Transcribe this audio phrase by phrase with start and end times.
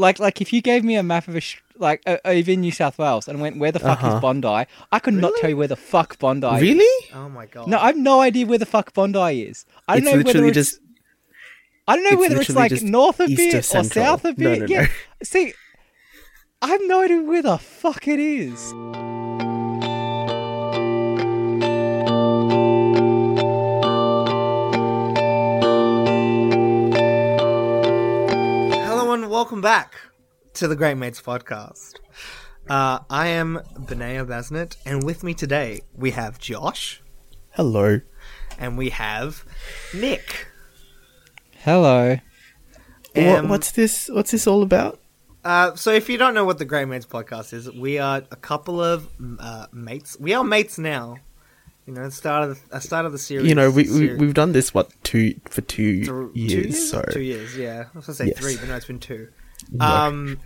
[0.00, 2.72] like like if you gave me a map of a sh- like uh, even New
[2.72, 4.16] South Wales and went where the fuck Uh-huh.
[4.16, 6.46] is Bondi, I could not tell you where the fuck Bondi.
[6.56, 6.60] is.
[6.62, 7.06] Really?
[7.14, 7.68] Oh my god.
[7.68, 9.64] No, I have no idea where the fuck Bondi is.
[9.88, 10.80] I don't It's know whether literally it's, just
[11.88, 14.04] I don't know it's whether it's literally like just north a east bit or Central.
[14.04, 14.58] south a No, bit.
[14.60, 14.80] no, yeah.
[14.82, 14.86] no.
[15.22, 15.52] See,
[16.62, 18.72] I have no idea where the fuck it is.
[29.40, 29.94] Welcome back
[30.52, 31.94] to the Great Mates podcast.
[32.68, 37.00] Uh, I am Benaya Basnet, and with me today we have Josh
[37.52, 38.02] hello.
[38.58, 39.46] and we have
[39.94, 40.46] Nick.
[41.60, 42.18] Hello.
[43.14, 44.10] what, Um, what's this?
[44.12, 45.00] What's this all about?
[45.42, 48.36] Uh, so if you don't know what the Great Mates podcast is, we are a
[48.36, 50.18] couple of uh, mates.
[50.20, 51.16] We are mates now.
[51.90, 53.48] You know, the start of the, start of the series.
[53.48, 56.06] You know, we, we we've done this what two for two years.
[56.06, 56.88] two years?
[56.90, 57.86] So two years, yeah.
[57.92, 58.38] I was gonna say Yes.
[58.38, 59.26] three, but no, it's been two.
[59.72, 59.84] No.
[59.84, 60.38] Um,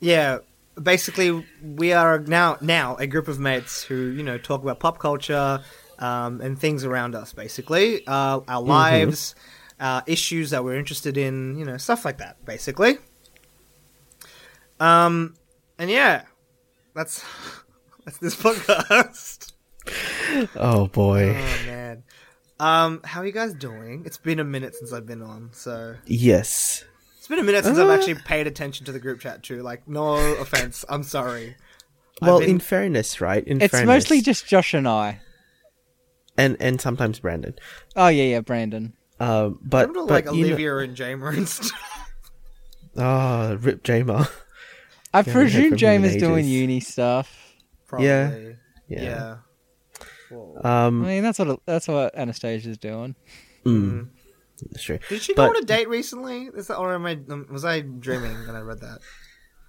[0.00, 0.38] yeah.
[0.82, 4.98] Basically, we are now now a group of mates who you know talk about pop
[4.98, 5.62] culture
[6.00, 7.32] um, and things around us.
[7.32, 8.50] Basically, uh, Mm-hmm.
[8.50, 9.36] our lives,
[9.78, 12.44] uh, issues that we're interested in, you know, stuff like that.
[12.44, 12.98] Basically.
[14.80, 15.36] Um,
[15.78, 16.24] and yeah,
[16.92, 17.24] that's
[18.04, 19.52] that's this podcast.
[20.56, 22.02] oh boy, Oh man.
[22.58, 24.02] Um, how are you guys doing?
[24.04, 26.84] It's been a minute since I've been on, so yes.
[27.18, 27.92] it's been a minute since I've Uh.
[27.92, 29.62] actually paid attention to the group chat too.
[29.62, 31.56] Like, no offense, I'm sorry.
[32.20, 33.42] Well, been- in fairness, right?
[33.46, 35.20] In It's fairness, mostly just Josh and I.
[36.36, 37.54] and and sometimes Brandon.
[37.96, 38.92] Oh yeah, yeah, Brandon.
[39.18, 41.72] Um, but Remember, but like you know- Olivia and Jamer and stuff.
[42.98, 44.28] Ah, rip Jamer.
[45.14, 47.54] I presume from Jamer's doing uni stuff.
[47.86, 48.06] Probably.
[48.06, 48.38] Yeah.
[48.88, 49.02] Yeah.
[49.02, 49.36] Yeah.
[50.30, 50.60] Whoa.
[50.62, 53.14] I Um, mean, that's what that's what Anastasia's doing.
[53.66, 54.08] mm,
[54.70, 54.98] that's true.
[55.08, 56.48] Did she go but- on a date recently?
[56.54, 58.98] Is that, or am I um, was I dreaming when I read that?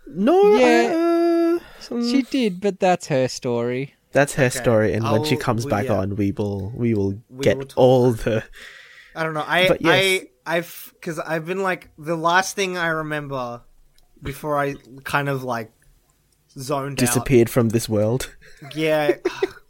[0.07, 1.57] No, Yeah.
[1.59, 3.95] uh, mm, She did, but that's her story.
[4.11, 4.59] that's her Okay.
[4.59, 5.93] story, and when she I'll- comes we- back yeah.
[5.99, 7.77] on, we will we will We get will talk.
[7.77, 8.43] all the.
[9.15, 9.43] I don't know.
[9.47, 9.91] I But yes.
[9.93, 10.27] I
[10.57, 13.61] I've because I've been like the last thing I remember
[14.21, 15.71] before I kind of like
[16.57, 18.35] zoned disappeared from this world.
[18.63, 18.75] out.
[18.75, 19.15] Yeah.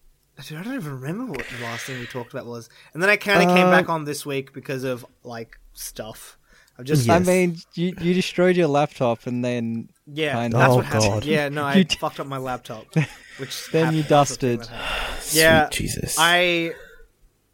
[0.48, 2.70] Dude, I don't even remember what the last thing we talked about was.
[2.94, 6.38] And then I kind of came Uh, back on this week because of like stuff.
[6.80, 7.16] I've just Yes.
[7.28, 10.76] I mean, you you destroyed your laptop and then yeah, Kind that's of.
[10.78, 11.12] what Oh, happened.
[11.14, 11.26] God.
[11.26, 12.86] Yeah, no, I You fucked up my laptop,
[13.38, 14.74] which Then you happened- that's the thing dusted.
[14.78, 15.22] that.
[15.24, 16.16] Sweet Yeah, Jesus.
[16.18, 16.74] I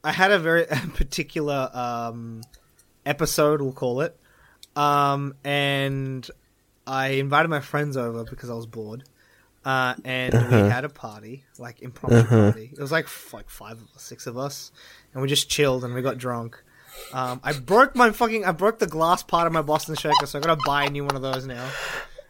[0.03, 2.42] I had a very particular um,
[3.06, 4.18] episode, we'll call it,
[4.76, 6.30] um, and
[6.86, 9.03] I invited my friends over because I was bored,
[9.72, 10.63] uh, and Uh-huh.
[10.63, 12.51] we had a party, like impromptu Uh-huh.
[12.51, 12.69] party.
[12.72, 14.72] It was like f- like five or six of us,
[15.13, 16.51] and we just chilled and we got drunk.
[17.13, 20.39] Um, I broke my fucking I broke the glass part of my Boston Shaker, so
[20.39, 21.66] I gotta buy a new one of those now.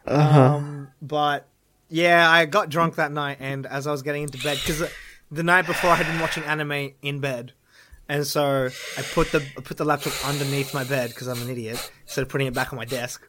[0.06, 0.40] uh-huh.
[0.56, 1.46] Um, but
[1.88, 4.82] yeah, I got drunk that night, and as I was getting into bed, because
[5.30, 7.52] the night before I had been watching anime in bed,
[8.10, 8.68] and so
[8.98, 12.22] I put the I put the laptop underneath my bed because I'm an idiot instead
[12.22, 13.26] of putting it back on my desk.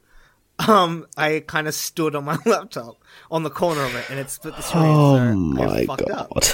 [0.67, 2.97] Um, I kind of stood on my laptop
[3.31, 4.83] on the corner of it, and it split the screen.
[4.85, 5.15] oh
[5.55, 6.27] so I my fucked god.
[6.37, 6.43] up.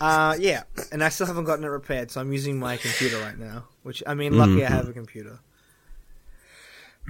[0.00, 3.36] Uh, yeah, and I still haven't gotten it repaired, so I'm using my computer right
[3.36, 3.64] now.
[3.82, 5.40] Which I mean, lucky I have a computer.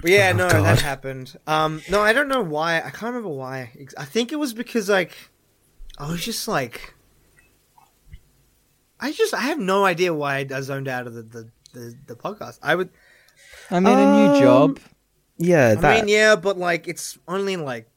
[0.01, 0.63] But yeah, Oh, no, God.
[0.65, 1.37] that happened.
[1.47, 2.77] Um, no, I don't know why.
[2.77, 3.71] I can't remember why.
[3.97, 5.11] I think it was because like
[5.97, 6.95] I was just like,
[8.99, 12.15] I just I have no idea why I zoned out of the the, the, the
[12.15, 12.59] podcast.
[12.63, 12.89] I would,
[13.71, 14.79] I mean, a new Um, job.
[15.37, 16.05] Yeah, I that.
[16.05, 17.87] mean, yeah, but like it's only like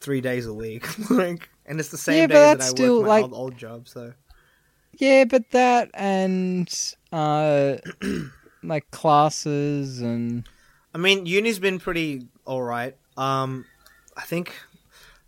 [0.00, 3.06] three days a week, like, and it's the same Yeah, days that I still, work
[3.06, 3.88] my like- old, old job.
[3.88, 4.12] So
[4.98, 6.68] Yeah, but that and
[7.12, 7.76] uh,
[8.62, 10.48] like classes and
[10.94, 12.96] I mean, uni's been pretty all right.
[13.16, 13.64] Um,
[14.16, 14.54] I think,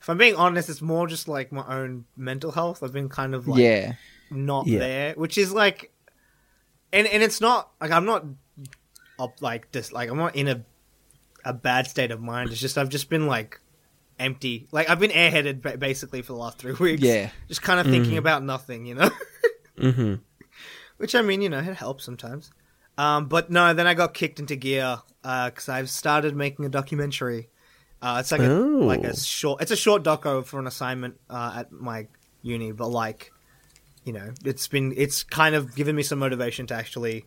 [0.01, 2.83] if I'm being honest, it's more just like my own mental health.
[2.83, 3.93] I've been kind of like yeah,
[4.31, 4.79] not Yeah.
[4.81, 5.93] there, which is like,
[6.93, 8.25] and and it's not like I'm not
[9.19, 9.93] up like this.
[9.93, 10.65] Like I'm not in a
[11.45, 12.51] a bad state of mind.
[12.51, 13.61] It's just I've just been like
[14.19, 14.69] empty.
[14.73, 17.03] Like I've been airheaded basically for the last three weeks.
[17.03, 17.31] yeah.
[17.49, 19.11] just kind of thinking about nothing, you know.
[19.79, 20.15] hmm
[20.99, 22.51] Which I mean, you know, it helps sometimes.
[22.99, 27.49] Um, but no, then I got kicked into gear because I've started making a documentary.
[28.03, 28.85] Uh, it's like a Oh.
[28.87, 29.63] like a short.
[29.63, 32.09] It's a short doco for an assignment uh, at my
[32.43, 33.33] uni, but like,
[34.05, 37.25] you know, it's been it's kind of given me some motivation to actually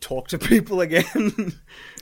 [0.00, 1.04] talk to people again.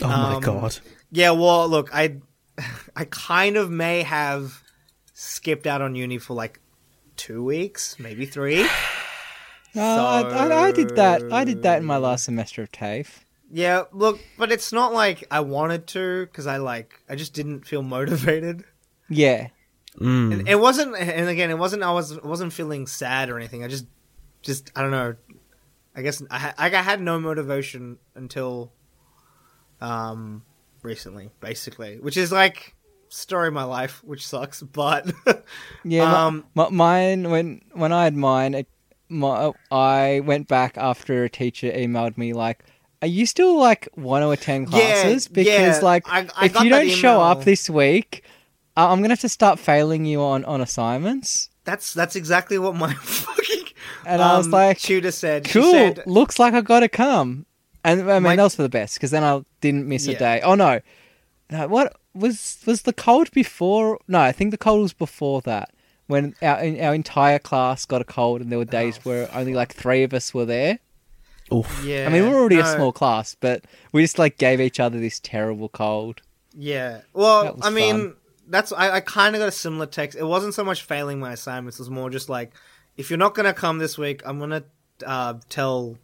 [0.00, 0.78] Oh my Um, god.
[1.10, 2.16] Yeah, well, look, I
[2.96, 4.62] I kind of may have
[5.12, 6.60] skipped out on uni for like
[7.16, 8.68] two weeks, maybe three.
[9.76, 11.30] Uh, I, I, I did that.
[11.30, 13.20] I did that in my last semester of TAFE.
[13.50, 17.66] Yeah, look, but it's not like I wanted to because I like I just didn't
[17.66, 18.64] feel motivated.
[19.08, 19.48] Yeah.
[19.98, 20.32] Mm.
[20.32, 21.82] And it wasn't, and again, it wasn't.
[21.82, 23.64] I was wasn't feeling sad or anything.
[23.64, 23.86] I just,
[24.42, 25.16] just I don't know.
[25.96, 28.72] I guess I I had no motivation until,
[29.80, 30.44] um,
[30.82, 32.74] recently, basically, which is like
[33.08, 34.62] story of my life, which sucks.
[34.72, 35.06] But
[35.84, 38.68] Yeah, Um, mi- mine when when I had mine, it,
[39.08, 42.64] my, I went back after a teacher emailed me like,
[43.02, 45.28] "Are you still like want to attend classes?
[45.30, 45.34] Yeah?
[45.34, 48.24] Because yeah, like, I- I if you don't show up this week,
[48.76, 52.74] uh, I'm gonna have to start failing you on on assignments." that's that's exactly what
[52.74, 53.66] my fucking
[54.06, 55.46] And I was um, like, tutor said.
[55.46, 57.44] She "Cool, said, looks like I gotta come."
[57.84, 60.14] And I mean, My- that was for the best because then I didn't miss a
[60.14, 60.40] day.
[60.42, 60.80] Oh no,
[61.50, 63.98] no, what was was the cold before?
[64.08, 65.72] No, I think the cold was before that.
[66.06, 69.54] When our our entire class got a cold, and there were days Oh, where only
[69.54, 70.78] like three of us were there.
[71.52, 71.82] Oof.
[71.84, 72.06] yeah.
[72.06, 74.98] I mean, we we're already a small class, but we just like gave each other
[75.00, 76.20] this terrible cold.
[76.54, 77.02] Yeah.
[77.14, 78.16] Well, I mean, fun.
[78.48, 80.18] that's I, I kind of got a similar text.
[80.18, 82.52] It wasn't so much failing my assignments; it was more just like,
[82.96, 84.64] if you're not gonna come this week, I'm gonna
[85.06, 85.96] uh, tell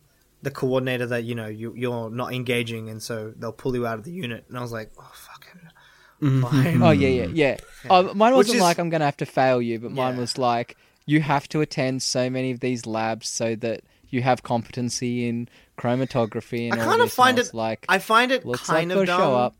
[0.44, 3.98] the coordinator that you know you you're not engaging, and so they'll pull you out
[3.98, 4.44] of the unit.
[4.48, 6.82] And I was like, oh fuck it, fine.
[6.82, 7.56] Oh yeah, yeah, yeah.
[7.90, 10.20] Oh, mine wasn't is- like I'm gonna have to fail you, but mine Yeah.
[10.20, 10.76] was like
[11.06, 15.48] you have to attend so many of these labs so that you have competency in
[15.76, 19.06] chromatography and I kind of find it like I find it looks like kind of
[19.06, 19.18] dumb.
[19.20, 19.56] show up.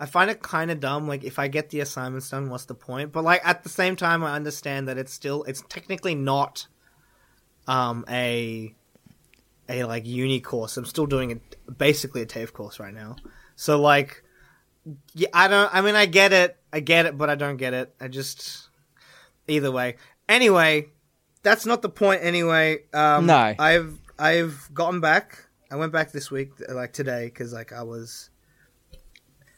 [0.00, 1.08] I find it kind of dumb.
[1.08, 3.10] Like if I get the assignments done, what's the point?
[3.12, 6.66] But like at the same time, I understand that it's still it's technically not
[7.66, 8.74] um a
[9.68, 10.76] a like uni course.
[10.76, 13.16] I'm still doing it basically a TAFE course right now.
[13.56, 14.22] So like,
[15.14, 15.72] yeah, I don't.
[15.74, 16.56] I mean, I get it.
[16.72, 17.94] I get it, but I don't get it.
[18.00, 18.68] I just
[19.46, 19.96] either way.
[20.28, 20.86] Anyway,
[21.42, 22.20] that's not the point.
[22.22, 23.54] Anyway, um, No.
[23.58, 25.46] I've I've gotten back.
[25.70, 28.30] I went back this week, like today, because like I was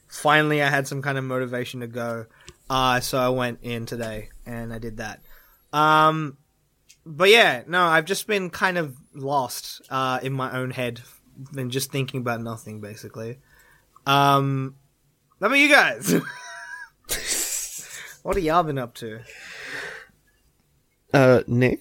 [0.09, 2.27] finally I had some kind of motivation to go.
[2.69, 5.21] Uh, so I went in today and I did that.
[5.73, 6.37] Um,
[7.05, 11.01] but yeah, no, I've just been kind of lost uh, in my own head
[11.57, 13.39] and just thinking about nothing, basically.
[14.07, 14.77] Um,
[15.41, 16.13] how about you guys?
[18.23, 19.21] what have y'all been up to?
[21.13, 21.81] Uh, Nick.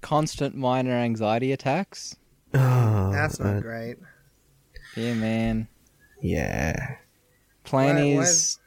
[0.00, 2.16] Constant minor anxiety attacks.
[2.52, 3.96] Oh, That's not uh, great.
[4.96, 5.68] Yeah, man.
[6.20, 6.96] Yeah.
[7.64, 8.58] Plan Why- why- is.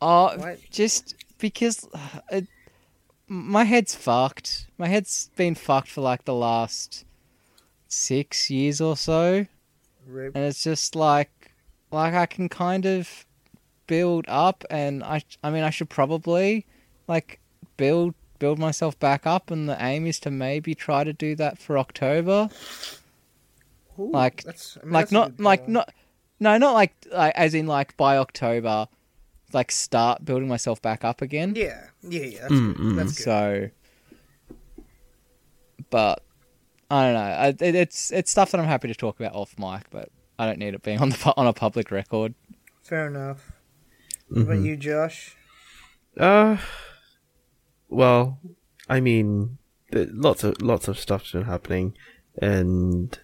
[0.00, 2.46] Oh, Why- just because uh, it,
[3.32, 4.66] my head's fucked.
[4.76, 7.04] My head's been fucked for like the last
[7.88, 9.46] six years or so.
[10.06, 10.34] Rip.
[10.34, 11.52] and it's just like
[11.90, 13.24] like I can kind of
[13.86, 16.66] build up and I I mean I should probably
[17.08, 17.40] like
[17.76, 21.58] build build myself back up and the aim is to maybe try to do that
[21.58, 22.48] for October
[23.98, 25.94] Ooh, like- that's, I mean, like not like uh, not
[26.40, 28.88] no not like like as in like by October
[29.54, 32.40] like start building myself back up again Yeah, yeah, yeah.
[32.42, 32.76] That's Mm, good.
[32.86, 32.96] mm.
[32.96, 33.24] That's good.
[33.24, 33.70] so
[35.90, 36.22] but
[36.90, 39.54] I don't know I, it, it's it's stuff that I'm happy to talk about off
[39.58, 42.34] mic but I don't need it being on the on a public record
[42.82, 43.52] Fair enough.
[44.28, 44.64] What about Mhm.
[44.64, 45.36] you, Josh?
[46.18, 46.56] Uh,
[47.88, 48.38] well,
[48.88, 49.58] I mean,
[49.92, 51.94] lots of lots of stuff's been happening,
[52.38, 53.16] and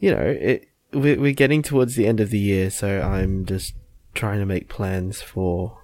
[0.00, 3.74] you know, it we're we're getting towards the end of the year, so I'm just
[4.16, 5.78] trying to make plans for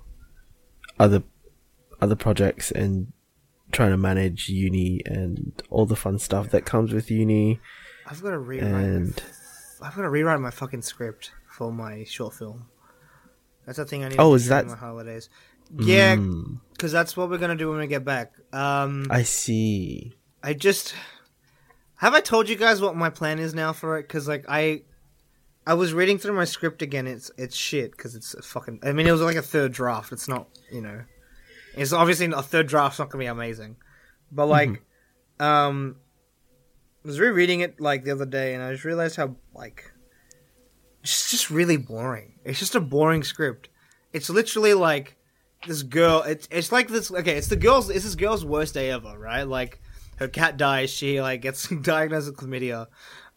[0.99, 1.23] other
[2.01, 3.13] other projects and
[3.71, 7.61] trying to manage uni and all the fun stuff that comes with uni.
[8.07, 8.69] I've got to rewrite.
[8.71, 9.23] And
[9.81, 12.67] My, I've got to rewrite my fucking script for my short film.
[13.65, 14.17] That's the thing I need.
[14.19, 15.29] Oh, to is do that- my holidays?
[15.79, 18.33] Yeah, Mm, because that's what we're gonna do when we get back.
[18.53, 20.13] Um, I, see.
[20.43, 20.93] I just
[21.97, 24.03] have I told you guys what my plan is now for it?
[24.03, 24.83] Because like I,
[25.67, 27.07] I was reading through my script again.
[27.07, 28.81] It's it's shit because it's a fucking.
[28.83, 30.13] I mean, it was like a third draft.
[30.13, 31.03] It's not you know,
[31.77, 33.77] it's obviously a third draft's not gonna be amazing,
[34.31, 34.83] but like,
[35.39, 35.97] um,
[37.05, 39.93] I was rereading it like the other day, and I just realized how like
[41.03, 42.35] it's just really boring.
[42.45, 43.69] It's just a boring script.
[44.13, 45.17] It's literally like
[45.67, 46.23] this girl.
[46.23, 47.11] It's it's like this.
[47.11, 47.91] Okay, it's the girl's.
[47.91, 49.47] It's this girl's worst day ever, right?
[49.47, 49.81] Like
[50.17, 50.91] her cat dies.
[50.91, 52.87] She like gets diagnosed with chlamydia,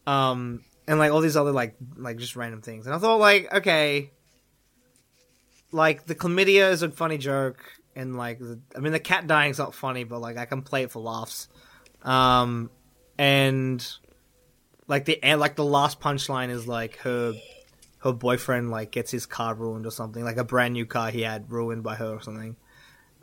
[0.05, 2.85] um, and like all these other like like just random things.
[2.85, 4.11] And I thought like okay,
[5.71, 7.59] like the chlamydia is a funny joke,
[7.95, 10.83] and like the, I mean the cat dying's not funny, but like I can play
[10.83, 11.47] it for laughs.
[12.03, 12.69] Um,
[13.17, 13.85] and
[14.87, 17.33] like the and like the last punchline is like her
[17.99, 21.21] her boyfriend like gets his car ruined or something, like a brand new car he
[21.21, 22.55] had ruined by her or something,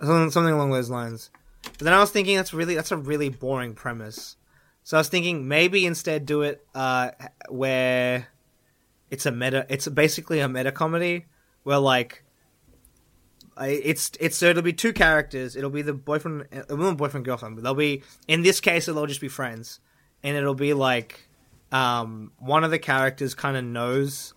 [0.01, 1.31] something, something along those lines.
[1.63, 4.37] But then I was thinking that's really that's a really boring premise.
[4.85, 7.11] So I was thinking maybe instead do it uh,
[7.49, 8.29] where
[9.11, 9.67] it's a meta.
[9.69, 11.27] It's basically a meta comedy
[11.63, 12.25] where like
[13.61, 15.57] it's it's so it'll be two characters.
[15.57, 17.57] It'll be the boyfriend, uh, well, boyfriend girlfriend.
[17.57, 19.81] But they'll be in this case they'll just be friends,
[20.23, 21.29] and it'll be like
[21.71, 24.35] um, one of the characters kind of knows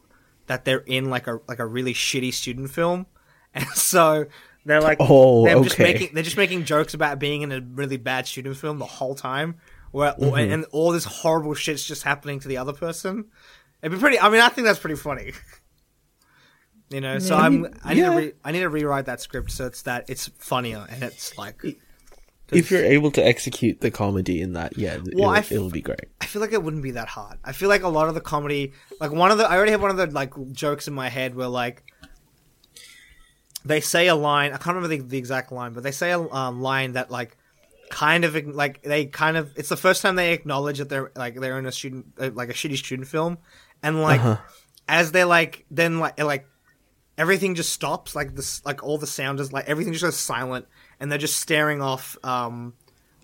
[0.47, 3.05] that they're in like a like a really shitty student film,
[3.53, 4.25] and so
[4.65, 5.83] they're like Oh, they're just okay.
[5.83, 9.15] making they're just making jokes about being in a really bad student film the whole
[9.15, 9.55] time,
[9.95, 10.51] where Mm-hmm.
[10.51, 13.25] and all this horrible shit's just happening to the other person.
[13.81, 14.19] It'd be pretty.
[14.19, 15.31] I mean, I think that's pretty funny.
[16.91, 17.65] You know, so I'm.
[17.83, 18.09] I need yeah.
[18.11, 21.35] to re, I need to rewrite that script so it's that it's funnier and it's
[21.35, 21.59] like.
[22.51, 25.71] If you're able to execute the comedy in that, yeah, Well, it'll, I f- it'll
[25.71, 26.05] be great.
[26.21, 27.39] I feel like it wouldn't be that hard.
[27.43, 29.81] I feel like a lot of the comedy, like one of the, I already have
[29.81, 31.83] one of the like jokes in my head where like
[33.65, 34.51] they say a line.
[34.53, 37.35] I can't remember the, the exact line, but they say a um, line that like
[37.89, 39.51] kind of like they kind of.
[39.57, 42.49] It's the first time they acknowledge that they're like they're in a student uh, like
[42.49, 43.37] a shitty student film,
[43.83, 44.37] and like Uh-huh.
[44.87, 46.47] as they're like then like like
[47.17, 48.15] everything just stops.
[48.15, 50.65] Like this like all the sound is like everything just goes silent
[50.99, 52.73] and they're just staring off um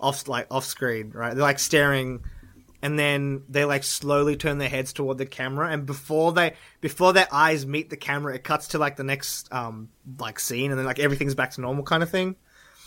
[0.00, 1.34] off like off screen right?
[1.34, 2.24] They're like staring.
[2.84, 5.70] And then they like slowly turn their heads toward the camera.
[5.70, 9.52] And before they before their eyes meet the camera it cuts to like the next
[9.52, 9.88] um
[10.18, 12.34] like scene and then like everything's back to normal kind of thing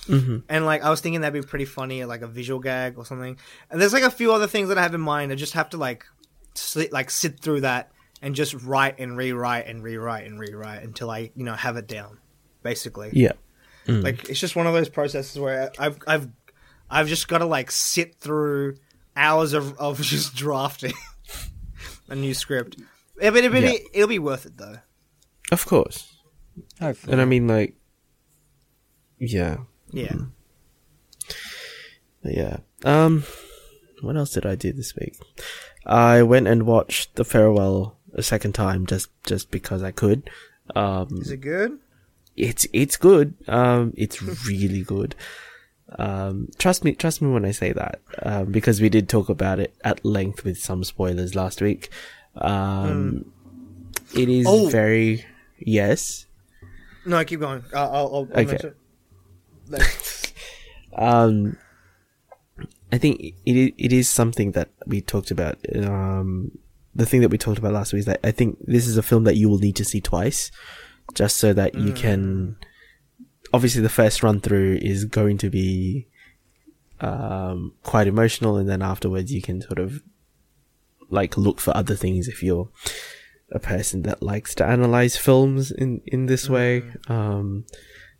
[0.07, 0.37] Mm-hmm.
[0.49, 3.37] and like i was thinking that'd be pretty funny like a visual gag or something
[3.71, 5.69] and there's like a few other things that i have in mind i just have
[5.71, 6.05] to like
[6.53, 11.09] sit like sit through that and just write and rewrite and rewrite and rewrite until
[11.09, 12.19] i you know have it down
[12.61, 13.31] basically Yeah.
[13.87, 14.03] Mm.
[14.03, 16.27] like it's just one of those processes where I've I've
[16.89, 18.77] I've just got to like sit through
[19.15, 20.93] hours of, of just drafting
[22.09, 22.77] a new script.
[23.21, 23.77] Yeah, but it'll be, Yeah.
[23.93, 24.77] it'll be worth it though.
[25.51, 26.15] Of course.
[26.79, 27.13] Hopefully.
[27.13, 27.75] And I mean, like,
[29.19, 29.57] yeah,
[29.95, 30.15] Yeah.
[32.23, 32.57] yeah.
[32.83, 33.23] Um,
[34.01, 35.17] what else did I do this week?
[35.85, 40.29] I went and watched The Farewell a second time just just because I could.
[40.75, 41.79] Um, Is it good?
[42.35, 43.33] it's it's good.
[43.47, 45.15] Um, it's really good.
[45.97, 49.59] Um, trust me, trust me when I say that, um, because we did talk about
[49.59, 51.89] it at length with some spoilers last week.
[52.35, 53.31] Um,
[54.15, 54.67] it is Oh.
[54.69, 55.23] very
[55.59, 56.25] yes.
[57.05, 57.63] No, I keep going.
[57.73, 58.71] I'll, I'll, I'll Okay.
[60.95, 61.57] Um,
[62.91, 65.57] I think it it is something that we talked about.
[65.75, 66.57] Um,
[66.93, 69.03] the thing that we talked about last week is that I think this is a
[69.03, 70.51] film that you will need to see twice,
[71.13, 72.55] just so that you can.
[73.53, 76.07] Obviously, the first run through is going to be
[77.01, 80.01] um, quite emotional, and then afterwards you can sort of
[81.09, 82.69] like look for other things if you're
[83.51, 86.83] a person that likes to analyze films in in this way.
[87.07, 87.65] Um,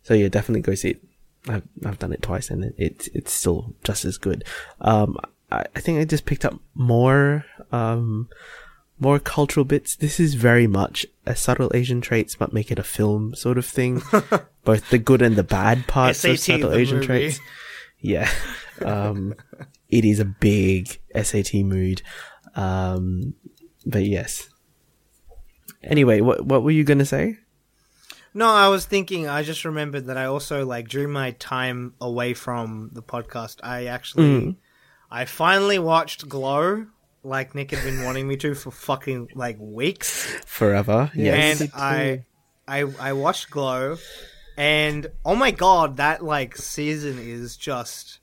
[0.02, 1.05] so yeah, definitely go see it.
[1.48, 4.44] I've I've done it twice and it, it's it's still just as good.
[4.80, 5.16] Um,
[5.50, 8.28] I, I think I just picked up more um
[8.98, 9.96] more cultural bits.
[9.96, 13.66] This is very much a subtle Asian traits, but make it a film sort of
[13.66, 14.02] thing.
[14.64, 17.06] Both the good and the bad parts of subtle Asian movie.
[17.06, 17.40] traits.
[18.00, 18.30] Yeah,
[18.84, 19.34] um,
[19.88, 22.02] it is a big SAT mood.
[22.54, 23.34] Um,
[23.84, 24.48] but yes.
[25.82, 27.38] Anyway, what what were you gonna say?
[28.36, 29.26] No, I was thinking.
[29.28, 33.86] I just remembered that I also like during my time away from the podcast, I
[33.86, 34.56] actually, Mm.
[35.10, 36.86] I finally watched Glow,
[37.24, 40.26] like Nick had been wanting me to for fucking like weeks.
[40.44, 41.10] Forever.
[41.14, 41.34] Yeah.
[41.34, 41.60] Yes.
[41.62, 41.70] and.
[41.74, 42.24] I,
[42.68, 43.96] I I watched Glow,
[44.56, 48.18] and oh my god, that like season is just,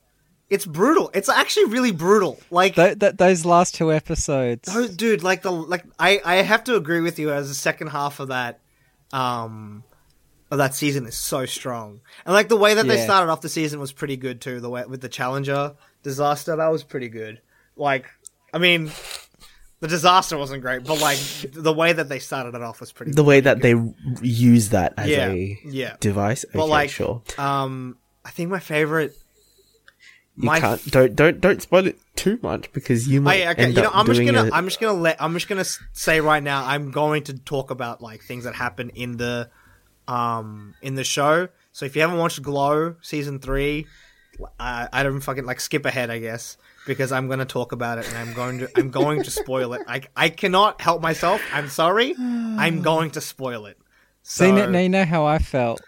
[0.50, 1.10] it's brutal.
[1.14, 2.40] It's actually really brutal.
[2.52, 4.70] Like, Th- th- those last two episodes.
[4.72, 7.88] oh, dude, like the like I I have to agree with you as the second
[7.88, 8.60] half of that,
[9.14, 9.84] um,
[10.54, 13.50] of that season is so strong, and like the way that they started off the
[13.50, 14.60] season was pretty good too.
[14.60, 17.42] The way with the Challenger disaster, that was pretty good.
[17.76, 18.06] Like,
[18.54, 18.92] I mean.
[19.80, 21.18] The disaster wasn't great, but like
[21.52, 23.12] the way that they started it off was pretty.
[23.12, 23.76] the way that they
[24.22, 25.96] use that as Yeah, a yeah.
[26.00, 26.46] device.
[26.46, 27.22] Okay, But like, sure.
[27.38, 29.14] um, I think my favorite.
[30.38, 33.52] You my can't don't don't don't spoil it too much because you Oh, might yeah,
[33.52, 33.64] okay.
[33.66, 35.66] end You know, up I'm just gonna, a- I'm just gonna let, I'm just gonna
[35.92, 39.50] say right now, I'm going to talk about like things that happen in the,
[40.08, 41.48] um, in the show.
[41.72, 43.88] So if you haven't watched Glow season three,
[44.60, 47.98] I, I don't fucking like skip ahead, I guess, because I'm going to talk about
[47.98, 49.82] it and I'm going to, I'm going to spoil it.
[49.88, 51.42] I, I cannot help myself.
[51.52, 52.16] I'm sorry.
[52.18, 53.78] I'm going to spoil it.
[54.22, 55.82] So, See, now you know how I felt.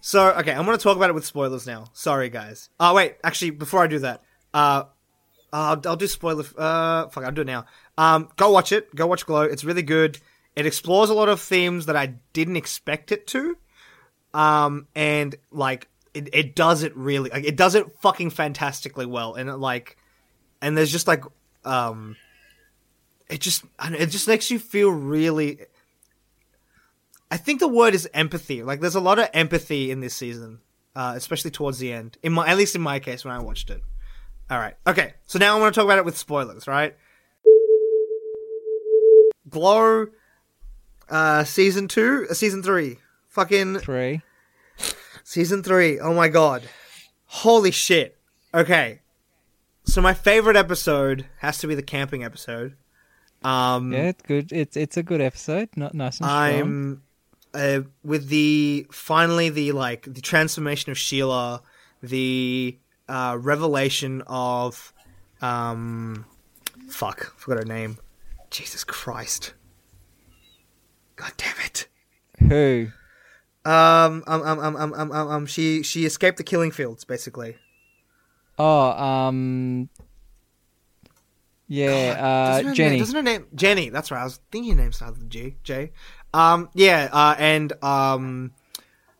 [0.00, 1.86] So okay, I'm gonna talk about it with spoilers now.
[1.92, 2.68] Sorry, guys.
[2.80, 4.22] Oh wait, actually, before I do that,
[4.54, 4.84] uh,
[5.52, 6.44] I'll, I'll do spoiler.
[6.56, 7.66] Uh, fuck, I'll do it now.
[7.98, 8.94] Um, go watch it.
[8.94, 9.42] Go watch Glow.
[9.42, 10.18] It's really good.
[10.56, 13.56] It explores a lot of themes that I didn't expect it to.
[14.32, 19.34] Um, and like it, it does it really like it does it fucking fantastically well.
[19.34, 19.96] And it, like
[20.62, 21.22] and there's just like
[21.64, 22.16] um,
[23.28, 25.60] it just it just makes you feel really.
[27.30, 28.62] I think the word is empathy.
[28.62, 30.60] Like there's a lot of empathy in this season,
[30.94, 32.18] uh, especially towards the end.
[32.22, 33.82] In my at least in my case when I watched it.
[34.48, 35.14] All right, okay.
[35.26, 36.96] So now I want to talk about it with spoilers, right?
[39.48, 40.06] Glow,
[41.08, 42.98] uh, season two, uh, season three,
[43.28, 44.22] fucking Three.
[45.24, 45.98] Season three.
[45.98, 46.62] Oh my god.
[47.26, 48.16] Holy shit.
[48.54, 49.00] Okay.
[49.84, 52.76] So my favorite episode has to be the camping episode.
[53.42, 54.52] Um Yeah, it's good.
[54.52, 55.68] It's it's a good episode.
[55.76, 56.28] Not nice and.
[56.30, 57.02] I'm
[57.54, 61.62] uh, with the finally the like the transformation of Sheila,
[62.02, 64.92] the uh revelation of
[65.42, 66.24] um
[66.88, 67.98] fuck, forgot her name.
[68.50, 69.54] Jesus Christ.
[71.16, 71.88] God damn it.
[72.48, 72.88] Who?
[73.64, 77.56] Um, um, um, um, um, um, um, um, she she escaped the killing fields, basically.
[78.58, 79.88] Oh, um.
[81.68, 82.98] Yeah, Doesn't uh, her name- Jenny.
[83.00, 83.88] doesn't her name Jenny?
[83.90, 84.20] That's right.
[84.20, 85.56] I was thinking her name started with G.
[85.64, 85.90] J.
[86.32, 87.08] Um, yeah.
[87.12, 88.52] Uh, and um,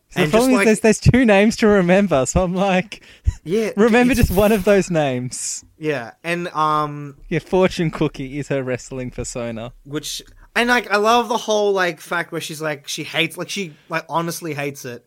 [0.09, 2.55] So the and just problem like is there's, there's two names to remember, so I'm
[2.55, 3.03] like,
[3.43, 5.65] yeah, remember just one of those names.
[5.77, 9.73] yeah, and um, Yeah, Fortune Cookie is her wrestling persona.
[9.83, 10.21] which
[10.57, 13.73] and like I love the whole like fact where she's like she hates like she
[13.89, 15.05] like honestly hates it,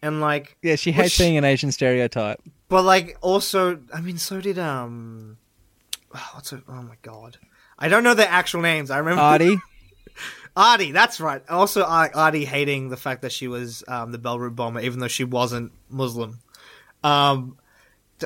[0.00, 2.40] and like Yeah, she hates being an Asian stereotype.
[2.68, 5.36] but like also I mean so did um,
[6.14, 7.36] oh, what's oh my god.
[7.78, 8.90] I don't know their actual names.
[8.90, 9.60] I remember Arthie,
[10.56, 11.42] Arthie, that's right.
[11.48, 15.08] Also, Ar- Arthie hating the fact that she was um, the Beirut bomber, even though
[15.08, 16.38] she wasn't Muslim.
[17.02, 17.56] Um,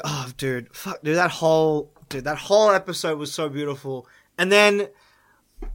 [0.04, 4.06] oh, dude, fuck, dude, that whole dude, that whole episode was so beautiful.
[4.37, 4.88] And then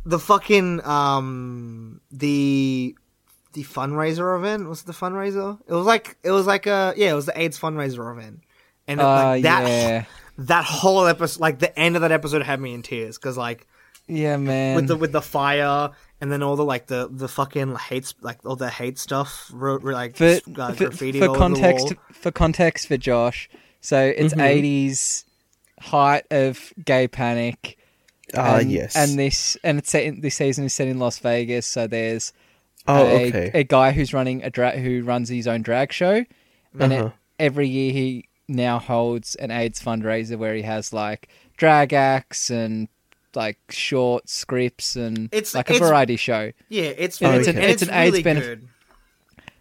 [0.06, 2.96] the fucking um the
[3.54, 5.60] the fundraiser event was it the fundraiser.
[5.68, 8.42] It was like it was like a yeah, it was the AIDS fundraiser event.
[8.88, 10.06] And it, uh, like, that yeah,
[10.40, 13.68] that whole episode, like the end of that episode, had me in tears because like
[14.08, 14.76] yeah, man.
[14.76, 18.40] with the with the fire and then all the like the the fucking hates like
[18.46, 22.98] all the hate stuff wrote like for, uh, for, graffiti for context, for context for
[22.98, 23.50] Josh,
[23.82, 24.42] so it's Mhm.
[24.42, 25.26] 80s
[25.80, 27.78] height of gay panic.
[28.36, 28.96] Ah, and, yes.
[28.96, 31.66] and this and it's set in, this season is set in Las Vegas.
[31.66, 32.34] So there's
[32.88, 33.52] oh, a, okay.
[33.54, 36.24] a guy who's running a drag who runs his own drag show,
[36.80, 37.06] and Uh-huh.
[37.08, 42.50] it, every year he now holds an AIDS fundraiser where he has like drag acts
[42.50, 42.88] and
[43.34, 46.52] like short scripts and It's- like a it's- variety show.
[46.70, 48.68] Yeah, it's And really, it's an- and it's it's an AIDS really benef- good.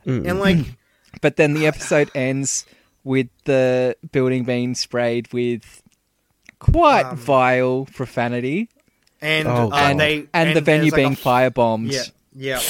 [0.06, 0.28] Mm.
[0.30, 0.56] And like
[1.20, 2.64] But then the episode ends
[3.04, 5.79] with the building being sprayed with
[6.60, 8.68] quite Um, vile profanity
[9.20, 9.90] and Oh, uh, God.
[9.90, 11.90] and they and, the venue there's, like, being a- firebombed.
[11.92, 12.60] Yeah, yeah.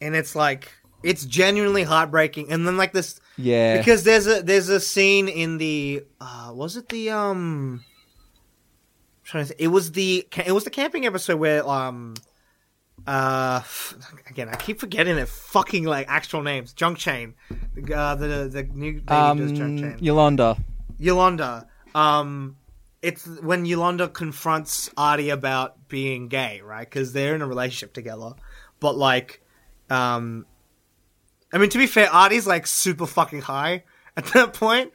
[0.00, 0.70] And it's like
[1.02, 2.52] it's genuinely heartbreaking.
[2.52, 3.78] And then like this Yeah.
[3.78, 9.44] because there's a there's a scene in the uh was it the um I'm trying
[9.44, 12.14] to think, it was the it was the camping episode where um
[13.06, 13.96] uh f-
[14.30, 17.34] again I keep forgetting their fucking like actual names Junk Chain
[17.94, 20.56] uh, the the new lady um, Junk Chain Yolanda.
[20.98, 22.56] Yolanda um
[23.02, 28.34] it's when Yolanda confronts Arthie about being gay right because they're in a relationship together
[28.80, 29.42] but like
[29.90, 30.46] um
[31.54, 33.84] I mean, to be fair, Arthie's like super fucking high
[34.16, 34.90] at that point,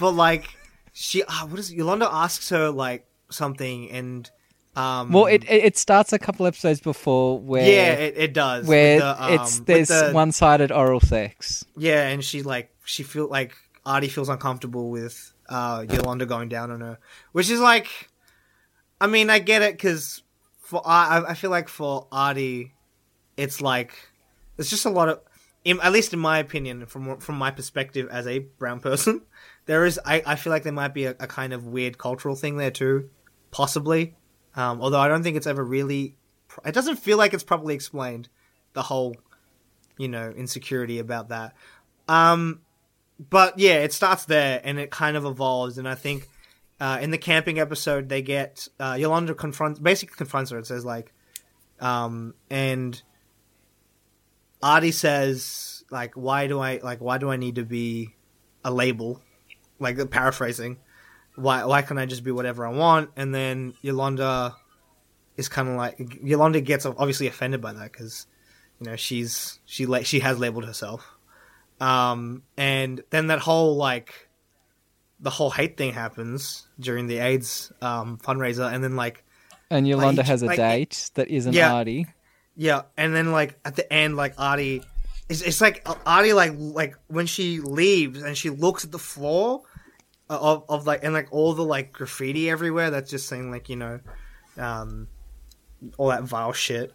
[0.00, 0.44] but like
[0.92, 1.76] she, ah, what is it?
[1.76, 4.28] Yolanda asks her like something, and
[4.74, 8.66] um, Well, it, it starts a couple episodes before where yeah, it, it does.
[8.66, 11.64] where the, um, it's there's the- one sided oral sex.
[11.76, 13.54] yeah, and she like she feel like
[13.86, 16.98] Arthie feels uncomfortable with uh Yolanda going down on her,
[17.32, 18.08] which is like,
[19.00, 20.22] I mean, I get it because
[20.58, 22.72] for I I feel like for Arthie,
[23.36, 23.92] it's like
[24.56, 25.20] it's just a lot of,
[25.64, 29.22] in, at least in my opinion, from from my perspective as a brown person,
[29.66, 32.36] there is I, I feel like there might be a, a kind of weird cultural
[32.36, 33.10] thing there too,
[33.50, 34.14] possibly.
[34.54, 36.16] Um, although I don't think it's ever really,
[36.64, 38.28] it doesn't feel like it's properly explained,
[38.72, 39.16] the whole,
[39.96, 41.54] you know, insecurity about that.
[42.08, 42.60] Um,
[43.28, 46.28] but yeah, it starts there and it kind of evolves, and I think.
[46.82, 50.82] Uh, in the camping episode, they get uh, Yolanda confronts, basically confronts her and says
[50.82, 51.12] like,
[51.78, 53.02] um, and
[54.62, 58.14] Arthie says like, why do I like why do I need to be
[58.64, 59.20] a label?
[59.78, 60.78] Like paraphrasing,
[61.34, 63.10] why why can't I just be whatever I want?
[63.16, 64.54] And then Yolanda
[65.36, 68.26] is kind of like Yolanda gets obviously offended by that because
[68.78, 71.16] you know she's she la- she has labeled herself,
[71.80, 74.28] um, and then that whole like
[75.18, 79.24] the whole hate thing happens during the AIDS um, fundraiser, and then like
[79.70, 81.72] And Yolanda each- has a like, date that isn't Yeah.
[81.72, 82.06] Arthie.
[82.56, 84.84] Yeah, and then like at the end, like Arthie,
[85.28, 89.62] it's, it's like Arthie like like when she leaves and she looks at the floor,
[90.28, 93.76] of of like and like all the like graffiti everywhere that's just saying like you
[93.76, 94.00] know,
[94.58, 95.08] um,
[95.96, 96.92] all that vile shit.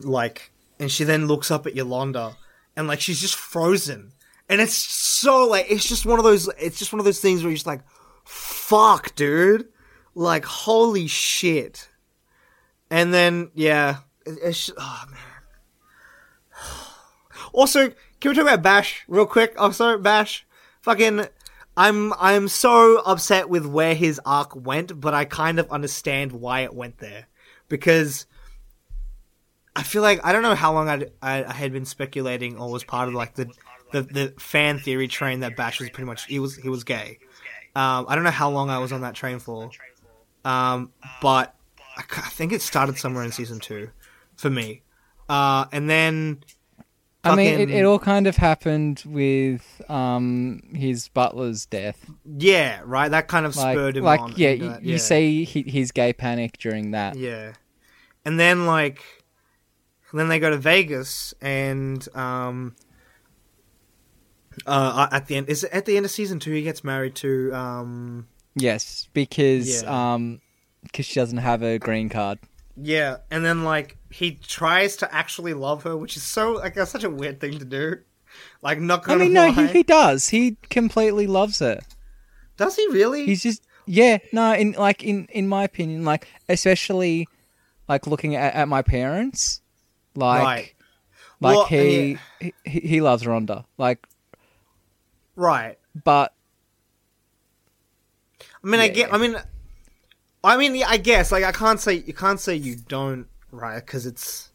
[0.00, 2.36] Like, and she then looks up at Yolanda,
[2.80, 4.12] and like she's just frozen,
[4.48, 7.42] and it's so like it's just one of those it's just one of those things
[7.42, 7.82] where you're just like,
[8.24, 9.68] fuck, dude,
[10.14, 11.88] like holy shit.
[12.90, 15.18] And then yeah, it's oh man.
[17.52, 17.88] Also,
[18.20, 19.54] can we talk about Bash real quick?
[19.56, 20.46] Oh, also, Bash,
[20.82, 21.26] fucking,
[21.76, 26.60] I'm I'm so upset with where his arc went, but I kind of understand why
[26.60, 27.26] it went there
[27.68, 28.26] because
[29.76, 32.70] I feel like I don't know how long I'd, I I had been speculating or
[32.70, 33.50] was part of like the
[33.92, 37.18] the, the fan theory train that Bash was pretty much he was he was gay.
[37.76, 39.70] Um, I don't know how long I was on that train for,
[40.44, 41.54] um, but
[41.96, 43.90] I, I think it started somewhere in season two
[44.36, 44.82] for me,
[45.28, 46.42] uh, and then.
[47.22, 52.10] I mean, it, it all kind of happened with um his butler's death.
[52.24, 53.10] Yeah, right.
[53.10, 54.32] That kind of Like, spurred him like on.
[54.36, 57.16] yeah, you, that, you see his gay panic during that.
[57.16, 57.52] yeah,
[58.24, 59.04] and then like,
[60.18, 62.74] then they go to Vegas, and um,
[64.66, 67.52] uh, at the end is at the end of season two he gets married to
[67.54, 70.14] um, Yes, because Yeah.
[70.14, 70.40] um,
[70.82, 72.38] because she doesn't have a green card.
[72.76, 76.90] yeah, and then like he tries to actually love her, which is so like that's
[76.90, 77.96] such a weird thing to do.
[78.62, 80.28] Like, not I mean, no, he, he does.
[80.28, 81.80] He completely loves her.
[82.56, 83.26] does he really?
[83.26, 87.28] He's just yeah, no, in like in in my opinion, like especially
[87.88, 89.59] like looking at, at my parents,
[90.14, 90.74] like Right.
[91.40, 92.18] like Well, he,
[92.64, 94.06] he he loves Rhonda, like
[95.36, 95.78] right.
[96.04, 96.34] but
[98.62, 98.92] I mean, I Yeah.
[98.92, 99.14] get.
[99.14, 99.36] I mean,
[100.44, 101.32] I mean, I guess.
[101.32, 103.84] Like, I can't say you can't say you don't, right?
[103.84, 104.50] Because it's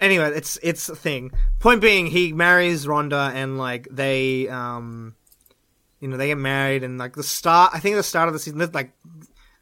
[0.00, 0.30] anyway.
[0.34, 1.30] It's it's a thing.
[1.60, 5.14] Point being, he marries Rhonda, and like they, um,
[6.00, 7.72] you know, they get married, and like the start.
[7.74, 8.92] I think the start of the season, like,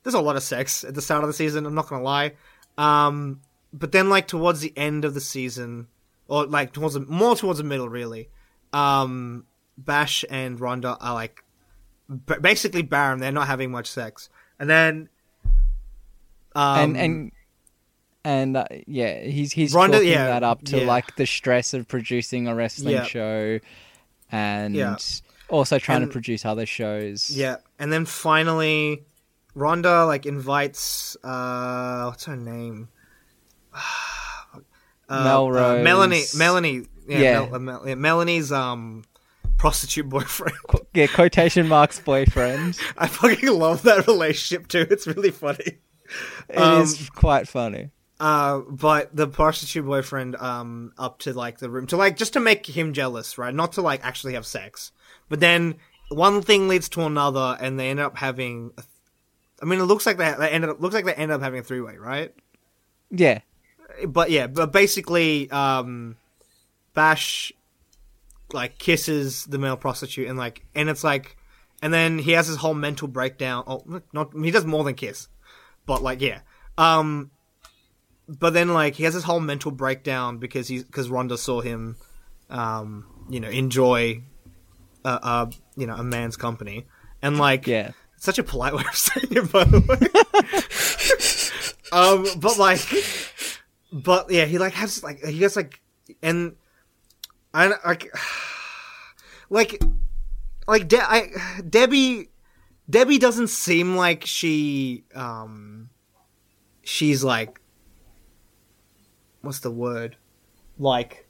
[0.03, 1.67] there's a lot of sex at the start of the season.
[1.67, 2.33] I'm not gonna lie.
[2.77, 3.41] Um,
[3.75, 5.89] but then like towards the end of the season,
[6.29, 8.29] or like towards the, more towards the middle, really.
[8.73, 9.45] Um,
[9.77, 11.43] Bash and Rhonda are like
[12.09, 13.19] b- basically barren.
[13.19, 15.09] They're not having much sex, and then
[16.55, 17.33] um, and and
[18.25, 20.87] and uh, yeah, he's he's Rhonda- chalking yeah, that up to yeah.
[20.87, 23.05] like the stress of producing a wrestling Yeah.
[23.05, 23.59] show,
[24.31, 24.77] and
[25.49, 27.31] also trying And- to produce other shows.
[27.31, 29.05] yeah, and then finally,
[29.57, 32.89] Rhonda like invites uh, what's her name?
[33.75, 35.81] Uh, Melrose.
[35.81, 36.25] uh, Melanie.
[36.37, 36.87] Melanie.
[37.07, 37.41] Yeah, Yeah.
[37.41, 39.05] Mel- uh, Mel- yeah, Melanie's um
[39.59, 40.57] prostitute boyfriend.
[40.95, 42.79] Yeah, quotation marks boyfriend.
[42.97, 44.87] I fucking love that relationship too.
[44.91, 45.79] It's really funny.
[46.49, 47.91] It is Um, quite funny.
[48.21, 52.41] Uh, but the prostitute boyfriend um up to like the room to like just to
[52.41, 53.55] make him jealous, right?
[53.55, 54.93] Not to like actually have sex.
[55.29, 55.77] But then
[56.11, 58.71] one thing leads to another, and they end up having.
[59.63, 61.61] I mean, it looks like they, they ended up looks like they ended up having
[61.61, 62.33] a three way, right?
[63.11, 63.41] Yeah,
[64.07, 66.17] But yeah, but basically, um,
[66.95, 67.53] Bash
[68.53, 71.37] like kisses the male prostitute, and like, and it's like,
[71.83, 73.65] and then he has his whole mental breakdown.
[73.67, 75.29] Oh, not he does more than kiss,
[75.87, 76.41] but like, yeah.
[76.79, 77.31] Um,
[78.29, 81.97] but then like he has his whole mental breakdown because he's because Rhonda saw him,
[82.49, 84.23] um, you know, enjoy,
[85.05, 86.87] a, uh, you know, a man's company,
[87.23, 87.91] and like, yeah.
[88.17, 89.99] such a polite way of saying it, by the way.
[91.99, 92.81] um, but like,
[93.95, 95.81] but yeah, he like has like he gets like,
[96.21, 96.57] and
[97.55, 98.13] I like,
[99.51, 99.81] like,
[100.67, 101.31] like De- I,
[101.69, 102.31] Debbie,
[102.91, 105.91] Debbie doesn't seem like she, um,
[106.83, 107.61] she's like,
[109.43, 110.17] what's the word,
[110.77, 111.29] like,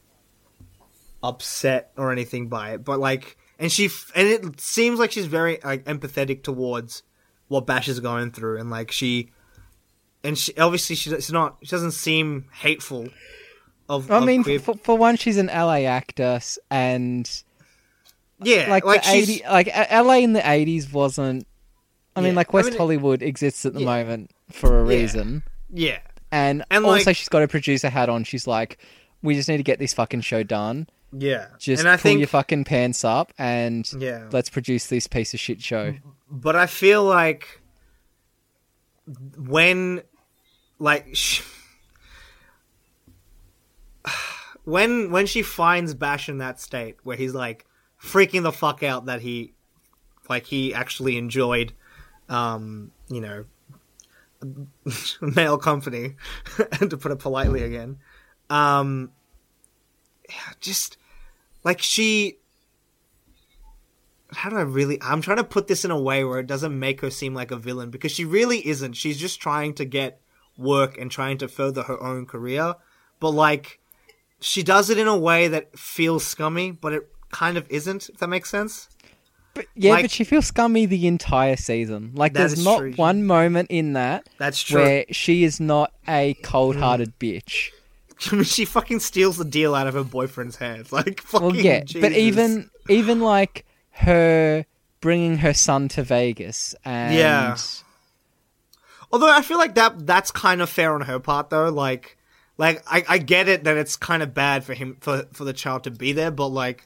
[1.23, 5.59] upset or anything by it, but like, and she and it seems like she's very
[5.63, 7.03] like empathetic towards
[7.49, 9.31] what Bash is going through, and like she,
[10.25, 13.09] and she obviously she's not she doesn't seem hateful.
[13.89, 17.31] Of, I of mean, queer- for, for one, she's an LA actor, s- and
[18.43, 21.47] yeah, like, like, the eighty, like LA in the eighties wasn't.
[22.17, 23.87] I mean, Yeah, like I West mean, Hollywood exists at the yeah.
[23.87, 25.01] moment for a Yeah.
[25.01, 25.99] reason, yeah,
[26.33, 28.25] and, And, also like- she's got a producer hat on.
[28.25, 28.79] She's like,
[29.23, 30.89] "We just need to get this fucking show done.
[31.13, 31.49] yeah.
[31.59, 35.35] Just and I pull think your fucking pants up and yeah, let's produce this piece
[35.35, 35.95] of shit show."
[36.31, 37.61] but I feel like
[39.37, 40.03] when
[40.79, 41.43] like sh-
[44.65, 47.67] when when she finds Bash in that state where he's like
[48.01, 49.53] freaking the fuck out that he
[50.29, 51.73] like he actually enjoyed
[52.29, 53.45] um you know
[55.21, 56.17] male company
[56.81, 57.99] and to put it politely again
[58.51, 59.11] um
[60.61, 60.97] just
[61.63, 62.39] like she
[64.33, 64.99] how do I really?
[65.01, 67.51] I'm trying to put this in a way where it doesn't make her seem like
[67.51, 68.95] a villain because she really isn't.
[68.95, 70.21] She's just trying to get
[70.57, 72.75] work and trying to further her own career,
[73.21, 73.81] but like
[74.41, 78.09] she does it in a way that feels scummy, but it kind of isn't.
[78.09, 78.89] If that makes sense.
[79.55, 82.13] But yeah, Like- but she feels scummy the entire season.
[82.15, 82.93] Like there's not true.
[82.95, 84.83] one moment in that That's true.
[84.83, 87.41] where she is not a cold-hearted mm.
[87.43, 87.71] bitch.
[88.31, 90.93] I mean, she fucking steals the deal out of her boyfriend's hands.
[90.93, 91.47] Like fucking.
[91.47, 94.67] Well, yeah, but even even like her
[95.01, 97.57] bringing her son to Vegas and Yeah.
[99.15, 101.69] Although I feel like that that's kind of fair on her part though.
[101.69, 102.17] Like
[102.59, 105.53] like I, I get it that it's kind of bad for him for for the
[105.53, 106.85] child to be there, but like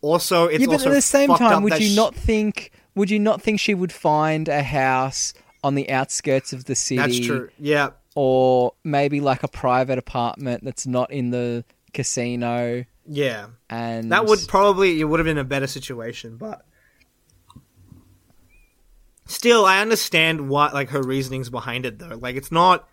[0.00, 2.72] also it's yeah, but also at the same time, would you sh- not think?
[2.96, 6.96] Would you not think she would find a house on the outskirts of the city,
[6.96, 7.50] That's true.
[7.56, 7.90] Yeah.
[8.16, 12.84] or maybe like a private apartment that's not in the casino?
[13.06, 13.46] Yeah.
[13.68, 16.64] And That would probably it would have been a better situation, but
[19.30, 22.18] still I understand what like her reasonings behind it though.
[22.20, 22.88] Like it's not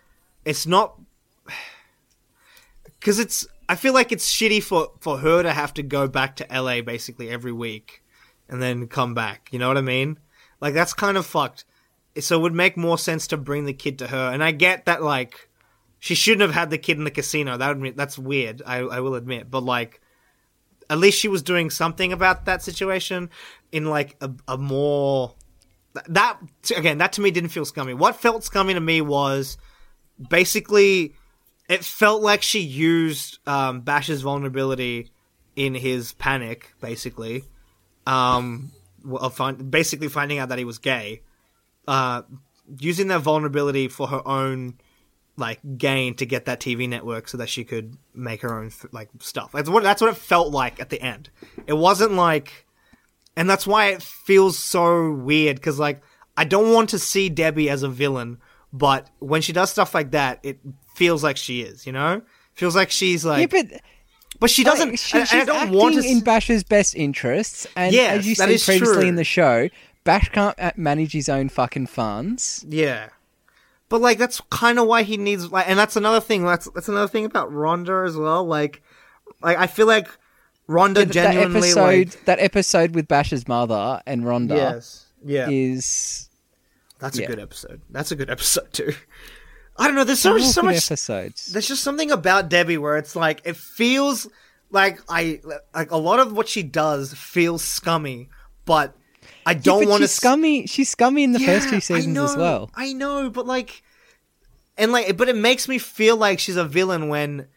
[0.46, 1.00] it's not
[3.02, 6.36] cuz it's I feel like it's shitty for for her to have to go back
[6.38, 8.04] to LA basically every week
[8.48, 9.50] and then come back.
[9.52, 10.20] You know what I mean?
[10.62, 11.66] Like that's kind of fucked.
[12.20, 14.32] So it would make more sense to bring the kid to her.
[14.32, 15.50] And I get that like
[16.00, 17.58] she shouldn't have had the kid in the casino.
[17.58, 18.62] That would that's weird.
[18.66, 20.02] I I will admit, but like
[20.90, 23.30] at least she was doing something about that situation
[23.72, 25.36] in like a, a more
[26.08, 26.40] that
[26.76, 29.58] again that to me didn't feel scummy what felt scummy to me was
[30.30, 31.14] basically
[31.70, 35.12] it felt like she used um, bash's vulnerability
[35.56, 37.44] in his panic basically
[38.06, 38.72] um
[39.10, 41.22] of find, basically finding out that he was gay
[41.88, 42.22] uh
[42.80, 44.78] using that vulnerability for her own
[45.38, 49.10] like gain to get that TV network so that she could make her own like
[49.20, 49.52] stuff.
[49.52, 51.30] That's what that's what it felt like at the end.
[51.68, 52.66] It wasn't like,
[53.38, 56.02] and that's why it feels so weird because like
[56.36, 58.40] I don't want to see Debbie as a villain,
[58.74, 60.60] but when she does stuff like that, it
[60.96, 61.86] feels like she is.
[61.88, 62.22] You know,
[62.54, 63.68] feels like she's yeah, like, but
[64.40, 64.90] but she doesn't.
[64.90, 66.04] like, she, and- and she's I don't acting want to.
[66.08, 69.00] in Bash's best interests, and Yes, as you said previously true.
[69.02, 69.70] in the show,
[70.04, 72.66] Bash can't uh, manage his own fucking funds.
[72.68, 73.10] Yeah.
[73.90, 76.90] But like that's kind of why he needs like and that's another thing that's that's
[76.90, 78.82] another thing about Rhonda as well like
[79.42, 80.10] like I feel like
[80.68, 85.50] Rhonda That- that genuinely episode, like that episode with Bash's mother and Rhonda yes yeah
[85.50, 86.30] is
[87.00, 88.94] that's a good episode that's a good episode too
[89.78, 91.48] I don't know there's so, so much episodes.
[91.48, 94.28] there's just something about Debbie where it's like it feels
[94.72, 95.42] like I
[95.74, 98.30] like a lot of what she does feels scummy
[98.66, 98.96] but
[99.46, 100.68] I don't but want to scummy.
[100.68, 102.70] She's scummy in the first two seasons know, as well.
[102.76, 103.82] I know, but like,
[104.78, 107.48] and like, but it makes me feel like she's a villain when,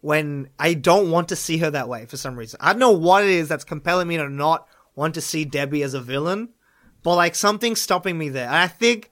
[0.00, 2.58] when I don't want to see her that way for some reason.
[2.62, 5.82] I don't know what it is that's compelling me to not want to see Debbie
[5.82, 6.50] as a villain,
[7.02, 8.46] but like something's stopping me there.
[8.46, 9.10] And I think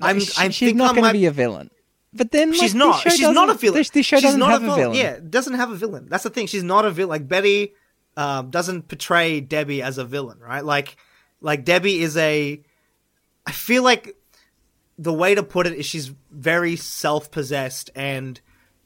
[0.00, 1.70] I'm, She- I she's not going to be a villain.
[2.12, 3.00] But then like, She's not.
[3.02, 3.78] She's not a villain.
[3.78, 4.92] This, this show She's doesn't not have a a villain.
[4.94, 4.96] villain.
[5.22, 6.06] Yeah, doesn't have a villain.
[6.08, 6.48] That's the thing.
[6.48, 7.08] She's not a villain.
[7.10, 7.72] Like Betty
[8.16, 10.64] um, doesn't portray Debbie as a villain, right?
[10.64, 10.96] Like,
[11.40, 12.60] like Debbie is a.
[13.46, 14.16] I feel like
[14.98, 18.40] the way to put it is she's very self-possessed and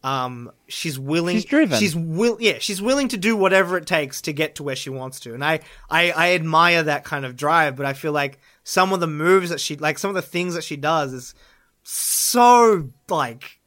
[0.05, 1.37] um, she's willing.
[1.37, 1.79] She's driven.
[1.79, 2.37] She's will.
[2.39, 5.33] Yeah, she's willing to do whatever it takes to get to where she wants to,
[5.33, 7.75] and I, I, I admire that kind of drive.
[7.75, 10.55] But I feel like some of the moves that she, like some of the things
[10.55, 11.35] that she does, is
[11.83, 13.59] so like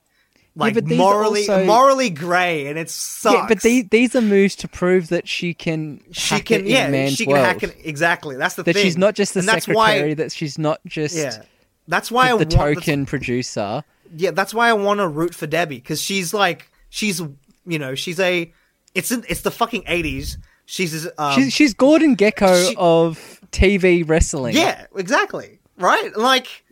[0.56, 3.36] like are morally also- morally grey and it sucks.
[3.36, 6.89] Yeah, but these these are moves to prove that she can she hack can yeah
[6.89, 7.45] man's she can world.
[7.45, 8.36] hack it exactly.
[8.36, 8.84] That's the that thing.
[8.84, 10.10] she's not just the and that's secretary.
[10.10, 11.41] Why, that she's not just yeah,
[11.88, 13.84] that's why I the want token producer.
[14.15, 17.20] Yeah, that's why I want to root for Debbie because she's like she's
[17.65, 18.54] you know she's a
[18.96, 20.38] it's in, it's the fucking eighties.
[20.65, 24.56] She's um, she's she's Gordon Gekko she- of TV wrestling.
[24.56, 26.63] yeah exactly right like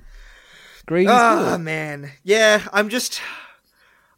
[0.86, 1.62] Green Oh good.
[1.62, 2.62] man, yeah.
[2.72, 3.20] I'm just,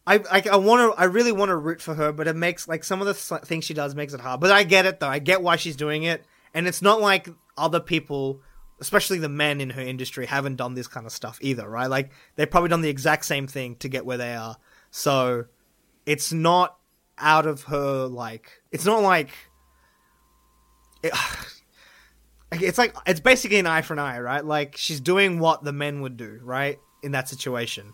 [0.05, 2.67] I, I, I want to, I really want to root for her, but it makes
[2.67, 4.41] like some of the things she does makes it hard.
[4.41, 5.07] But I get it though.
[5.07, 8.41] I get why she's doing it, and it's not like other people,
[8.79, 11.89] especially the men in her industry, haven't done this kind of stuff either, right?
[11.89, 14.57] Like they've probably done the exact same thing to get where they are.
[14.91, 15.45] So
[16.05, 16.77] it's not
[17.17, 19.31] out of her like, it's not like.
[21.03, 21.13] It,
[22.51, 24.45] it's like it's basically an eye for an eye, right?
[24.45, 26.79] Like she's doing what the men would do, right?
[27.03, 27.93] In that situation.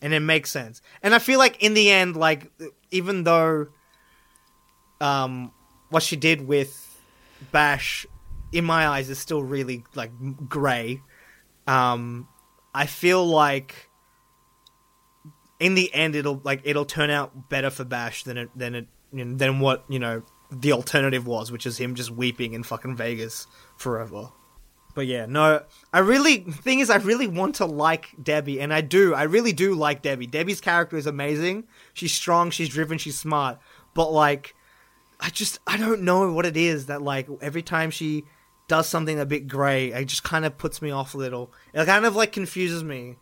[0.00, 0.82] And it makes sense.
[1.02, 2.50] And I feel like in the end, like
[2.90, 3.68] even though
[5.00, 5.52] um
[5.90, 6.88] what she did with
[7.50, 8.06] Bash
[8.52, 10.10] in my eyes is still really like
[10.48, 11.00] grey.
[11.66, 12.28] Um
[12.74, 13.88] I feel like
[15.60, 18.86] in the end it'll like it'll turn out better for Bash than it than it
[19.12, 22.62] you know, than what, you know, the alternative was, which is him just weeping in
[22.62, 24.30] fucking Vegas forever.
[24.94, 25.62] But yeah, no,
[25.92, 29.14] I really thing is I really want to like Debbie, and I do.
[29.14, 30.26] I really do like Debbie.
[30.26, 31.64] Debbie's character is amazing.
[31.94, 33.58] She's strong, she's driven, she's smart.
[33.94, 34.54] But like,
[35.18, 38.24] I just I don't know what it is that like every time she
[38.72, 41.52] does something a bit grey, it just kind of puts me off a little.
[41.74, 43.16] It kind of like confuses me,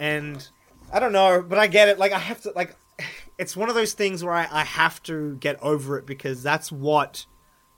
[0.00, 0.48] and
[0.90, 1.98] I don't know, but I get it.
[1.98, 2.74] Like I have to like,
[3.38, 6.72] it's one of those things where I, I have to get over it because that's
[6.72, 7.26] what,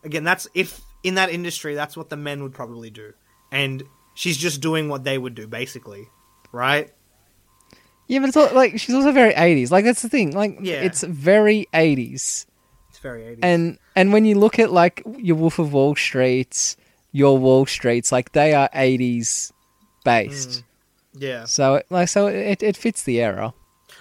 [0.04, 3.12] again, that's if in that industry that's what the men would probably do,
[3.50, 3.82] and
[4.14, 6.06] she's just doing what they would do basically,
[6.52, 6.92] right?
[8.06, 9.72] Yeah, but it's all, like she's also very eighties.
[9.72, 10.30] Like that's the thing.
[10.30, 10.74] Like Yeah.
[10.74, 12.46] it's very eighties.
[12.90, 13.38] It's very 80s.
[13.42, 16.76] And and when you look at like your Wolf of Wall Streets,
[17.16, 19.50] your Wall Streets, like they are eighties
[20.04, 20.62] based.
[21.14, 21.46] yeah.
[21.46, 23.54] So like so it it fits the era.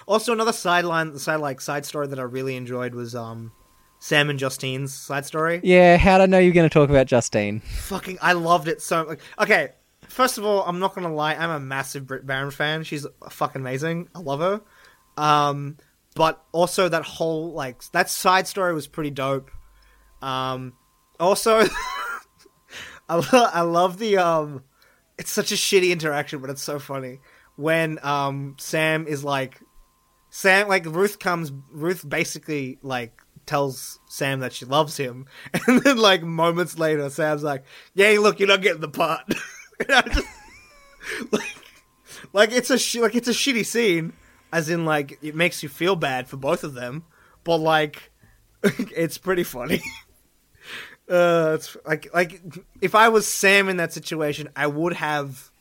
[0.05, 3.53] Also, another sideline, side like side story that I really enjoyed was um,
[3.99, 5.61] Sam and Justine's side story.
[5.63, 7.61] Yeah, how'd I know you were going to talk about Justine?
[7.61, 9.03] Fucking, I loved it so.
[9.03, 9.69] Like, okay,
[10.09, 12.83] first of all, I'm not gonna lie, I'm a massive Britt Baron fan.
[12.83, 14.09] She's fucking amazing.
[14.13, 14.61] I love her.
[15.17, 15.77] Um,
[16.15, 19.49] but also that whole like that side story was pretty dope.
[20.21, 20.73] Um,
[21.19, 21.63] also,
[23.09, 24.63] I lo- I love the um,
[25.17, 27.19] it's such a shitty interaction, but it's so funny
[27.55, 29.59] when um Sam is like
[30.29, 35.27] Sam like Ruth comes Ruth basically like tells Sam that she loves him
[35.67, 37.63] and then like moments later Sam's like,
[37.93, 39.21] "Yeah, look, you're not getting the part."
[39.89, 40.27] just
[41.31, 41.55] like
[42.33, 44.13] like it's a sh- like it's a shitty scene
[44.51, 47.03] as in like it makes you feel bad for both of them,
[47.43, 48.11] but like
[48.63, 49.81] it's pretty funny.
[51.09, 52.41] Uh, it's like like
[52.81, 55.51] if I was Sam in that situation, I would have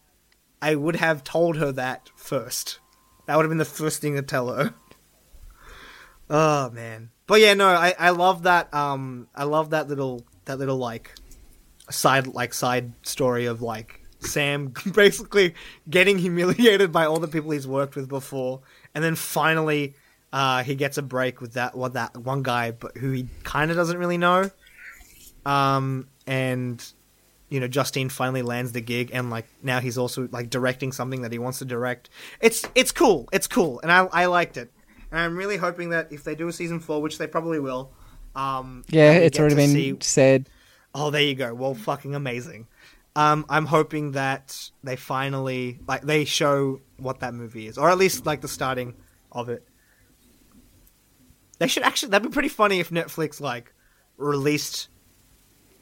[0.63, 2.79] I would have told her that first.
[3.27, 4.75] That would have been the first thing to tell her.
[6.31, 7.11] Oh man.
[7.27, 11.15] But yeah, no, I, I love that um I love that little that little like
[11.91, 15.55] side like side story of like Sam basically
[15.89, 18.63] getting humiliated by all the people he's worked with before
[18.95, 19.95] and then finally
[20.33, 23.71] uh he gets a break with that what that one guy but who he kind
[23.71, 24.51] of doesn't really know.
[25.47, 26.85] Um and
[27.51, 31.23] you know Justine finally lands the gig and like now he's also like directing something
[31.23, 32.09] that he wants to direct.
[32.41, 33.29] It's it's cool.
[33.33, 34.71] It's cool and I I liked it.
[35.11, 37.93] And I'm really hoping that if they do a season 4, which they probably will,
[38.35, 40.49] um Yeah, it's already been see- said.
[40.95, 41.53] Oh, there you go.
[41.55, 42.69] Well, fucking amazing.
[43.17, 47.99] Um, I'm hoping that they finally like they show what that movie is, or at
[47.99, 48.95] least like the starting
[49.31, 49.67] of it.
[51.59, 52.11] They should actually.
[52.11, 53.73] That'd be pretty funny if Netflix like
[54.17, 54.89] released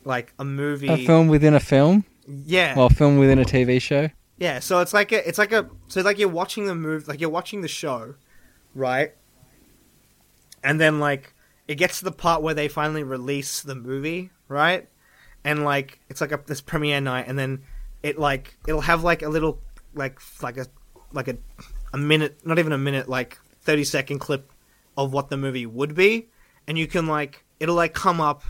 [0.04, 0.88] like a movie.
[0.88, 4.08] A film within a film, Yeah, or a film within a TV show.
[4.38, 4.58] yeah.
[4.60, 7.20] So it's like a, it's like a, so it's like you're watching the movie, like
[7.20, 8.14] you're watching the show,
[8.74, 9.12] right?
[10.62, 11.34] And then like
[11.68, 14.88] it gets to the part where they finally release the movie, right?
[15.44, 17.62] And like it's like a this premiere night, and then
[18.02, 19.58] it like it'll have like a little
[19.94, 20.66] like like a
[21.12, 21.36] like a
[21.92, 24.50] a minute, not even a minute, like thirty second clip
[24.96, 26.28] of what the movie would be,
[26.66, 28.42] and you can like it'll like come up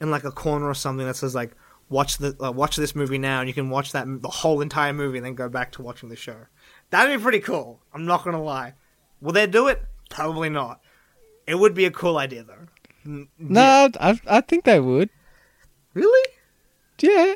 [0.00, 1.52] in like a corner or something that says like
[1.88, 4.92] watch the uh, watch this movie now, and you can watch that the whole entire
[4.92, 6.36] movie and then go back to watching the show.
[6.90, 7.80] That'd be pretty cool.
[7.94, 8.74] I'm not gonna lie.
[9.20, 9.82] Will they do it?
[10.08, 10.80] Probably not.
[11.46, 12.66] It would be a cool idea though.
[13.04, 13.46] N- yeah.
[13.48, 15.10] No, I I think they would.
[15.94, 16.28] really?
[17.00, 17.34] Yeah.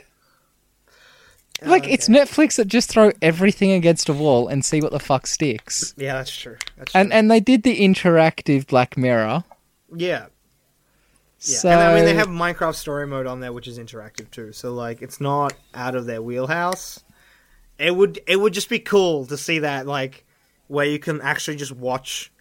[1.63, 5.27] Like it's Netflix that just throw everything against a wall and see what the fuck
[5.27, 5.95] sticks.
[5.97, 6.57] Yeah, that's true.
[6.77, 7.19] That's And true.
[7.19, 9.45] and they did the interactive Black Mirror.
[9.95, 10.27] yeah,
[11.45, 11.59] yeah.
[11.59, 14.53] So and I mean, they have Minecraft Story Mode on there, which is interactive too.
[14.53, 17.03] So like, it's not out of their wheelhouse.
[17.79, 20.25] It would it would just be cool to see that like
[20.69, 22.33] where you can actually just watch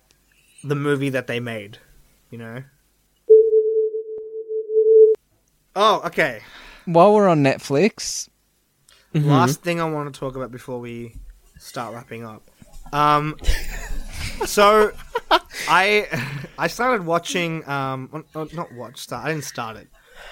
[0.64, 1.80] the movie that they made.
[2.30, 2.64] You know.
[5.76, 6.42] Oh, okay.
[6.86, 8.30] while we're on Netflix,
[9.14, 11.16] Last thing I want to talk about before we
[11.60, 12.42] start wrapping up.
[12.92, 13.38] Um,
[14.46, 14.92] so
[15.68, 16.08] I
[16.58, 19.88] I started watching um well, well, not watch start I didn't start it.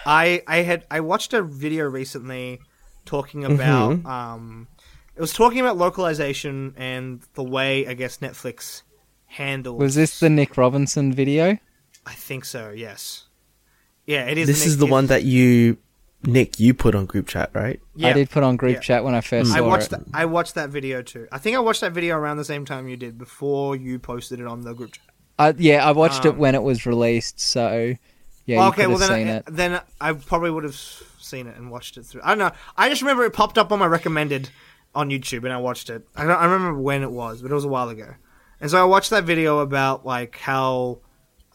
[0.05, 2.59] I I had I watched a video recently
[3.05, 4.67] talking about um
[5.15, 8.83] it was talking about localization and the way I guess Netflix
[9.27, 9.79] handles.
[9.79, 11.57] was this the Nick Robinson video?
[12.05, 12.71] I think so.
[12.71, 13.27] Yes.
[14.05, 14.47] Yeah, it is.
[14.47, 15.77] This Nick- is the one that you,
[16.23, 17.79] Nick, you put on group chat, right?
[17.95, 18.09] Yeah.
[18.09, 18.79] I did put on group Yeah.
[18.79, 19.89] chat when I first I saw watched it.
[19.91, 20.01] that.
[20.13, 21.27] I watched that video too.
[21.31, 24.39] I think I watched that video around the same time you did, before you posted
[24.39, 25.05] it on the group chat.
[25.39, 27.95] I, yeah, I watched Um, it when it was released, so
[28.45, 29.43] yeah, you okay, could well have then, seen I, it.
[29.47, 32.21] then I probably would have seen it and watched it through.
[32.23, 32.51] I don't know.
[32.77, 34.49] I just remember it popped up on my recommended
[34.93, 36.07] on YouTube, and I watched it.
[36.15, 36.35] I don't.
[36.37, 38.13] I remember when it was, but it was a while ago.
[38.59, 40.99] And so I watched that video about like how,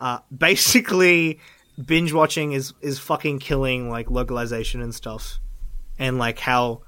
[0.01, 1.39] uh, basically,
[1.85, 5.41] binge watching is is fucking killing like localization and stuff,
[5.99, 6.83] and like how,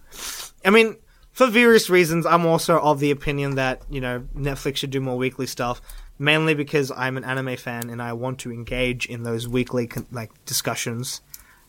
[0.65, 0.97] I mean,
[1.33, 5.17] for various reasons, I'm also of the opinion that you know Netflix should do more
[5.17, 5.81] weekly stuff.
[6.21, 10.09] Mainly because I'm an anime fan and I want to engage in those weekly con-
[10.11, 11.21] like discussions,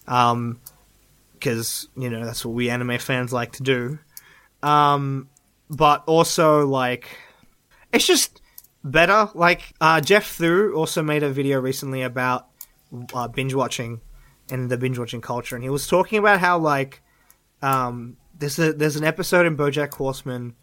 [0.08, 0.60] um,
[1.34, 4.00] because you know that's what we anime fans like to do.
[4.64, 5.30] Um,
[5.70, 7.10] but also like
[7.94, 8.42] it's just
[8.84, 9.30] better.
[9.34, 12.49] Like uh, Jeff Thu also made a video recently about
[13.14, 14.02] uh, binge watching
[14.52, 17.02] and the binge watching culture, and he was talking about how like
[17.62, 20.56] um, there's a there's an episode in BoJack Horseman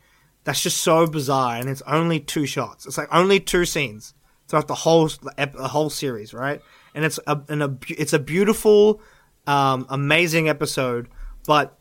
[0.45, 2.87] that's just so bizarre, and it's only two shots.
[2.87, 4.15] It's like only two scenes
[4.49, 6.61] throughout the whole the whole series, right?
[6.95, 9.01] And it's a, and a it's a beautiful,
[9.47, 11.09] um, amazing episode,
[11.47, 11.79] but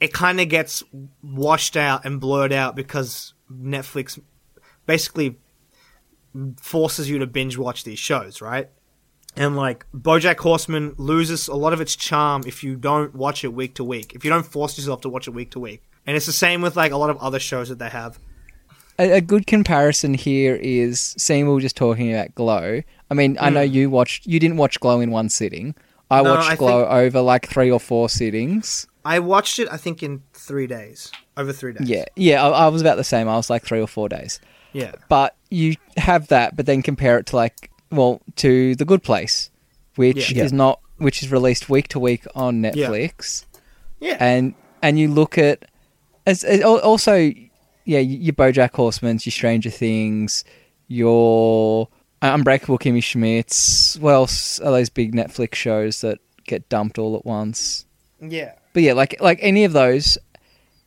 [0.00, 0.82] it kind of gets
[1.22, 4.18] washed out and blurred out because Netflix
[4.86, 5.38] basically
[6.60, 8.70] forces you to binge watch these shows, right?
[9.38, 13.52] And like BoJack Horseman loses a lot of its charm if you don't watch it
[13.52, 14.14] week to week.
[14.14, 15.82] If you don't force yourself to watch it week to week.
[16.06, 18.18] And it's the same with like a lot of other shows that they have.
[18.98, 22.82] A, a good comparison here is seeing we were just talking about Glow.
[23.10, 23.72] I mean, I know hmm.
[23.72, 25.74] you watched, you didn't watch Glow in one sitting.
[26.10, 28.86] I No, watched I Glow think- over like three or four sittings.
[29.04, 31.88] I watched it, I think, in three days, over three days.
[31.88, 33.28] Yeah, yeah, I, I was about the same.
[33.28, 34.38] I was like three or four days.
[34.72, 39.02] yeah, But you have that, but then compare it to like, well, to The Good
[39.02, 39.50] Place,
[39.96, 40.44] which Yeah.
[40.44, 43.44] is not, which is released week to week on Netflix.
[44.00, 45.64] yeah, and and you look at
[46.26, 47.16] as, as also
[47.84, 50.44] yeah your BoJack Horseman's, your Stranger Things,
[50.88, 51.88] your
[52.22, 53.96] Unbreakable Kimmy Schmidt's.
[53.98, 57.84] What else are those big Netflix shows that get dumped all at once?
[58.20, 58.52] yeah.
[58.74, 60.18] But yeah, like like any of those,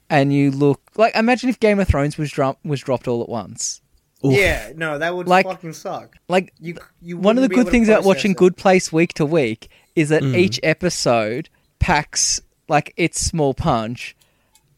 [0.09, 3.27] and you look like imagine if Game of Thrones was dro- was dropped all at
[3.29, 3.80] once.
[4.25, 4.33] Oof.
[4.33, 6.15] Yeah, no, that would Like- fucking suck.
[6.29, 8.37] Like You, you one of the good things about watching it.
[8.37, 10.35] Good Place week to week is that Mm.
[10.37, 11.49] each episode
[11.79, 14.15] packs like its small punch,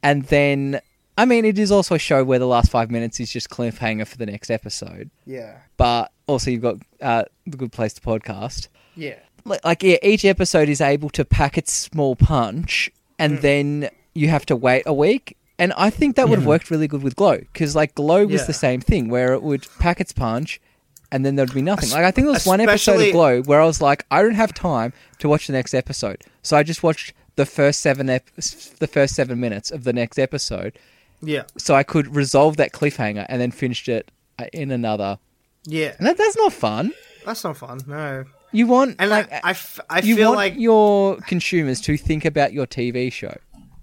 [0.02, 0.80] and then
[1.18, 4.08] I mean it is also a show where the last five minutes is just cliffhanger
[4.08, 8.68] for the next episode, Yeah, but also you've got uh, the Good Place to podcast.
[8.96, 9.16] yeah,
[9.46, 12.90] Like, like yeah, each episode is able to pack its small punch,
[13.20, 15.38] and then you have to wait a week.
[15.60, 18.42] And I think that would have worked really good with Glow because like Glow was
[18.42, 18.48] Yeah.
[18.48, 20.60] the same thing where it would pack its punch,
[21.12, 21.92] and then there'd be nothing.
[21.92, 24.22] Like I think there was one episode especially- of Glow where I was like, I
[24.24, 28.10] don't have time to watch the next episode, so I just watched the first seven
[28.10, 28.30] ep-
[28.80, 30.74] the first seven minutes of the next episode,
[31.22, 35.20] yeah, so I could resolve that cliffhanger and then finished it uh, in another.
[35.66, 35.94] yeah.
[36.00, 36.92] And that, that's not fun.
[37.26, 37.80] That's not fun.
[37.88, 41.80] No, You want and like I, I, f- I you feel want like your consumers
[41.82, 43.36] to think about your TV show.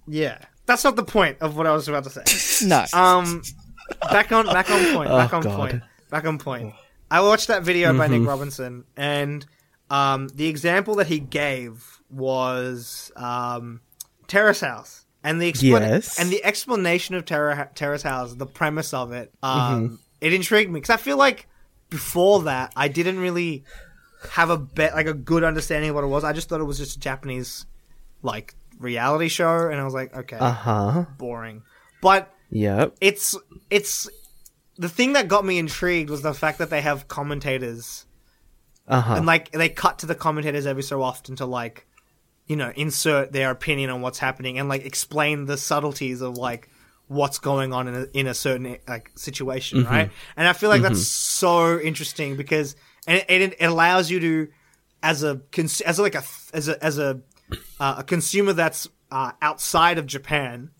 [0.08, 0.38] yeah.
[0.70, 2.66] That's not the point of what I was about to say.
[2.68, 3.42] No, Um,
[4.10, 5.08] back on back on point.
[5.10, 5.56] Back Oh, on God.
[5.56, 5.82] point.
[6.10, 6.74] Back on point.
[7.10, 9.44] I watched that video by Nick Robinson, and
[9.90, 13.80] um, the example that he gave was um,
[14.28, 16.20] Terrace House, and the expla- Yes.
[16.20, 20.78] and the explanation of Terra- Terrace House, the premise of it, um, it intrigued me
[20.78, 21.48] because I feel like
[21.88, 23.64] before that I didn't really
[24.32, 26.22] have a bet like a good understanding of what it was.
[26.22, 27.66] I just thought it was just a Japanese
[28.22, 31.04] like reality show, and I was like, okay, Uh huh.
[31.18, 31.62] boring.
[32.00, 32.96] But Yep.
[33.00, 33.36] it's
[33.70, 34.08] it's
[34.76, 38.06] the thing that got me intrigued was the fact that they have commentators
[38.88, 39.14] Uh huh.
[39.16, 41.86] and like they cut to the commentators every so often to like
[42.46, 46.68] you know insert their opinion on what's happening and like explain the subtleties of like
[47.06, 50.82] what's going on in a, in a certain like situation right and i feel like
[50.82, 52.74] that's so interesting because
[53.06, 54.48] and it, it, it allows you to
[55.02, 55.40] as a
[55.86, 56.24] as a, like a
[56.54, 57.20] as a as a
[57.78, 60.70] uh, a consumer that's uh, outside of japan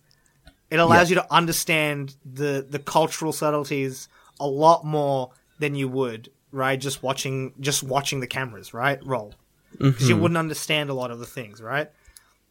[0.71, 4.07] it allows you to understand the the cultural subtleties
[4.39, 9.35] a lot more than you would right just watching just watching the cameras right roll.
[9.77, 11.89] Because you wouldn't understand a lot of the things right?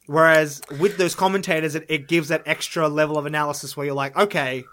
[0.06, 4.16] Whereas with those commentators it, it gives that extra level of analysis where you're like
[4.16, 4.64] okay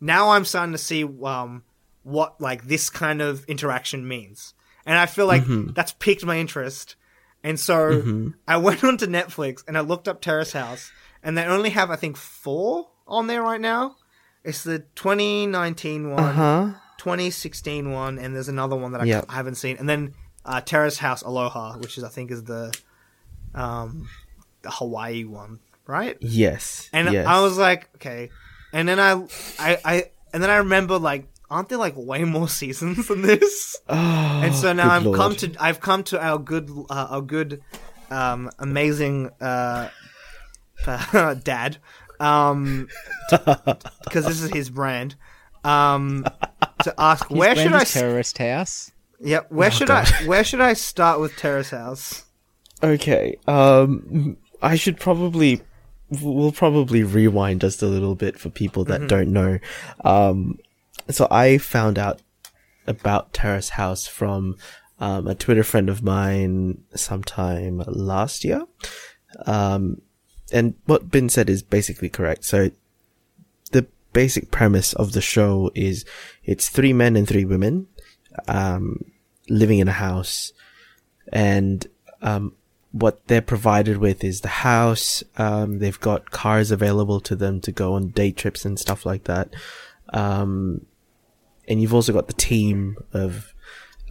[0.00, 1.62] now i'm starting to see um
[2.02, 4.54] what like this kind of interaction means.
[4.84, 6.96] And i feel like that's piqued my interest
[7.44, 10.90] and so I went onto Netflix and I looked up Terrace House,
[11.22, 13.96] and they only have I think four on there right now.
[14.44, 16.70] It's the 2019 one, Uh huh.
[16.98, 19.26] 2016 one, and there's another one that I, Yep.
[19.28, 20.14] I haven't seen, and then
[20.44, 22.72] uh, Terrace House Aloha, which is I think is the
[23.54, 24.08] um
[24.62, 26.16] the Hawaii one, right?
[26.20, 26.88] Yes.
[26.92, 27.26] And yes.
[27.26, 28.30] I was like, okay.
[28.72, 29.12] And then I,
[29.58, 33.78] I, I, and then I remember like, aren't there like way more seasons than this?
[33.88, 33.94] Oh,
[34.44, 37.62] and so now I've good come to I've come to our good uh, our good
[38.10, 39.88] um, amazing uh,
[41.42, 41.78] dad
[42.18, 42.88] um
[43.30, 45.14] because this is his brand
[45.64, 46.24] um
[46.82, 48.90] to ask His where should I s- terrorist house?
[49.20, 50.10] Yeah, where Oh, should God.
[50.12, 52.24] I where should I start with Terrace House?
[52.82, 53.36] Okay.
[53.46, 55.60] Um, I should probably
[56.22, 59.58] we'll probably rewind just a little bit for people that don't know.
[60.04, 60.58] Um,
[61.08, 62.20] so I found out
[62.86, 64.56] about Terrace House from
[64.98, 68.64] um, a Twitter friend of mine sometime last year.
[69.46, 70.02] Um,
[70.52, 72.44] and what Ben said is basically correct.
[72.44, 72.70] So
[73.72, 76.04] the basic premise of the show is
[76.44, 77.86] it's three men and three women
[78.48, 79.04] um,
[79.48, 80.52] living in a house
[81.32, 81.86] and
[82.22, 82.54] um,
[82.92, 85.22] what they're provided with is the house.
[85.36, 89.24] Um, they've got cars available to them to go on day trips and stuff like
[89.24, 89.54] that.
[90.12, 90.86] Um,
[91.70, 93.54] and you've also got the team of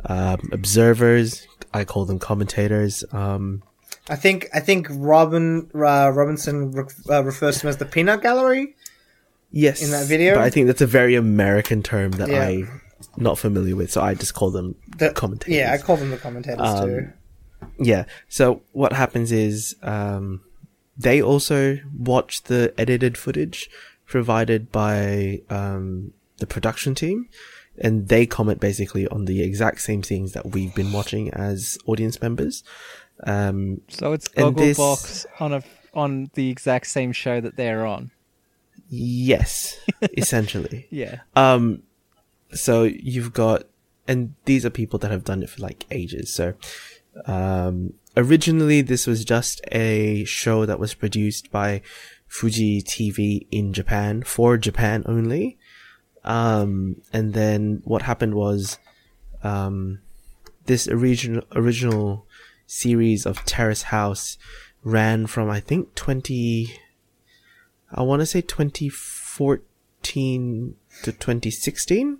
[0.05, 1.45] um, observers.
[1.73, 3.03] I call them commentators.
[3.11, 3.61] Um,
[4.09, 8.23] I think I think Robin uh, Robinson re- uh, refers to them as the peanut
[8.23, 8.75] gallery.
[9.51, 10.35] yes, In that video?
[10.35, 12.43] but I think that's a very American term that Yeah.
[12.47, 12.81] I'm
[13.17, 15.53] not familiar with, so I just call them The, commentators.
[15.55, 17.09] Yeah, I call them the commentators Um, too.
[17.79, 18.05] Yeah.
[18.29, 20.41] So what happens is um,
[20.97, 23.69] they also watch the edited footage
[24.05, 27.29] provided by um, the production team,
[27.77, 32.21] and they comment basically on the exact same things that we've been watching as audience
[32.21, 32.63] members.
[33.25, 34.79] Um, So it's And this-
[35.39, 35.63] on a
[35.93, 38.11] on the exact same show that they're on.
[38.89, 39.77] yes,
[40.17, 40.87] essentially.
[40.89, 41.19] Yeah.
[41.35, 41.83] Um,
[42.53, 43.63] so you've got,
[44.07, 46.33] and these are people that have done it for like ages.
[46.33, 46.53] So,
[47.25, 51.81] um, originally this was just a show that was produced by
[52.27, 55.57] Fuji TV in Japan for Japan only.
[56.23, 58.77] Um, and then what happened was,
[59.43, 59.99] um,
[60.65, 62.27] this original, original
[62.67, 64.37] series of Terrace House
[64.83, 66.73] ran from, I think, 20,
[67.91, 72.19] I want to say 2014 to 2016.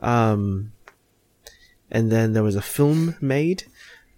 [0.00, 0.72] Um,
[1.90, 3.64] and then there was a film made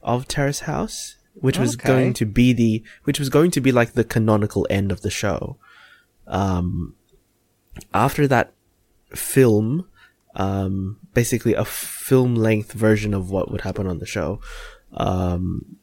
[0.02, 3.92] of Terrace House, which was going to be the, which was going to be like
[3.92, 5.58] the canonical end of the show.
[6.26, 6.94] Um,
[7.92, 8.54] after that
[9.10, 9.86] film,
[10.34, 14.40] um, basically a film length version of what would happen on the show,
[14.94, 15.76] um,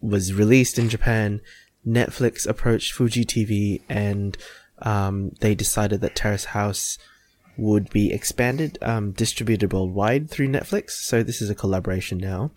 [0.00, 1.40] was released in Japan.
[1.86, 4.36] Netflix approached Fuji TV and,
[4.80, 6.98] um, they decided that Terrace House
[7.56, 10.90] would be expanded, um, distributed worldwide through Netflix.
[10.90, 12.50] So this is a collaboration now.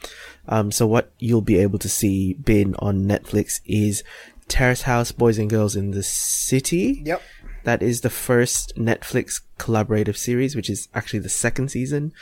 [0.48, 4.04] Um, so what you'll be able to see being on Netflix is
[4.48, 7.02] Terrace House Boys and Girls in the City.
[7.06, 7.22] Yep.
[7.64, 12.14] That is the first Netflix collaborative series, which is actually the second season.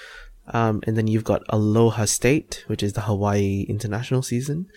[0.47, 4.67] Um, and then you've got Aloha State, which is the Hawaii International season.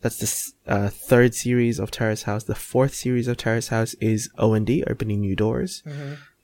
[0.00, 2.44] That's the uh, third series of Terrace House.
[2.44, 5.82] The fourth series of Terrace House is O&D, Opening New Doors,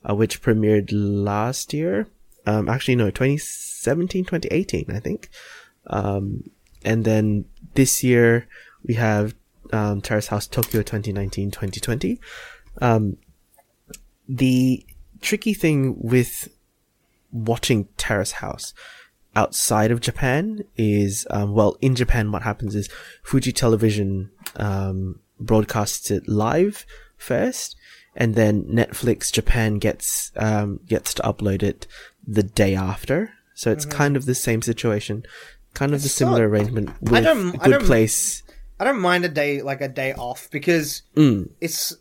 [0.09, 2.09] uh, which premiered last year.
[2.47, 5.29] Um, actually, no, 2017, 2018, I think.
[5.87, 6.51] Um,
[6.85, 7.45] and then
[7.75, 8.49] this year
[8.85, 9.35] we have
[9.73, 12.21] um, Terrace House Tokyo 2019, 2020.
[12.81, 13.19] Um,
[14.29, 14.85] the
[15.21, 16.49] tricky thing with
[17.33, 18.73] watching Terrace House
[19.37, 22.89] outside of Japan is, um, well, in Japan, what happens is
[23.23, 27.75] Fuji Television um, broadcasts it live first,
[28.15, 31.87] and then Netflix Japan gets um, gets to upload it
[32.27, 33.33] the day after.
[33.55, 35.25] So it's kind of the same situation,
[35.75, 36.13] kind of the Mm-hmm.
[36.13, 38.43] so- similar arrangement with don't- I Good don't- Place.
[38.79, 41.97] I don't mind a day like a day off because Mm, it's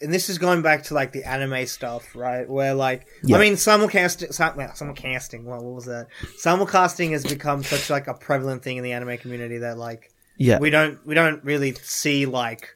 [0.00, 2.48] and this is going back to like the anime stuff, right?
[2.48, 3.36] Where like Yeah.
[3.36, 6.06] I mean simulcasting sim- well, simulcasting, well, what was that?
[6.42, 10.58] Simulcasting has become such like a prevalent thing in the anime community that like yeah,
[10.58, 12.74] we don't we don't really see like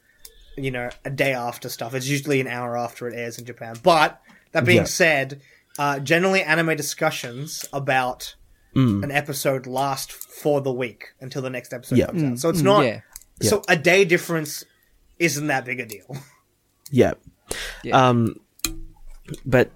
[0.56, 1.94] you know a day after stuff.
[1.94, 3.76] It's usually an hour after it airs in Japan.
[3.82, 4.20] But
[4.52, 4.84] that being Yeah.
[4.84, 5.40] said,
[5.78, 8.34] uh, generally anime discussions about
[8.74, 9.04] Mm.
[9.04, 12.06] an episode last for the week until the next episode Yeah.
[12.06, 12.38] comes out.
[12.38, 13.00] So it's Mm, not yeah.
[13.42, 14.64] so a day difference
[15.18, 16.16] isn't that big a deal.
[16.92, 17.14] Yeah.
[17.82, 18.08] Yeah.
[18.08, 18.36] Um,
[19.44, 19.70] but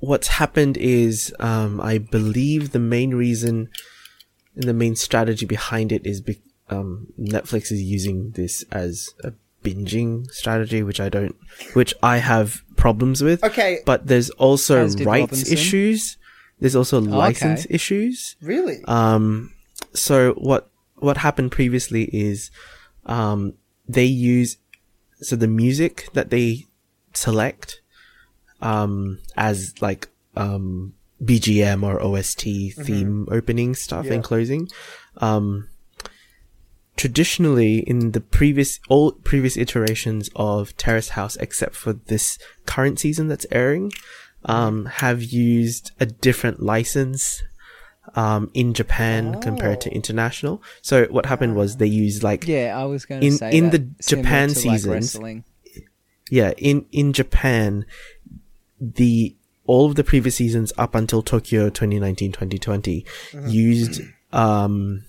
[0.00, 3.70] what's happened is, um, I believe the main reason
[4.54, 9.32] and the main strategy behind it is, be- um, Netflix is using this as a
[9.64, 11.36] binging strategy, which I don't,
[11.74, 13.42] which I have problems with.
[13.44, 15.52] Okay, But there's also rights Robinson.
[15.52, 16.16] issues.
[16.60, 18.36] There's also license issues.
[18.42, 18.78] really?
[18.86, 19.52] Um,
[19.94, 22.50] so what what happened previously is,
[23.06, 23.54] um,
[23.88, 24.56] they use
[25.22, 26.66] so the music that they
[27.14, 27.80] select,
[28.60, 30.94] um, as like um
[31.24, 34.14] BGM or OST theme opening stuff Yeah.
[34.14, 34.68] and closing,
[35.18, 35.68] um.
[36.94, 43.28] Traditionally, in the previous all previous iterations of Terrace House, except for this current season
[43.28, 43.92] that's airing,
[44.44, 47.42] um, have used a different license
[48.14, 49.92] um, in Japan compared to Oh.
[49.94, 50.62] international.
[50.82, 53.78] So what happened was they used like Yeah, I was going In- say in the
[54.06, 55.42] Japan to, like,
[56.30, 57.84] yeah in in Japan
[58.80, 63.48] the all of the previous seasons up until Tokyo 2019 2020 Mm-hmm.
[63.48, 64.00] used
[64.32, 65.04] um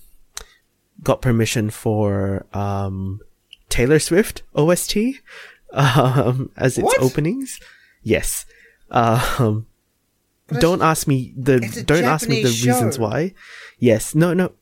[1.02, 3.20] got permission for um
[3.68, 4.96] Taylor Swift OST
[5.72, 6.98] um as its What?
[7.00, 7.58] openings
[8.02, 8.46] yes
[8.90, 9.66] um
[10.60, 13.32] don't ask me the don't ask me the Japanese reasons why
[13.78, 14.52] yes no no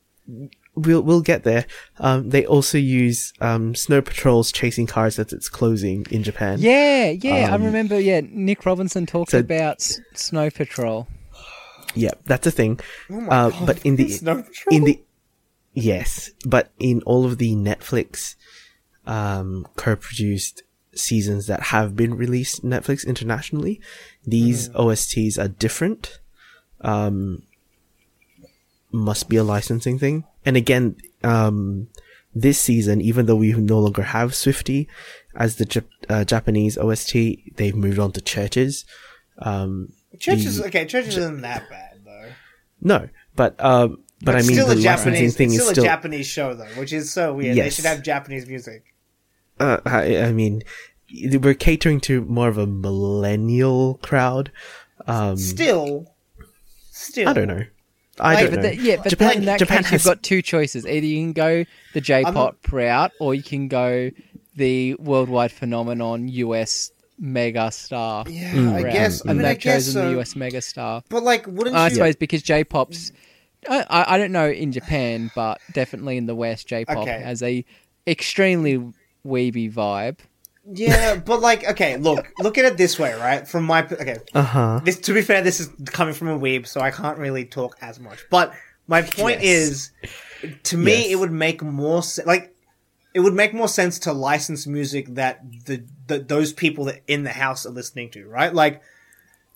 [0.74, 1.66] we'll we'll get there
[1.98, 7.10] um they also use um snow patrols chasing cars at its closing in japan Yeah,
[7.10, 8.00] yeah, I Um, remember.
[8.00, 11.08] Yeah, Nick Robinson talked so- about S- Snow Patrol.
[11.94, 12.78] yeah that's a thing
[13.10, 13.66] Oh my uh God.
[13.66, 14.76] but in the Snow Patrol?
[14.76, 15.02] in the
[15.74, 18.36] yes but in all of the netflix
[19.06, 20.62] um co-produced
[20.94, 23.80] seasons that have been released netflix internationally
[24.26, 24.76] these Hmm.
[24.76, 26.20] osts are different
[26.82, 27.42] um
[28.92, 31.88] must be a licensing thing and again um
[32.34, 34.88] this season even though we no longer have swifty
[35.34, 37.12] as the Jap- uh, japanese ost
[37.56, 38.84] they've moved on to CHVRCHES
[39.38, 40.84] um Church is the- okay.
[40.84, 42.28] Church isn't that bad though.
[42.82, 44.82] no but um but, i mean still the a licensing
[45.14, 45.36] Japanese.
[45.36, 47.56] thing it's is still, still a Japanese show though, which is so weird.
[47.56, 48.91] They should have Japanese music.
[49.60, 50.62] Uh, I, I mean,
[51.40, 54.50] we're catering to more of a millennial crowd.
[55.06, 56.14] Um, Still,
[56.90, 57.28] still.
[57.28, 57.64] I don't know.
[58.20, 58.68] I Like, don't But know.
[58.70, 60.86] the, yeah, but Japan, then in that Japan case, has you've got two choices.
[60.86, 64.10] Either you can go the J-pop route, or you can go
[64.54, 68.24] the worldwide phenomenon US mega star.
[68.28, 68.72] Yeah, Mm.
[68.74, 68.92] I route.
[68.92, 69.26] guess.
[69.26, 70.10] I and mean, they've guess chosen so.
[70.12, 71.02] the US mega star.
[71.08, 71.94] But like, wouldn't I you?
[71.94, 73.12] suppose because J-pop's,
[73.68, 77.20] I, I I don't know in Japan, but definitely in the West, J-pop Okay.
[77.22, 77.64] has a
[78.06, 78.92] extremely
[79.26, 80.18] weeby vibe.
[80.72, 83.46] Yeah, but like, okay, look, look at it this way, right?
[83.46, 84.80] From my okay, uh huh.
[84.84, 87.76] this to be fair, this is coming from a weeb, so I can't really talk
[87.80, 88.24] as much.
[88.30, 88.52] But
[88.86, 89.90] my point Yes.
[90.42, 91.06] is, to me, Yes.
[91.12, 92.54] it would make more se- like
[93.14, 97.24] it would make more sense to license music that the, the those people that in
[97.24, 98.54] the house are listening to, right?
[98.54, 98.82] Like,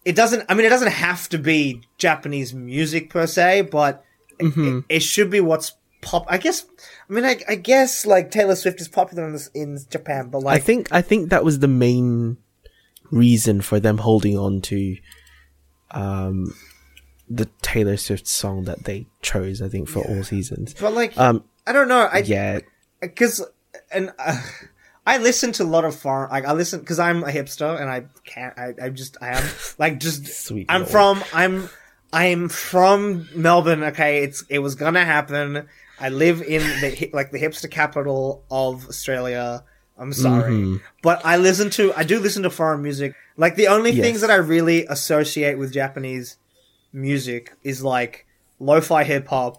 [0.04, 0.44] it doesn't.
[0.48, 4.04] I mean, it doesn't have to be Japanese music per se, but
[4.40, 4.80] Mhm.
[4.88, 6.26] it, it should be what's pop.
[6.28, 6.64] I guess.
[7.08, 10.42] I mean, I, I guess like Taylor Swift is popular in this, in Japan, but
[10.42, 12.36] like I think I think that was the main
[13.10, 14.96] reason for them holding on to
[15.92, 16.54] um
[17.28, 19.60] the Taylor Swift song that they chose.
[19.62, 20.74] I think for all seasons.
[20.80, 21.44] but like, Um.
[21.66, 22.08] I don't know.
[22.12, 22.60] I Yeah.
[23.00, 23.44] because
[23.90, 24.40] and uh,
[25.04, 26.30] I listen to a lot of foreign.
[26.30, 28.56] Like I listen because I'm a hipster and I can't.
[28.56, 29.44] I, I just I am
[29.78, 30.26] like just.
[30.46, 30.90] Sweet I'm lord.
[30.90, 31.24] from.
[31.32, 31.68] I'm.
[32.12, 33.82] I'm from Melbourne.
[33.82, 35.68] Okay, it's it was gonna happen.
[35.98, 39.64] I live in the like the hipster capital of Australia.
[39.98, 40.80] I'm sorry, Mhm.
[41.02, 41.92] but I listen to.
[41.94, 43.14] I do listen to foreign music.
[43.38, 44.04] Like the only Yes.
[44.04, 46.36] things that I really associate with Japanese
[46.92, 48.26] music is like
[48.60, 49.58] lo-fi hip hop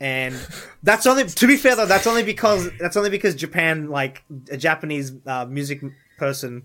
[0.00, 0.34] and
[0.82, 4.56] that's only to be fair though that's only because that's only because Japan like a
[4.56, 5.82] Japanese uh, music
[6.16, 6.62] person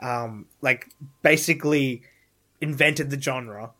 [0.00, 0.88] um like
[1.22, 2.02] basically
[2.60, 3.70] invented the genre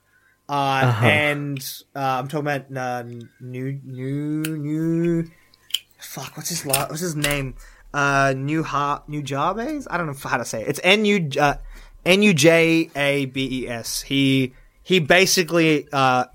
[0.48, 1.06] uh Uh-huh.
[1.06, 1.58] and
[1.94, 3.02] uh, I'm talking about uh,
[3.40, 5.30] new new new
[5.98, 7.54] fuck what's his la- what's his name?
[7.92, 10.68] Uh new ha new jabes I don't know how to say it.
[10.68, 11.54] It's N U uh,
[12.04, 14.02] N U J A B E S.
[14.02, 16.26] He he basically uh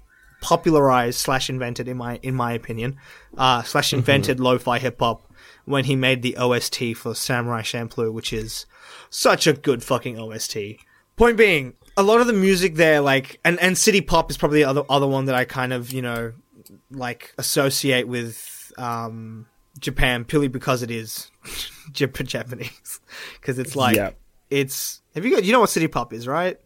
[0.42, 2.98] popularized slash invented in my in my opinion
[3.38, 5.32] uh slash invented lo-fi hip hop
[5.66, 8.66] when he made the OST for Samurai Champloo which is
[9.10, 10.58] such a good fucking OST
[11.16, 14.60] point being a lot of the music there like and and city pop is probably
[14.64, 16.34] the other other one that I kind of you know
[16.92, 19.46] like associate with um
[19.80, 21.32] Japan purely because it is
[21.92, 23.00] Jap- Japanese
[23.40, 24.12] because it's like Yeah.
[24.50, 26.60] it's have you got you know what city pop is right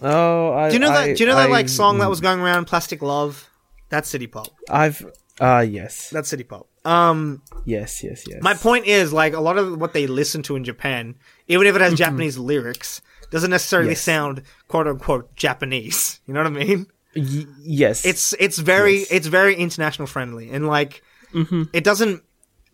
[0.00, 2.20] Oh, I, do you know that do you know that like I- song that was
[2.20, 3.48] going around Plastic Love
[3.88, 5.04] that's city pop I've.
[5.40, 6.10] Uh yes.
[6.10, 8.02] that's city pop um Yes.
[8.02, 8.24] Yes.
[8.28, 8.42] Yes.
[8.42, 11.14] my point is like a lot of what they listen to in Japan
[11.48, 13.00] even if it has Japanese lyrics
[13.30, 14.00] doesn't necessarily Yes.
[14.02, 18.04] sound quote unquote Japanese you know what I mean Y- yes.
[18.04, 19.10] it's it's very Yes.
[19.10, 21.02] it's very international friendly and like
[21.34, 21.64] Mm-hmm.
[21.74, 22.22] it doesn't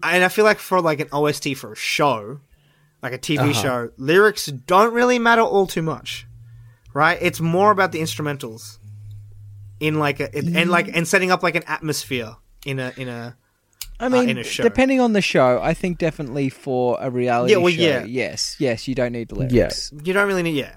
[0.02, 2.38] and i feel like for like an ost for a show
[3.02, 3.52] like a tv Uh-huh.
[3.52, 6.26] show lyrics don't really matter all too much
[6.92, 8.78] right it's more about the instrumentals
[9.80, 13.36] in like a and like and setting up like an atmosphere in a in a
[14.00, 14.62] I mean, in a show.
[14.62, 18.04] depending on the show, I think definitely for a reality Yeah, well, show, yeah.
[18.04, 19.54] yes, yes, you don't need the lyrics.
[19.54, 20.74] Yes, you don't really need yeah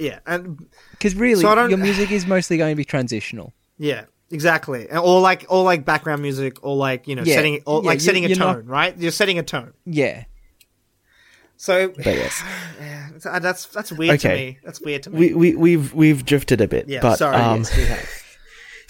[0.00, 3.52] yeah and Because really, So your music is mostly going to be transitional.
[3.78, 7.82] yeah exactly or like or like background music or like you know Yeah, setting or
[7.82, 10.24] yeah, like setting a tone not- right you're setting a tone Yeah.
[11.56, 12.42] so But yes.
[12.80, 16.24] yeah, uh, that's that's weird to me that's weird to me we we we've we've
[16.24, 16.88] drifted a bit.
[16.88, 17.36] Yeah, but sorry.
[17.36, 18.19] um, yes, we have.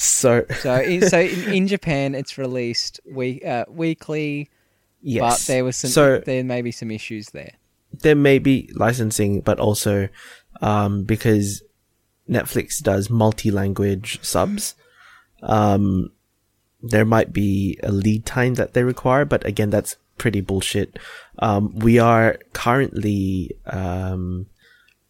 [0.01, 4.49] So So, in, so in, in Japan, it's released week uh, weekly,
[5.03, 7.53] yes, but there was some So there may be some issues there.
[7.93, 10.09] there may be licensing, but also
[10.63, 11.63] um, because
[12.29, 14.75] Netflix does multi-language subs,
[15.43, 16.11] um,
[16.83, 19.27] there might be a lead time that they require.
[19.27, 20.99] But again, that's pretty bullshit.
[21.41, 24.47] Um, we are currently um,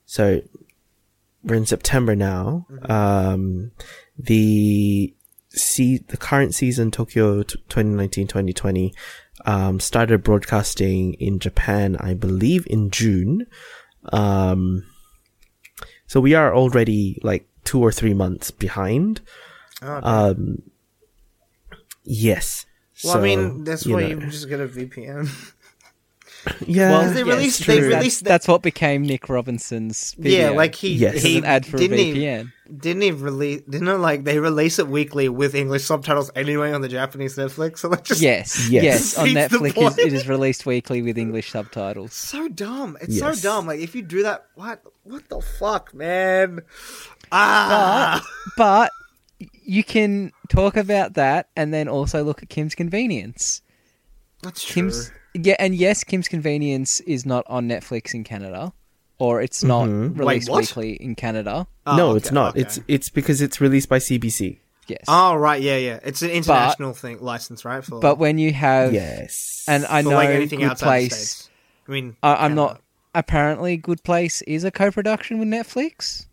[0.04, 0.42] so
[1.44, 2.66] we're in September now.
[2.88, 3.70] Um,
[4.24, 5.14] the
[5.50, 8.92] see the current season Tokyo 2019-2020
[9.46, 13.46] um, started broadcasting in Japan, I believe, in June.
[14.12, 14.84] Um,
[16.06, 19.20] so we are already like two or three months behind.
[19.82, 20.62] Oh, Um,
[22.04, 22.66] yes.
[23.04, 24.08] well, So, I mean, that's you why know.
[24.08, 25.28] you just get a VPN.
[26.66, 26.90] Yeah.
[26.90, 27.74] Well, they released- true.
[27.74, 30.50] they That's- released That's, what became Nick Robinson's video.
[30.50, 31.22] yeah, like he Yes.
[31.22, 32.16] He an ad for didn't VPN.
[32.40, 33.62] Even, didn't even release.
[33.68, 37.78] Didn't it, like they release it weekly with English subtitles anyway on the Japanese Netflix.
[37.80, 38.84] So that just Yes, Yes.
[38.84, 39.18] yes.
[39.18, 39.98] On Netflix, point.
[39.98, 42.12] it is released weekly with English subtitles.
[42.14, 42.96] so dumb.
[43.00, 43.40] It's Yes.
[43.40, 43.66] so dumb.
[43.66, 46.60] Like if you do that, what what the fuck, man?
[47.32, 48.22] Ah,
[48.56, 48.92] But
[49.62, 53.62] you can talk about that and then also look at Kim's Convenience.
[54.42, 54.74] That's true.
[54.82, 58.72] Kim's yeah, and yes, Kim's Convenience is not on Netflix in Canada,
[59.18, 60.18] or it's not Mhm.
[60.18, 61.66] released Wait, weekly in Canada.
[61.86, 62.50] Oh, no, okay, it's not.
[62.52, 62.60] okay.
[62.62, 64.58] It's it's because it's released by CBC.
[64.88, 66.00] Yes, oh right, yeah, yeah.
[66.02, 67.84] It's an international thing license, right?
[67.84, 69.64] For but when you have Yes.
[69.68, 71.48] and I for know like anything Good Place,
[71.86, 72.54] I mean, I, I'm Canada.
[72.56, 72.80] not.
[73.14, 76.26] Apparently, Good Place is a co-production with Netflix.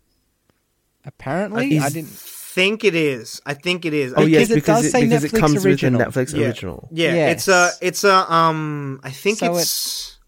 [1.04, 2.10] Apparently, Uh, I didn't.
[2.58, 3.40] Think it is.
[3.46, 4.12] I think it is.
[4.16, 5.98] oh I- yes, because it does it, say because it comes original.
[6.00, 6.46] with a Netflix Yeah.
[6.46, 6.88] original.
[6.92, 7.32] Yeah, Yes.
[7.34, 10.18] it's a it's a um I think So it's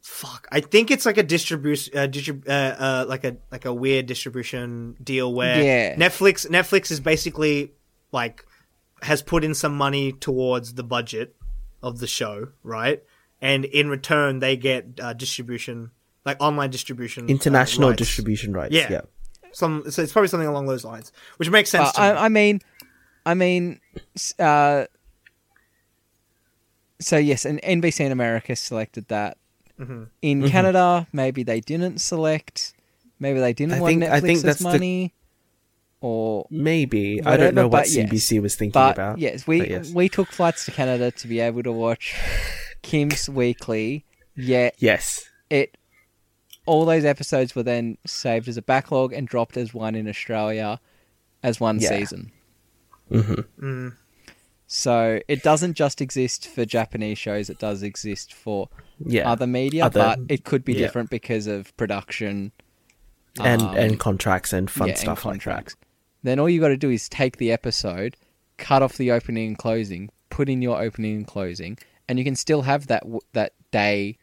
[0.00, 0.46] fuck.
[0.52, 4.06] I think it's like a distribution uh, distrib- uh, uh like a like a weird
[4.06, 5.96] distribution deal where Yeah.
[5.96, 7.72] Netflix Netflix is basically
[8.12, 8.44] like
[9.02, 11.34] has put in some money towards the budget
[11.82, 13.02] of the show, right?
[13.42, 15.90] And in return they get uh, distribution
[16.24, 17.98] like online distribution uh, International rights.
[17.98, 18.72] distribution rights.
[18.74, 18.88] Yeah.
[18.90, 19.00] Yeah.
[19.54, 22.06] Some so it's probably something along those lines, which makes sense Uh, to me.
[22.20, 22.60] I, I mean,
[23.24, 23.80] I mean,
[24.38, 24.84] uh,
[27.00, 29.36] so yes, and NBC in America selected that.
[29.80, 30.04] Mm-hmm.
[30.22, 32.74] In Canada, maybe they didn't select.
[33.18, 35.14] Maybe they didn't I want think- I think Netflix's that's the- money,
[36.00, 38.10] or Maybe I don't know what but yes.
[38.10, 39.18] CBC was thinking but about.
[39.18, 39.92] yes, we yes.
[39.92, 42.14] we took flights to Canada to be able to watch
[42.82, 44.04] Kim's Weekly.
[44.36, 45.24] Yet yes.
[45.48, 45.76] it
[46.66, 50.80] all those episodes were then saved as a backlog and dropped as one in Australia
[51.42, 51.88] as one Yeah.
[51.90, 52.32] season.
[53.10, 53.64] Mm-hmm.
[53.66, 53.96] Mm.
[54.66, 58.68] So it doesn't just exist for Japanese shows; it does exist for
[59.04, 59.30] Yeah.
[59.30, 60.80] other media, Other- but it could be yeah.
[60.80, 62.52] different because of production
[63.40, 65.76] and um, and contracts and fun yeah, and stuff contracts.
[66.22, 68.16] Then all you got to do is take the episode,
[68.56, 71.76] cut off the opening and closing, put in your opening and closing,
[72.08, 73.02] and you can still have that
[73.34, 74.16] that day,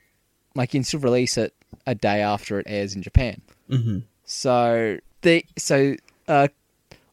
[0.56, 1.54] like you can still release it
[1.88, 3.42] a day after it airs in Japan.
[3.70, 4.00] Mm-hmm.
[4.26, 5.96] So the so
[6.28, 6.48] uh,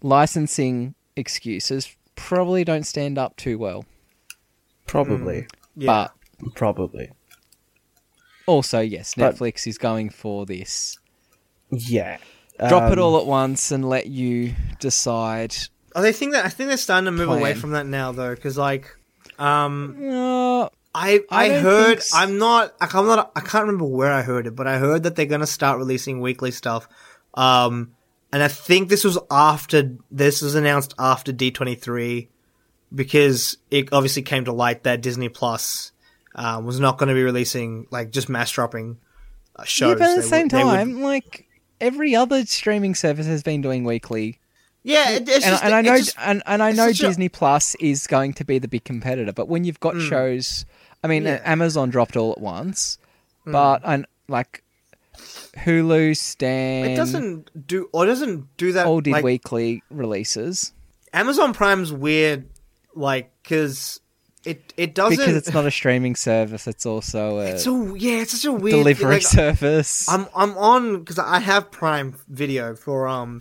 [0.03, 3.85] licensing excuses probably don't stand up too well.
[4.87, 5.47] Probably.
[5.77, 6.09] Yeah.
[6.41, 7.11] But Probably.
[8.47, 10.99] also, yes, But- Netflix is going for this.
[11.71, 12.19] Yeah.
[12.69, 15.55] Drop it Um, all at once and let you decide.
[15.95, 18.35] Oh, they think that I think they're starting to move away from that now, though,
[18.35, 18.97] because like,
[19.39, 23.85] um, Uh, I I I, heard think s- I'm not I'm not I can't remember
[23.85, 26.89] where I heard it, but I heard that they're gonna start releasing weekly stuff.
[27.35, 27.93] Um,
[28.33, 32.29] and I think this was after this was announced after D23
[32.95, 35.93] because it obviously came to light that Disney Plus
[36.35, 38.99] uh, was not going to be releasing like just mass dropping
[39.57, 39.91] uh, shows.
[39.91, 41.47] yeah, but at the They same would- they would- time, like
[41.81, 44.39] every other streaming service has been doing weekly,
[44.83, 47.07] yeah, it, it's and, just, and I know, just- and, and I know such a-
[47.09, 49.33] Disney Plus is going to be the big competitor.
[49.33, 50.09] But when you've got Mm.
[50.09, 50.65] shows,
[51.03, 51.41] I mean, Yeah.
[51.45, 52.99] Amazon dropped all at once,
[53.47, 53.53] Mm.
[53.53, 54.63] but and like
[55.57, 58.87] Hulu, Stan, it doesn't do or doesn't do that.
[58.87, 60.73] all did like, weekly releases
[61.13, 62.49] Amazon Prime's weird,
[62.95, 64.01] like because
[64.45, 68.21] it it doesn't because it's not a streaming service; it's also a It's so yeah,
[68.23, 70.09] it's such a weird delivery like, service.
[70.09, 73.41] I'm I'm on because I have Prime Video for um,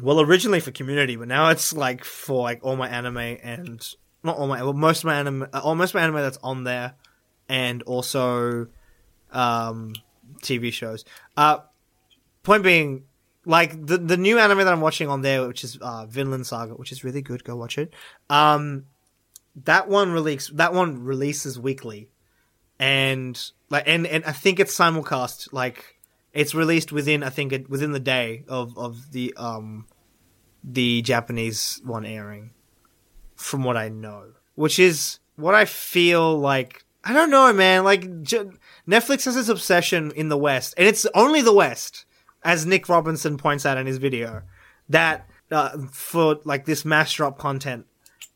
[0.00, 3.86] well originally for Community, but now it's like for like all my anime and
[4.24, 6.64] not all my well most of my anime, uh, most of my anime that's on
[6.64, 6.94] there,
[7.48, 8.66] and also
[9.30, 9.94] um
[10.42, 11.04] TV shows.
[11.36, 11.58] Uh,
[12.42, 13.04] point being,
[13.44, 16.74] like the the new anime that I'm watching on there, which is uh Vinland Saga,
[16.74, 17.44] which is really good.
[17.44, 17.92] Go watch it.
[18.30, 18.86] Um,
[19.64, 22.10] that one release that one releases weekly
[22.78, 25.52] and like and and I think it's simulcast.
[25.52, 25.96] Like
[26.32, 29.86] it's released within I think it, within the day of of the um
[30.62, 32.50] the Japanese one airing,
[33.36, 36.84] from what I know, which is what I feel like.
[37.04, 37.84] I don't know, man.
[37.84, 38.50] Like J-
[38.88, 42.06] Netflix has this obsession in the West, and it's only the West,
[42.42, 44.42] as Nick Robinson points out in his video,
[44.88, 47.86] that uh, for like this mass drop content,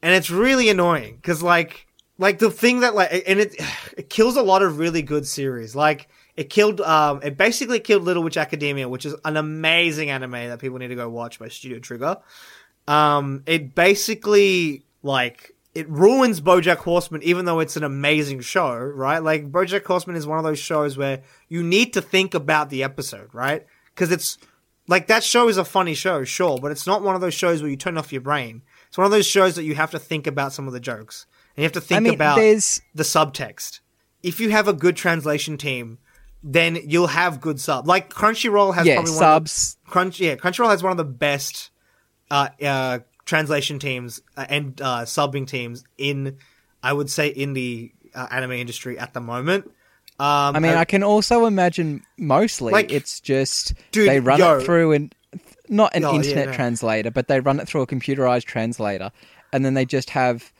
[0.03, 1.87] and it's really annoying because like
[2.19, 3.57] like the thing that like and it
[3.97, 6.09] it kills a lot of really good series like.
[6.37, 10.61] It killed, um, it basically killed Little Witch Academia, which is an amazing anime that
[10.61, 12.19] people need to go watch by Studio Trigger.
[12.87, 19.23] Um, it basically, like, it ruins Bojack Horseman, even though it's an amazing show, right?
[19.23, 22.83] Like, Bojack Horseman is one of those shows where you need to think about the
[22.83, 23.67] episode, right?
[23.95, 24.39] Because it's,
[24.87, 27.63] like, that show is a funny show, sure, but it's not one of those shows
[27.63, 28.63] where you turn off your brain.
[28.89, 31.27] It's one of those shows that you have to think about some of the jokes.
[31.57, 33.81] And you have to think I mean, about there's the subtext.
[34.23, 35.99] If you have a good translation team,
[36.43, 37.87] then you'll have good sub.
[37.87, 39.77] Like Crunchyroll has yeah probably one of the, subs.
[39.87, 41.71] Crunch, yeah, Crunchyroll has one of the best
[42.31, 42.99] uh, uh,
[43.29, 46.39] translation teams uh, and uh, subbing teams in,
[46.83, 49.67] I would say, in the uh, anime industry at the moment.
[50.19, 54.59] Um, I mean, I can also imagine mostly Like, it's just dude, they run yo.
[54.59, 55.15] it through and
[55.69, 56.53] not an Oh, yeah, internet no.
[56.55, 59.13] translator, but they run it through a computerized translator,
[59.53, 60.51] and then they just have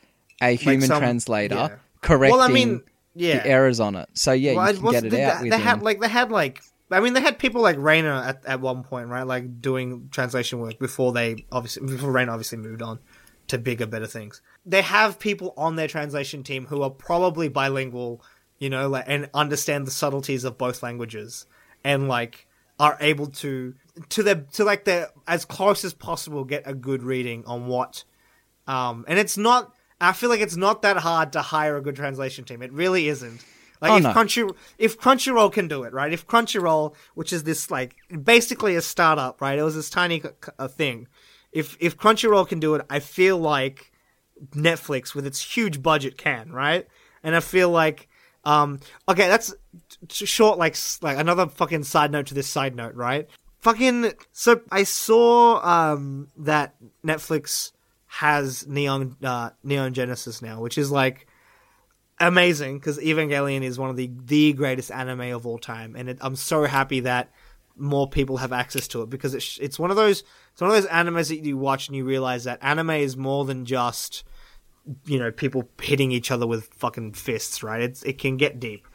[0.41, 1.75] a human some- translator yeah.
[2.01, 2.83] correcting well, I mean,
[3.15, 4.07] yeah, the errors on it.
[4.13, 6.61] So yeah, Well, you can get it out they had like they had like
[6.91, 9.23] I mean they had people like Raina at, at one point, right?
[9.23, 12.99] Like doing translation work before they obviously before Raina obviously moved on
[13.47, 14.41] to bigger, better things.
[14.65, 18.23] They have people on their translation team who are probably bilingual,
[18.57, 21.45] you know, like and understand the subtleties of both languages
[21.83, 22.47] and like
[22.79, 23.75] are able to
[24.09, 28.05] to their to like their as close as possible get a good reading on what
[28.67, 31.95] um and it's not I feel like it's not that hard to hire a good
[31.95, 32.61] translation team.
[32.61, 33.43] It really isn't.
[33.81, 34.09] Like Oh, if no.
[34.13, 36.11] Crunchy if Crunchyroll can do it, right?
[36.11, 39.57] If Crunchyroll, which is this like basically a startup, right?
[39.57, 40.21] It was this tiny
[40.57, 41.07] a thing.
[41.51, 43.91] If if Crunchyroll can do it, I feel like
[44.53, 46.87] Netflix with its huge budget can, right?
[47.23, 48.07] And I feel like
[48.45, 49.53] um okay, that's
[50.07, 53.27] t- short like s- like another fucking side note to this side note, right?
[53.59, 56.75] Fucking so I saw um that
[57.05, 57.71] Netflix
[58.07, 61.27] has Neon uh, Neon Genesis now, which is like
[62.19, 66.17] amazing because Evangelion is one of the the greatest anime of all time, and it,
[66.21, 67.31] I'm so happy that
[67.75, 70.75] more people have access to it because it's it's one of those it's one of
[70.75, 74.23] those animes that you watch and you realize that anime is more than just
[75.05, 77.81] you know people hitting each other with fucking fists, right?
[77.81, 78.87] It's it can get deep.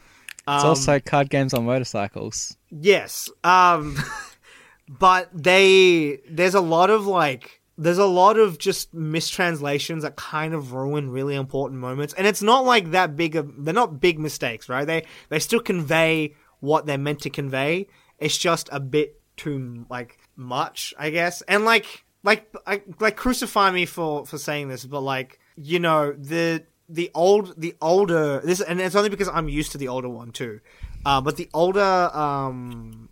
[0.47, 2.57] it's Um, also card games on motorcycles.
[2.69, 3.29] Yes.
[3.43, 3.97] Um
[4.87, 10.53] but they there's a lot of like there's a lot of just mistranslations that kind
[10.53, 12.13] of ruin really important moments.
[12.13, 14.85] And it's not like that big of they're not big mistakes, right?
[14.85, 17.87] They they still convey what they're meant to convey.
[18.17, 21.41] It's just a bit too like much, I guess.
[21.43, 26.13] And like like I, like crucify me for for saying this, but like you know
[26.13, 30.09] the the old the older this and it's only because I'm used to the older
[30.09, 30.61] one too.
[31.05, 33.09] Uh, but the older um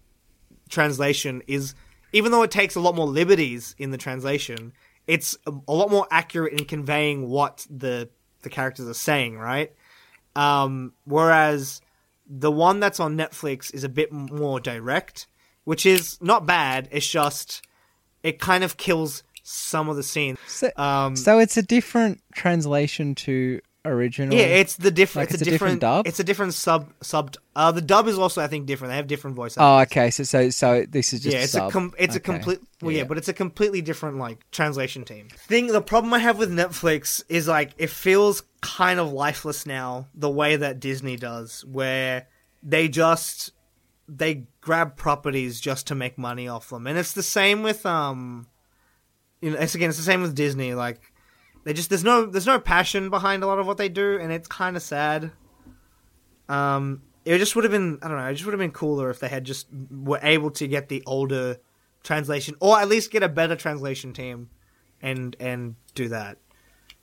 [0.69, 1.75] translation is
[2.13, 4.71] even though it takes a lot more liberties in the translation,
[5.07, 8.09] it's a, lot more accurate in conveying what the
[8.43, 9.73] the characters are saying, right?
[10.35, 11.81] Um, whereas
[12.27, 15.27] the one that's on Netflix is a bit more direct,
[15.63, 16.87] which is not bad.
[16.91, 17.65] It's just
[18.21, 20.39] it kind of kills some of the scenes.
[20.47, 24.37] So, Um, so it's a different translation to original.
[24.37, 25.29] yeah, it's the different.
[25.29, 26.07] Like it's, it's a a different different, dub?
[26.07, 27.35] It's a different sub sub.
[27.55, 28.91] Uh, the dub is also I think different.
[28.91, 29.55] They have different voice.
[29.57, 30.09] Oh, okay.
[30.11, 31.69] So so so this is just yeah, it's sub.
[31.69, 32.99] a com- it's a complete well, yeah.
[32.99, 33.03] Yeah.
[33.05, 35.27] but it's a completely different like translation team.
[35.29, 40.07] Thing the problem I have with Netflix is like it feels kind of lifeless now
[40.13, 42.27] the way that Disney does where
[42.61, 43.51] they just
[44.07, 46.87] they grab properties just to make money off them.
[46.87, 48.47] And it's the same with um
[49.41, 51.12] you know, it's again it's the same with Disney like
[51.63, 54.31] they just there's no there's no passion behind a lot of what they do and
[54.31, 55.31] it's kind of sad.
[56.49, 59.09] Um it just would have been I don't know, it just would have been cooler
[59.09, 61.57] if they had just were able to get the older
[62.03, 64.49] translation or at least get a better translation team
[65.01, 66.37] and and do that.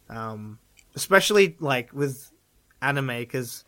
[0.09, 0.59] Um
[0.95, 2.31] especially like with
[2.83, 3.65] anime cuz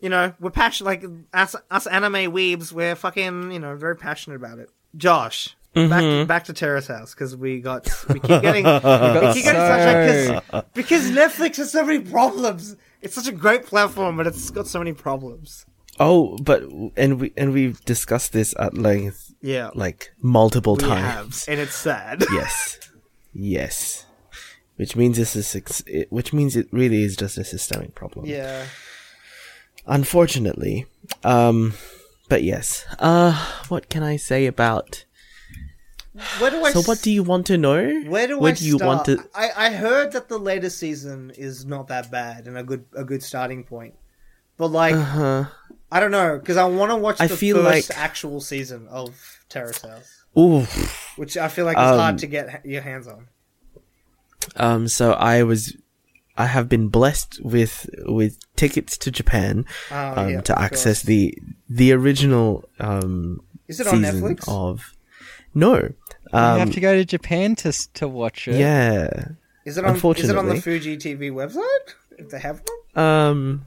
[0.00, 4.36] you know, we're passionate like us us anime weebs, we're fucking, you know, very passionate
[4.36, 4.68] about it.
[4.96, 8.64] Josh, back to, back to Terrace House cuz we got we keep getting
[9.26, 12.76] we keep getting such so- because Netflix has so many problems.
[13.00, 15.66] It's such a great platform, but it's got so many problems.
[16.00, 16.62] Oh, but
[16.96, 21.44] and we and we've discussed this at length, Yeah, like multiple we times.
[21.46, 22.24] have, and it's sad.
[22.32, 22.78] yes,
[23.34, 24.06] yes.
[24.76, 28.24] Which means this is which means it really is just a systemic problem.
[28.26, 28.64] yeah,
[29.86, 30.86] Unfortunately,
[31.24, 31.74] um,
[32.28, 32.84] but yes.
[32.98, 33.32] Uh,
[33.68, 35.04] what can I say about
[36.38, 36.72] where do I?
[36.72, 38.02] So what do you want to know?
[38.06, 38.86] Where do Where I do you start?
[38.88, 39.24] want to?
[39.34, 43.04] I, I heard that the latest season is not that bad and a good a
[43.04, 43.94] good starting point,
[44.56, 45.44] but like Uh-huh.
[45.90, 48.88] I don't know because I want to watch I the feel first like- actual season
[48.88, 49.10] of
[49.48, 50.62] Terrace House, Ooh.
[51.16, 53.28] which I feel like is Um, hard to get your hands on.
[54.56, 54.88] Um.
[54.88, 55.76] So I was,
[56.36, 61.02] I have been blessed with with tickets to Japan Oh, um, yeah, to access course.
[61.02, 61.38] the
[61.68, 64.48] the original um Is it on season Netflix?
[64.48, 64.94] of.
[65.54, 65.76] No.
[65.76, 65.94] you
[66.32, 66.58] Um.
[66.58, 68.58] have to go to Japan to to watch it.
[68.58, 69.08] Yeah.
[69.64, 69.94] Is it on?
[69.94, 70.60] Is it on the unfortunately.
[70.60, 71.94] Fuji TV website?
[72.18, 72.62] If they have
[72.94, 73.04] one.
[73.04, 73.66] Um.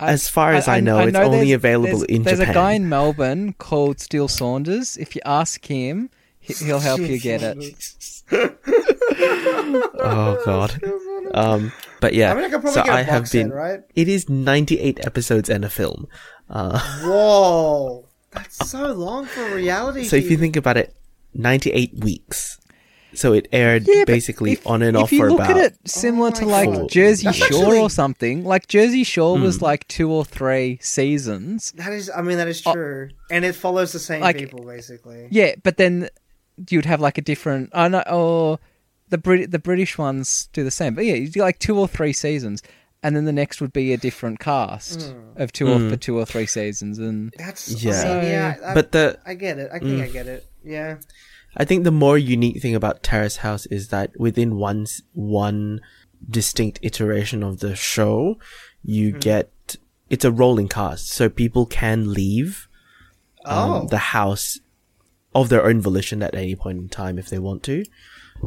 [0.00, 2.54] I- As far as I, know, it's know only available there's, in there's Japan.
[2.54, 4.96] There's a guy in Melbourne called Steele Saunders.
[4.96, 8.22] If you ask him, he- he'll help you get it.
[9.12, 10.80] oh god.
[11.34, 11.72] Um.
[12.00, 12.32] But yeah.
[12.32, 13.48] I mean, I could probably so get a I have been.
[13.48, 13.80] set, right?
[13.94, 16.08] It is ninety eight episodes and a film.
[16.50, 16.80] Uh.
[17.04, 20.04] Whoa, that's so long for reality.
[20.04, 20.94] So if you think about it,
[21.34, 22.58] 98 weeks.
[23.14, 25.50] So it aired Yeah, but basically if- on and if off you for look about.
[25.58, 26.88] at it similar Oh to like God.
[26.90, 29.64] Jersey That's Shore actually- or something, like Jersey Shore was Hmm.
[29.64, 31.72] like two or three seasons.
[31.76, 34.26] that is, I mean, that is true, and it follows the same Oh.
[34.26, 35.28] Like- people basically.
[35.30, 36.08] Yeah, but then
[36.70, 37.68] you'd have like a different.
[37.74, 38.58] I know, or
[39.10, 40.94] the Brit the British ones do the same.
[40.94, 42.62] But yeah, you do like two or three seasons,
[43.02, 45.18] and then the next would be a different cast Hmm.
[45.42, 48.02] of two or for two or three seasons, and That's Yeah.
[48.02, 48.56] I mean, yeah.
[48.64, 49.70] I, but the I get it.
[49.72, 50.46] I think I get it.
[50.64, 50.98] Yeah.
[51.56, 55.80] I think the more unique thing about Terrace House is that within one one
[56.28, 58.36] distinct iteration of the show,
[58.82, 59.18] you Mm-hmm.
[59.18, 59.76] get
[60.08, 62.68] it's a rolling cast, so people can leave
[63.44, 63.86] um, Oh.
[63.88, 64.60] the house
[65.34, 67.84] of their own volition at any point in time if they want to,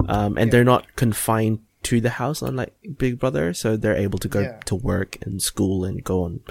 [0.08, 4.28] um, and they're not confined to the house unlike Big Brother, so they're able to
[4.28, 4.60] go Yeah.
[4.66, 6.42] to work and school and go on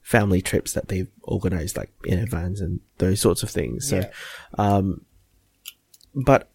[0.00, 3.88] family trips that they've organized like in advance and those sorts of things.
[3.88, 4.10] So, Yeah.
[4.58, 5.04] um,
[6.14, 6.50] but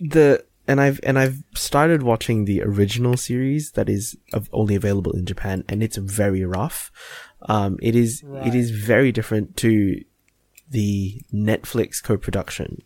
[0.00, 5.12] the and I've and I've started watching the original series that is of, only available
[5.12, 6.90] in Japan, and it's very rough.
[7.42, 10.00] Um, it is it is very different to
[10.70, 12.82] the Netflix co-production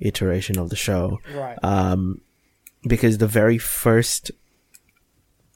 [0.00, 1.58] iteration of the show Right.
[1.62, 2.20] um,
[2.86, 4.30] because the very first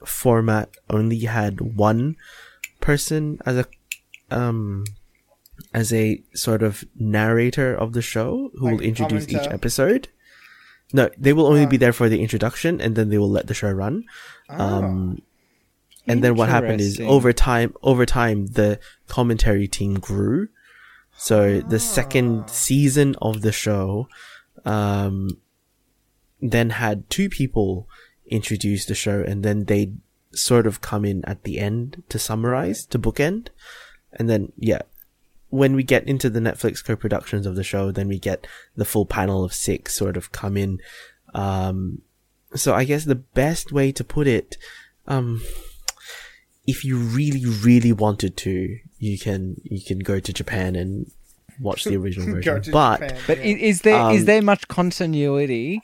[0.05, 2.17] format only had one
[2.81, 3.67] person as a
[4.31, 4.85] um
[5.73, 10.09] as a sort of narrator of the show who will Like introduce each episode.
[10.93, 11.69] No, they will only Ah.
[11.69, 14.05] be there for the introduction and then they will let the show run.
[14.49, 15.23] Um,
[16.07, 20.49] and then what happened is over time, over time, the commentary team grew.
[21.17, 24.09] So the second season of the show,
[24.65, 25.39] um,
[26.51, 27.89] then had two people
[28.27, 29.97] introduce the show and then they'd
[30.33, 33.49] sort of come in at the end to summarize, to bookend.
[34.13, 34.83] And then, yeah,
[35.51, 39.07] when we get into the Netflix co-productions of the show, then we get the full
[39.07, 40.81] panel of six sort of come in.
[41.35, 42.03] Um,
[42.55, 44.57] so I guess the best way to put it,
[45.07, 45.43] um,
[46.67, 51.11] if you really, really wanted to, you can, you can go to Japan and
[51.61, 52.73] watch the original version.
[52.73, 53.45] But, Japan, But yeah.
[53.45, 55.81] i is there is Um, there much continuity,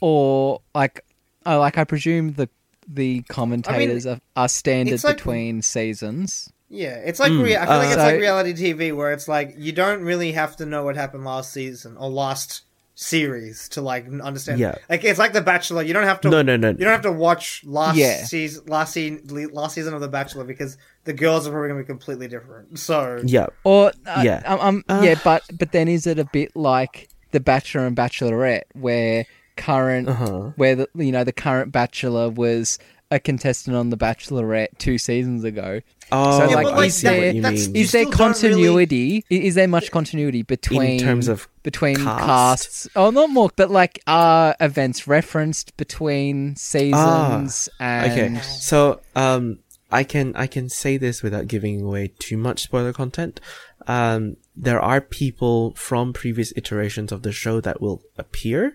[0.00, 1.04] or like,
[1.44, 2.48] oh, like I presume the
[2.88, 6.52] the commentators are, are standard like- between seasons.
[6.68, 9.54] Yeah, it's like rea- I feel like Uh, it's like reality TV where it's like
[9.56, 12.62] you don't really have to know what happened last season or last
[12.96, 14.58] series to like understand.
[14.58, 14.74] Yeah.
[14.90, 15.82] like it's like The Bachelor.
[15.82, 16.28] You don't have to.
[16.30, 16.70] No, no, no.
[16.70, 18.24] You don't have to watch last Yeah.
[18.24, 19.22] season, last season,
[19.52, 22.78] last season of The Bachelor because the girls are probably going to be completely different.
[22.80, 24.42] So yeah, Or uh, Yeah.
[24.46, 25.02] um, um, Uh.
[25.04, 29.24] yeah, but but then is it a bit like the Bachelor and Bachelorette, where
[29.56, 30.50] current Uh-huh.
[30.56, 32.78] where the you know the current Bachelor was
[33.10, 35.80] a contestant on the Bachelorette two seasons ago.
[36.10, 38.10] Oh, So, Yeah, like, but, like, is that- there- you that's- Is there still don't
[38.10, 39.24] really- continuity?
[39.30, 42.26] i Is there much continuity between terms of between cast?
[42.26, 42.88] casts?
[42.96, 49.58] Oh, not more, but like are events referenced between seasons and Ah, Okay, so um,
[49.92, 53.40] I can I can say this without giving away too much spoiler content.
[53.86, 58.74] Um, there are people from previous iterations of the show that will appear.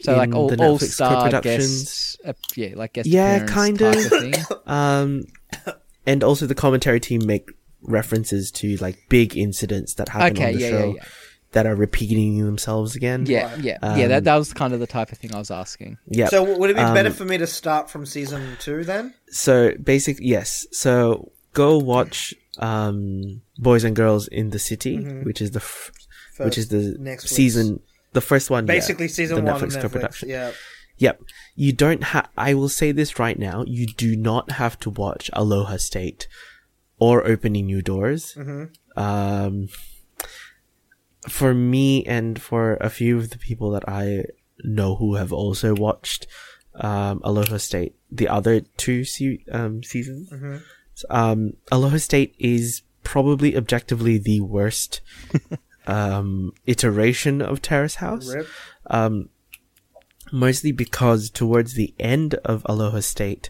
[0.00, 1.82] so like all the all Netflix star co-productions.
[1.84, 3.96] guests, uh, yeah, like guest Yeah, kind of.
[3.96, 4.52] of.
[4.66, 5.24] Um,
[6.06, 7.50] and also the commentary team make
[7.82, 11.04] references to like big incidents that happen Okay, on the yeah, show yeah, yeah.
[11.52, 13.24] that are repeating themselves again.
[13.26, 13.64] Yeah, Right.
[13.64, 14.02] yeah, yeah.
[14.04, 15.98] Um, That that was kind of the type of thing I was asking.
[16.08, 16.28] yeah.
[16.28, 19.14] So would it be better Um, for me to start from season two then?
[19.30, 20.66] So basic, yes.
[20.72, 25.90] So go watch um, Boys and Girls in the City, which is the f-
[26.38, 27.06] which is the Mm-hmm.
[27.06, 27.28] Netflix.
[27.28, 27.80] season,
[28.12, 28.64] the first one.
[28.66, 29.82] yeah, Basically, season the one Netflix Netflix.
[29.82, 30.28] co-production.
[30.28, 30.52] Yeah.
[30.98, 31.22] Yep.
[31.54, 32.28] You don't have.
[32.36, 33.64] I will say this right now.
[33.66, 36.26] You do not have to watch Aloha State
[36.98, 38.34] or Opening New Doors.
[38.36, 38.64] Mm-hmm.
[39.00, 39.68] Um,
[41.28, 44.24] for me and for a few of the people that I
[44.64, 46.26] know who have also watched
[46.76, 50.32] um, Aloha State, the other two se- um, seasons,
[51.10, 55.00] um, Aloha State is probably objectively the worst
[55.86, 58.34] um, iteration of Terrace House.
[58.88, 59.28] Um,
[60.32, 63.48] mostly because towards the end of Aloha State,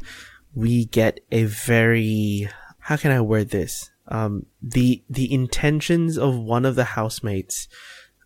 [0.55, 2.49] we get a very
[2.81, 3.91] how can I word this?
[4.09, 7.69] Um, the the intentions of one of the housemates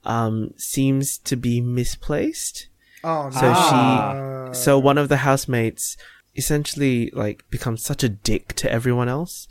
[0.05, 2.69] um, seems to be misplaced.
[3.03, 3.31] Oh no.
[3.31, 4.49] So Ah.
[4.53, 5.97] she, so one of the housemates
[6.37, 9.49] essentially like become such a dick to everyone else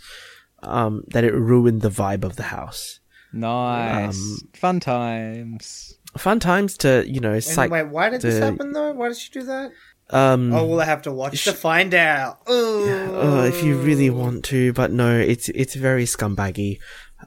[0.64, 3.00] um, that it ruined the vibe of the house.
[3.34, 4.16] Nice.
[4.18, 5.98] Um, Fun times.
[6.18, 7.72] Fun times to you know, And psych.
[7.72, 8.92] wait, why did this happen though?
[8.92, 9.72] Why did she do that?
[10.10, 12.40] um, Oh, we'll I have to watch to find out.
[12.50, 13.16] Ooh.
[13.16, 16.80] uh, if you really want to, but no, it's it's very scumbaggy.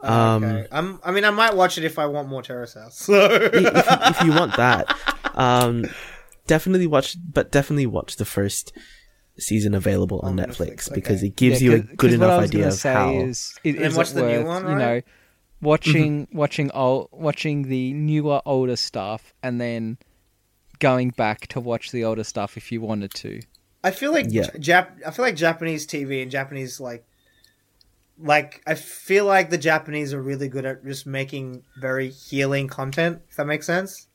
[0.03, 0.67] Um, okay.
[0.71, 2.99] I'm, I mean, I might watch it if I want more Terrace House.
[2.99, 3.15] So.
[3.15, 4.95] i- if, if you want that,
[5.35, 5.87] um,
[6.47, 8.77] definitely watch, but definitely watch the first
[9.39, 11.27] season available on, On Netflix, Netflix, because okay.
[11.29, 13.11] it gives Yeah, you a good enough idea of say how.
[13.15, 15.01] Is, is, then is watch it the new worth, one, you know,
[15.61, 19.99] watching watching old watching the newer older stuff and then
[20.79, 23.41] going back to watch the older stuff if you wanted to.
[23.83, 24.51] I feel like Yeah.
[24.59, 24.89] Jap.
[25.07, 27.05] I feel like Japanese TV and Japanese like,
[28.19, 33.23] like I feel like the Japanese are really good at just making very healing content.
[33.31, 34.07] If that makes sense.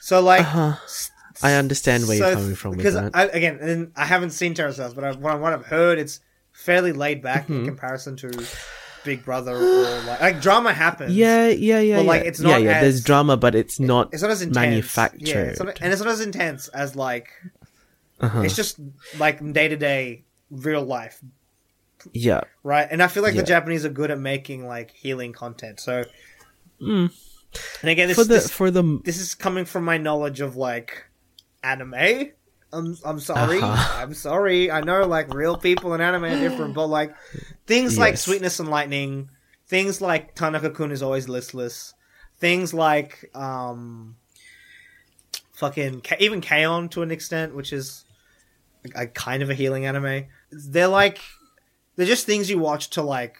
[0.00, 0.74] So like, Uh-huh.
[0.84, 1.10] s-
[1.42, 3.10] I understand where so you're coming from with because that.
[3.14, 5.98] I, again, and I haven't seen Terrace House, but I, what, I- what I've heard,
[5.98, 6.20] it's
[6.52, 7.60] fairly laid back Mm-hmm.
[7.60, 8.46] in comparison to
[9.04, 11.14] Big Brother or like, like drama happens.
[11.14, 12.08] yeah, yeah, yeah, But, yeah.
[12.08, 12.80] like, it's not yeah.
[12.80, 14.10] There's as- drama, but it's not.
[14.12, 14.56] it's not as intense.
[14.56, 15.20] manufactured.
[15.28, 17.28] Yeah, it's not, and it's not as intense as like
[18.20, 18.42] uh-huh.
[18.42, 18.78] it's just
[19.18, 21.20] like day to day real life
[22.12, 22.42] Yeah.
[22.62, 22.86] right?
[22.90, 23.40] And I feel like Yeah.
[23.42, 25.80] the Japanese are good at making like healing content.
[25.80, 26.04] So,
[26.80, 27.12] Mm.
[27.82, 30.56] and again, this For the this, for the this is coming from my knowledge of
[30.56, 31.04] like
[31.64, 32.30] anime.
[32.72, 33.60] I'm I'm sorry.
[33.60, 34.02] Uh-huh.
[34.02, 34.70] I'm sorry.
[34.70, 37.14] I know like real people and anime are different, but like
[37.66, 39.30] things like Sweetness and Lightning,
[39.66, 41.94] things like Tanaka Kun is always listless,
[42.38, 44.16] things like um,
[45.52, 46.88] fucking even K-On!
[46.90, 48.04] to an extent, which is
[48.84, 50.26] a, a kind of a healing anime.
[50.50, 51.20] They're like
[51.96, 53.36] they're just things you watch to like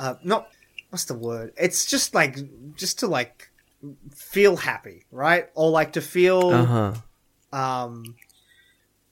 [0.00, 0.48] uh not
[0.90, 1.52] what's the word?
[1.56, 2.38] It's just like
[2.76, 3.50] just to like
[4.14, 5.48] feel happy, right?
[5.54, 6.94] Or like to feel uh huh.
[7.54, 8.16] Um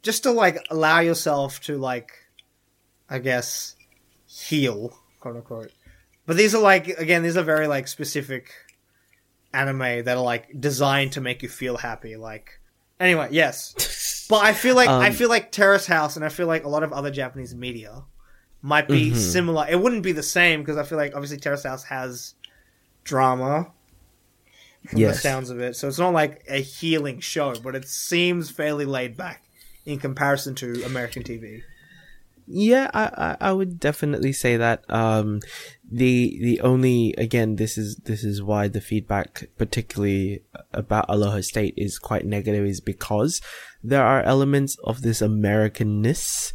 [0.02, 2.10] just to like allow yourself to like
[3.08, 3.76] i guess
[4.26, 5.70] heal quote unquote.
[6.26, 8.50] But these are like again these are very like specific
[9.54, 12.60] anime that are like designed to make you feel happy like
[12.98, 14.26] anyway yes.
[14.30, 16.68] But i feel like i Um, feel like terrace house and i feel like a
[16.68, 18.02] lot of other japanese media
[18.64, 19.16] might be Mhm.
[19.16, 19.66] similar.
[19.68, 22.34] It wouldn't be the same because i feel like obviously terrace house has
[23.04, 23.72] drama
[24.86, 25.76] from the sounds of it.
[25.76, 29.42] So it's not like a healing show, but it seems fairly laid back
[29.86, 31.62] in comparison to American TV.
[32.46, 34.84] Yeah, I, I, I would definitely say that.
[34.90, 35.40] Um,
[35.90, 41.74] the the only again, this is this is why the feedback, particularly about Aloha State,
[41.76, 43.40] is quite negative, is because
[43.82, 46.52] there are elements of this Americanness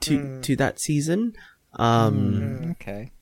[0.00, 0.42] to Mm.
[0.42, 1.34] to that season.
[1.74, 3.12] Um, Okay.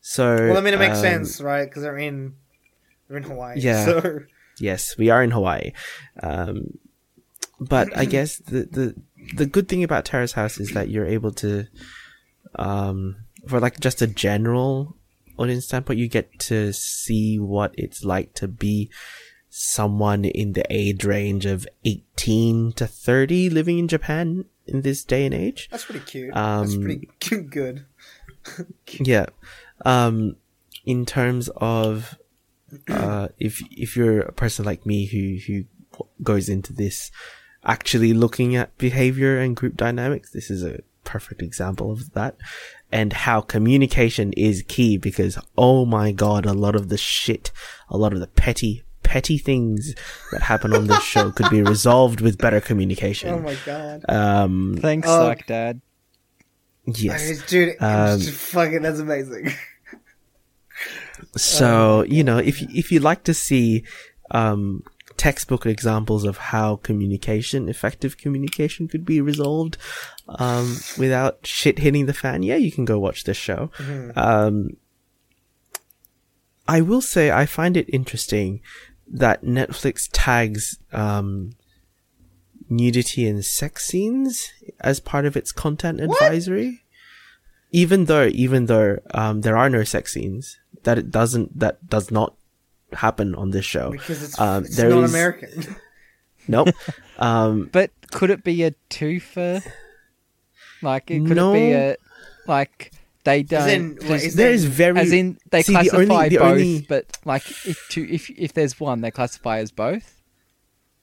[0.00, 1.64] so Well, I mean, it makes um, sense, right?
[1.64, 2.34] Because they're in
[3.10, 3.58] they're in Hawaii.
[3.60, 3.84] Yeah.
[3.84, 4.20] So
[4.60, 5.72] Yes, we are in Hawaii.
[6.22, 6.78] Um,
[7.58, 8.94] but I guess the, the
[9.34, 11.66] the good thing about Terrace House is that you're able to,
[12.54, 13.16] um,
[13.48, 14.96] for like just a general
[15.38, 18.90] audience standpoint, you get to see what it's like to be
[19.48, 25.26] someone in the age range of 18 to 30 living in Japan in this day
[25.26, 25.68] and age.
[25.70, 26.32] that's pretty cute.
[26.32, 27.84] that's Um, pretty cute, good.
[29.00, 29.26] yeah
[29.84, 30.36] um
[30.86, 32.16] in terms of
[32.88, 35.64] uh if if you're a person like me who who
[36.22, 37.10] goes into this
[37.64, 42.36] actually looking at behavior and group dynamics this is a perfect example of that
[42.92, 47.50] and how communication is key because oh my god a lot of the shit
[47.88, 49.94] a lot of the petty petty things
[50.30, 54.76] that happen on this show could be resolved with better communication Oh my god, um
[54.80, 55.28] Thanks, Oh.
[55.30, 55.80] Suck Dad.
[56.86, 59.52] yes dude, Um, fucking that's amazing.
[61.36, 63.84] So you know, if if you like to see
[64.30, 64.82] um,
[65.16, 69.76] textbook examples of how communication, effective communication, could be resolved
[70.28, 73.70] um, without shit hitting the fan, yeah, you can go watch this show.
[74.16, 74.76] Um,
[76.68, 78.60] I will say I find it interesting
[79.08, 81.50] that Netflix tags um,
[82.68, 86.82] nudity and sex scenes as part of its content advisory.
[87.72, 92.10] Even though, even though um, there are no sex scenes, that it doesn't, that does
[92.10, 92.34] not
[92.92, 93.90] happen on this show.
[93.90, 95.76] Because it's, Um, it's not is- American.
[96.48, 96.68] Nope.
[97.18, 99.62] um, But could it be a twofer?
[100.82, 101.52] Like it could No.
[101.52, 101.96] it be a
[102.48, 102.92] like
[103.24, 103.68] they don't.
[103.68, 106.36] in- wait, just- is there is very as in they See, the classify only- the
[106.38, 110.16] both, only- but like if two if if there's one, they classify as both.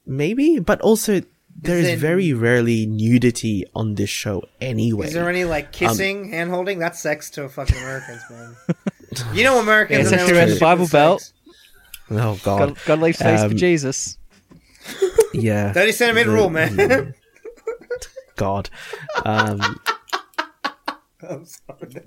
[0.04, 1.22] maybe, but also
[1.60, 5.06] there is in- very rarely nudity on this show anyway.
[5.06, 6.78] Is there any Um, like kissing, hand holding?
[6.80, 8.56] That's sex to a fucking Americans, man.
[9.32, 9.96] you know Americans.
[9.96, 11.32] Yeah, and especially their around the Bible Belt.
[12.10, 14.18] oh god, Got, got to leave space for Um, Jesus.
[15.34, 17.14] yeah, Thirty centimeter The- rule, man.
[18.36, 18.70] God.
[19.24, 19.80] Um,
[21.28, 22.04] I'm sorry.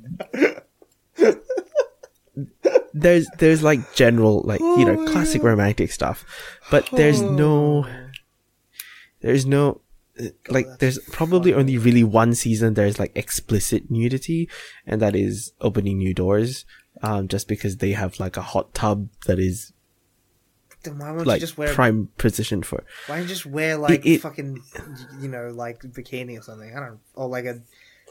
[2.94, 6.26] there's there's like general like you know classic romantic stuff,
[6.70, 7.86] but there's no
[9.22, 9.82] there's no
[10.50, 11.62] like that's there's probably funny.
[11.62, 14.50] only really one season there's like explicit nudity,
[14.86, 16.66] and that is opening new doors.
[17.04, 19.74] Um, just because they have like a hot tub that is
[20.84, 21.74] Then why won't like you just wear?
[21.74, 22.84] prime position for.
[23.08, 24.62] Why don't you just wear like it- fucking,
[25.20, 26.76] you know, like bikini or something?
[26.76, 27.62] I don't, or like a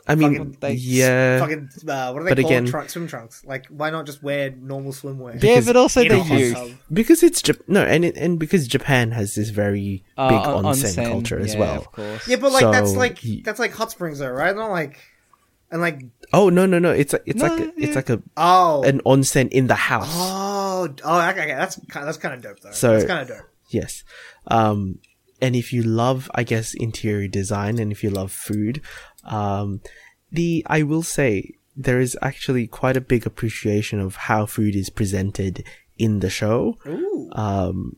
[0.08, 2.52] I mean, Fucking- they- yeah, fucking uh, what are they but called?
[2.52, 3.44] again- Trunk, swim trunks.
[3.44, 5.40] Like, why not just wear normal swimwear?
[5.42, 6.54] Yeah, but also in a the hot youth.
[6.54, 6.70] tub?
[6.90, 10.64] because it's Jap- no, and it, and because Japan has this very Uh, big on-
[10.64, 11.78] onsen, culture as yeah, well.
[11.80, 12.26] Of course.
[12.26, 14.56] Yeah, but like that's like that's like hot springs though, right?
[14.56, 14.98] Not like
[15.70, 16.02] and like
[16.32, 16.90] Oh no, no, no!
[16.92, 20.09] It's it's No, like a, it's like a oh an onsen in the house.
[20.12, 22.70] oh oh okay, that's kind that's kind of dope though.
[22.72, 23.47] So- that's kind of dope.
[23.70, 24.05] Yes.
[24.48, 24.98] Um,
[25.40, 28.82] and if you love, I guess, interior design and if you love food,
[29.24, 29.80] um,
[30.30, 34.90] the, I will say there is actually quite a big appreciation of how food is
[34.90, 35.64] presented
[35.98, 36.78] in the show.
[36.86, 37.97] Ooh, Um,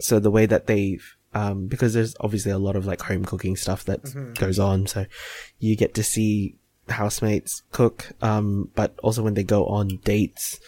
[0.00, 0.98] so the way that they,
[1.34, 4.86] um, because there's obviously a lot of like home cooking stuff that goes on.
[4.86, 5.06] So
[5.58, 6.56] you get to see
[6.88, 10.60] housemates cook, um, but also when they go on dates,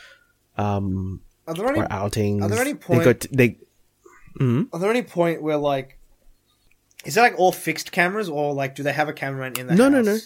[0.59, 3.59] um, are there any or outings, are there any they go point- to, they,
[4.41, 4.69] Mhm.
[4.73, 5.99] are there any point where like
[7.05, 9.75] is it like all fixed cameras or like do they have a cameraman in the
[9.75, 9.93] No, house?
[9.93, 10.19] no, no.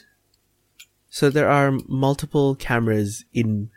[1.10, 3.70] So there are multiple cameras in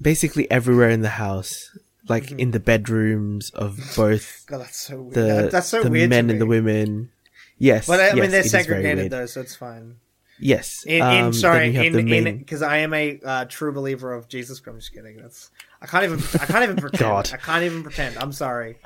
[0.00, 1.76] basically everywhere in the house,
[2.08, 2.38] like Mm-hmm.
[2.40, 5.14] in the bedrooms of both God, that's so weird.
[5.14, 6.10] the that's so the weird.
[6.10, 7.10] men and the women.
[7.58, 9.96] Yes, But I, I yes, mean, they're it is very segregated though, so it's fine.
[10.40, 14.28] Yes, In, um, in then sorry, in because I am a uh, true believer of
[14.28, 14.62] Jesus.
[14.64, 15.16] I'm just kidding.
[15.20, 15.50] That's
[15.82, 17.00] I can't even I can't even pretend.
[17.00, 17.30] God.
[17.32, 18.16] I can't even pretend.
[18.18, 18.78] I'm sorry.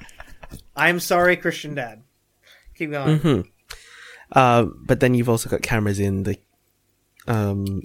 [0.75, 2.03] I'm sorry, Christian Dad.
[2.75, 3.21] Keep going.
[3.21, 3.49] Mhm.
[4.35, 6.39] Um, but then you've also got cameras in the
[7.29, 7.83] um,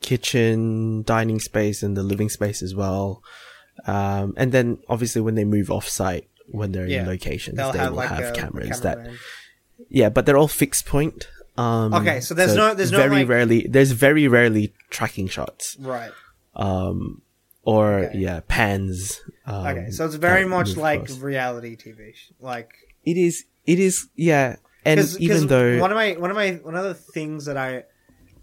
[0.00, 3.22] kitchen, dining space, and the living space as well.
[3.86, 7.72] Um, and then obviously when they move off site, when they're Yeah, in locations, They'll
[7.72, 9.18] they have will like have cameras that cameraman.
[9.88, 11.28] Yeah, but they're all fixed point.
[11.56, 15.76] Um, Okay, so there's no- there's no, very like- rarely there's very rarely tracking shots.
[15.80, 16.10] right.
[16.54, 17.22] Um,
[17.62, 18.18] or Okay.
[18.18, 19.20] yeah, pans.
[19.46, 22.14] Um, Okay, so it's very much like reality TV.
[22.40, 22.72] Like
[23.04, 23.44] it is.
[23.66, 24.08] It is.
[24.14, 26.94] Yeah, and Cause, even 'cause though one of my one of my one of the
[26.94, 27.84] things that I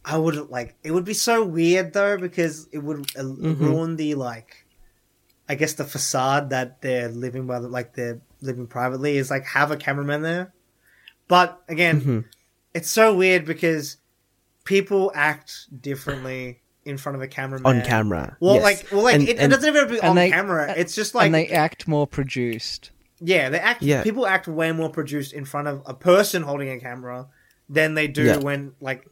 [0.06, 3.64] I would like it would be so weird though because it would uh, Mm-hmm.
[3.66, 4.63] ruin the like
[5.54, 9.46] I guess the facade that they're living by the like they're living privately is like
[9.46, 10.52] have a cameraman there.
[11.28, 12.20] But again, Mm-hmm.
[12.74, 13.98] it's so weird because
[14.64, 18.36] people act differently in front of a cameraman on camera.
[18.40, 18.64] Well, yes.
[18.64, 20.74] like, well, like And- it, it doesn't even have to be on they- camera.
[20.76, 22.92] It's just like and they act more produced.
[23.22, 23.82] yeah, they act.
[23.84, 24.02] Yeah.
[24.04, 27.28] People act way more produced in front of a person holding a camera
[27.70, 28.38] than they do Yeah.
[28.38, 29.08] when like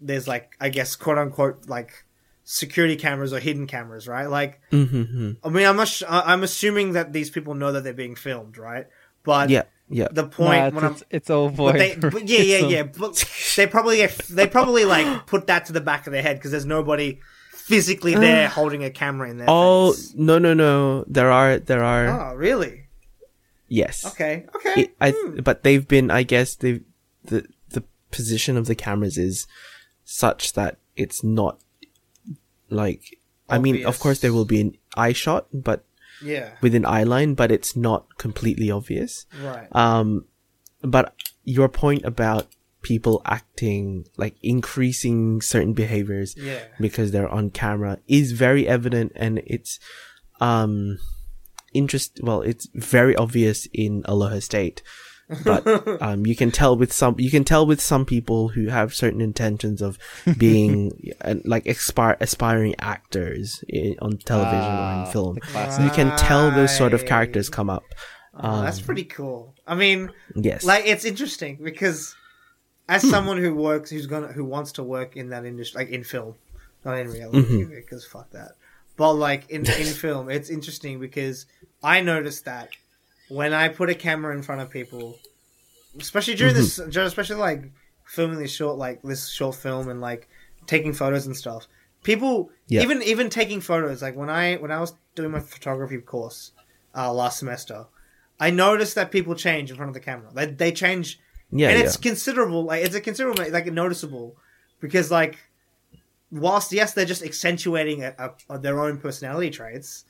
[0.00, 2.04] there's like I guess quote unquote like
[2.44, 4.26] security cameras or hidden cameras, right?
[4.28, 8.14] Like Mhm, I mean, I'm ass- I'm assuming that these people know that they're being
[8.16, 8.86] filmed, right?
[9.24, 9.50] But.
[9.50, 10.08] Yeah, yeah.
[10.12, 12.82] the No, point it's, when I'm it's, it's all but they, but yeah, yeah, yeah.
[12.98, 13.24] But
[13.56, 16.66] they probably they probably like put that to the back of their head because there's
[16.66, 17.20] nobody
[17.52, 19.52] physically there holding a camera in their face.
[19.56, 20.14] Oh face.
[20.14, 21.04] no, no, no!
[21.08, 22.32] There are, there are.
[22.32, 22.82] Oh, really?
[23.68, 24.04] Yes.
[24.04, 24.82] Okay, okay.
[24.82, 25.40] It, I, Hmm.
[25.40, 26.80] but they've been, I guess, they
[27.24, 29.46] the the position of the cameras is
[30.04, 31.58] such that it's not
[32.74, 33.18] like.
[33.48, 35.84] I mean, of course, there will be an eye shot, but
[36.22, 39.26] yeah, within eye line, but it's not completely obvious.
[39.42, 39.68] right.
[39.72, 40.24] Um,
[40.82, 41.14] but
[41.44, 42.46] your point about
[42.82, 46.64] people acting like increasing certain behaviors Yeah.
[46.78, 49.80] because they're on camera is very evident and it's
[50.40, 50.98] um
[51.72, 54.82] interest well it's very obvious in aloha state
[55.44, 55.66] but
[56.02, 59.20] um you can tell with some you can tell with some people who have certain
[59.20, 59.98] intentions of
[60.38, 60.92] being
[61.22, 66.16] uh, like aspire, aspiring actors in, on television or Ah, in film the you can
[66.18, 67.84] tell those sort of characters come up
[68.36, 69.54] Oh, that's Um, pretty cool.
[69.64, 72.16] I mean, yes like it's interesting because
[72.88, 76.02] as someone who works, who's gonna, who wants to work in that industry, like in
[76.04, 76.34] film,
[76.84, 77.70] not in reality Mhm.
[77.70, 78.52] Because fuck that.
[78.96, 81.46] but like in in film, it's interesting because
[81.82, 82.70] I noticed that
[83.28, 85.18] when I put a camera in front of people,
[85.98, 86.90] especially during this, Mm-hmm.
[86.90, 87.72] during- especially like
[88.04, 90.28] filming this short, like this short film and like
[90.66, 91.66] taking photos and stuff.
[92.02, 92.82] People, Yeah.
[92.82, 96.52] even even taking photos, like when I when I was doing my photography course
[96.94, 97.86] uh, last semester,
[98.38, 100.28] I noticed that people change in front of the camera.
[100.34, 101.18] They they change,
[101.50, 101.84] Yeah, and yeah.
[101.86, 102.64] it's considerable.
[102.64, 104.36] Like it's a considerable, like noticeable,
[104.80, 105.38] because like
[106.30, 110.04] whilst yes they're just accentuating a, a, their own personality traits,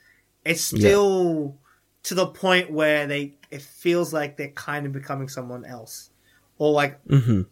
[0.44, 1.56] it's still
[2.04, 6.10] to the point where they it feels like they're kind of becoming someone else,
[6.58, 7.42] or like hmm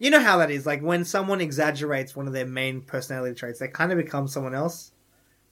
[0.00, 0.64] you know how that is.
[0.64, 4.54] Like when someone exaggerates one of their main personality traits, they kind of become someone
[4.54, 4.92] else,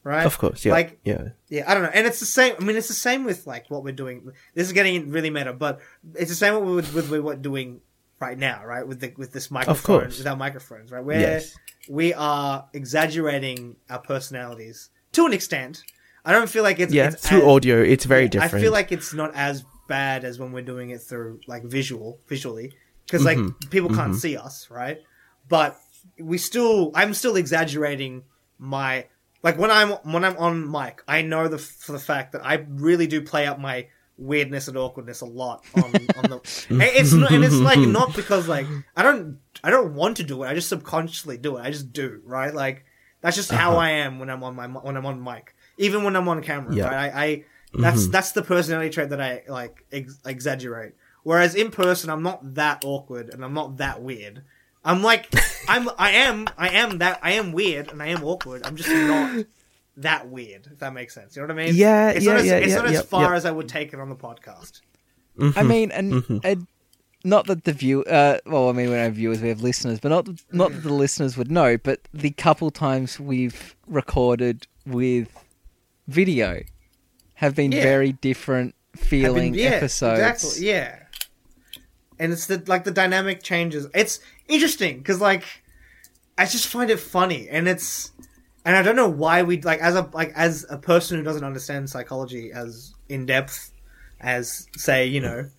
[0.05, 0.25] right?
[0.25, 2.55] Of course, yeah, Like yeah, yeah, I don't know, and it's the same.
[2.61, 4.31] I mean, it's the same with like what we're doing.
[4.55, 5.81] This is getting really meta, but
[6.15, 7.81] it's the same with with, with what we're doing
[8.21, 8.87] right now, right?
[8.87, 10.19] With the with this microphone, of course.
[10.19, 11.05] with our microphones, right?
[11.05, 11.57] Where yes,
[11.89, 15.83] we are exaggerating our personalities to an extent.
[16.27, 17.09] I don't feel like it's yeah.
[17.09, 18.55] it's Through as- audio, it's very yeah, different.
[18.55, 22.19] I feel like it's not as bad as when we're doing it through like visual,
[22.29, 22.75] visually,
[23.07, 23.71] because like Mhm.
[23.71, 24.21] people can't Mhm.
[24.21, 24.99] see us, right?
[25.49, 25.79] But
[26.21, 28.25] we still, I'm still exaggerating
[28.59, 29.07] my
[29.43, 31.03] like when I'm when I'm on mic.
[31.07, 33.87] I know the for the fact that I really do play up my
[34.19, 36.41] weirdness and awkwardness a lot on on the.
[36.71, 38.67] and it's not, and it's like not because like
[38.97, 40.49] I don't I don't want to do it.
[40.49, 41.61] I just subconsciously do it.
[41.63, 42.53] I just do right.
[42.53, 42.85] Like
[43.21, 43.79] that's just how Uh-huh.
[43.81, 46.75] I am when I'm on my when I'm on mic, even when I'm on camera.
[46.75, 46.85] Yeah.
[46.89, 47.13] Right?
[47.15, 47.45] I, I
[47.79, 48.13] that's Mhm.
[48.13, 50.95] that's the personality trait that I like ex- exaggerate.
[51.25, 54.43] Whereas in person, I'm not that awkward and I'm not that weird.
[54.85, 55.29] I'm like
[55.69, 58.65] I'm I am I am that I am weird and I am awkward.
[58.65, 59.45] I'm just not
[59.99, 60.69] that weird.
[60.73, 61.75] If that makes sense, you know what I mean?
[61.75, 63.37] Yeah, It's yeah, not as, yeah, It's yeah, not as yeah, far yeah.
[63.37, 64.81] as I would take it on the podcast.
[65.39, 65.67] I Mhm.
[65.67, 66.41] mean, and, Mhm.
[66.45, 66.67] and
[67.25, 69.99] not that the view, uh, well, I mean, we don't have viewers, we have listeners,
[70.01, 71.77] but not not that the listeners would know.
[71.77, 75.29] But the couple times we've recorded with
[76.09, 76.63] video
[77.35, 77.83] have been Yeah.
[77.83, 80.21] very different feeling been- yeah, episodes.
[80.21, 80.67] Exactly.
[80.69, 80.99] Yeah.
[82.19, 83.87] And it's the like the dynamic changes.
[83.95, 85.45] It's interesting because like
[86.39, 88.11] I just find it funny, and it's
[88.65, 91.45] and I don't know why we like as a like as a person who doesn't
[91.45, 93.71] understand psychology as in depth
[94.21, 95.51] as say you know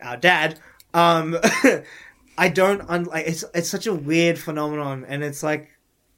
[0.00, 0.60] our dad.
[0.94, 1.36] Um,
[2.38, 5.70] I don't un- like it's it's such a weird phenomenon, and it's like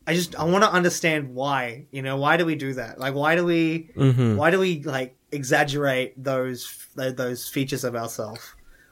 [0.08, 1.84] I just I want to understand why.
[1.90, 2.98] You know, why do we do that?
[2.98, 3.90] Like, why do we?
[3.94, 4.36] Mhm.
[4.36, 8.40] why do we like exaggerate those those features of ourselves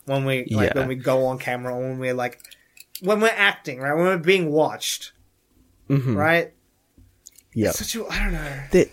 [0.05, 0.79] when we like Yeah.
[0.81, 2.39] when we go on camera or when we're like
[3.01, 5.13] when we're acting right when we're being watched
[5.89, 6.15] Mhm.
[6.15, 6.53] right
[7.55, 7.71] Yeah.
[7.73, 8.91] Such a I don't know the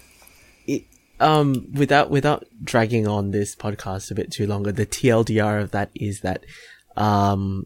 [0.65, 0.83] it,
[1.19, 5.89] um without without dragging on this podcast a bit too longer the tldr of that
[5.93, 6.45] is that
[6.95, 7.65] um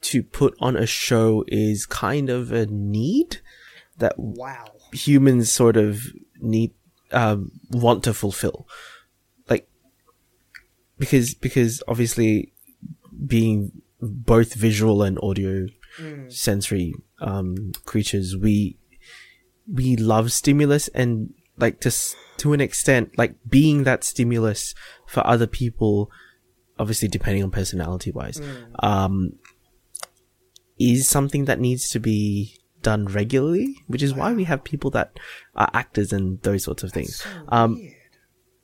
[0.00, 3.40] to put on a show is kind of a need
[3.98, 4.66] that wow.
[4.92, 6.02] humans sort of
[6.40, 6.72] need
[7.12, 8.66] um want to fulfill.
[9.48, 9.68] Like
[10.98, 12.52] because because obviously
[13.26, 15.66] being both visual and audio
[15.98, 16.30] Mm.
[16.30, 18.76] sensory um creatures we
[19.72, 21.90] we love stimulus and like to
[22.36, 24.74] to an extent like being that stimulus
[25.06, 26.10] for other people
[26.78, 28.42] obviously depending on personality wise
[28.80, 29.32] um
[30.78, 35.18] is something that needs to be done regularly which is why we have people that
[35.54, 37.16] are actors and those sorts of things.
[37.16, 37.80] So um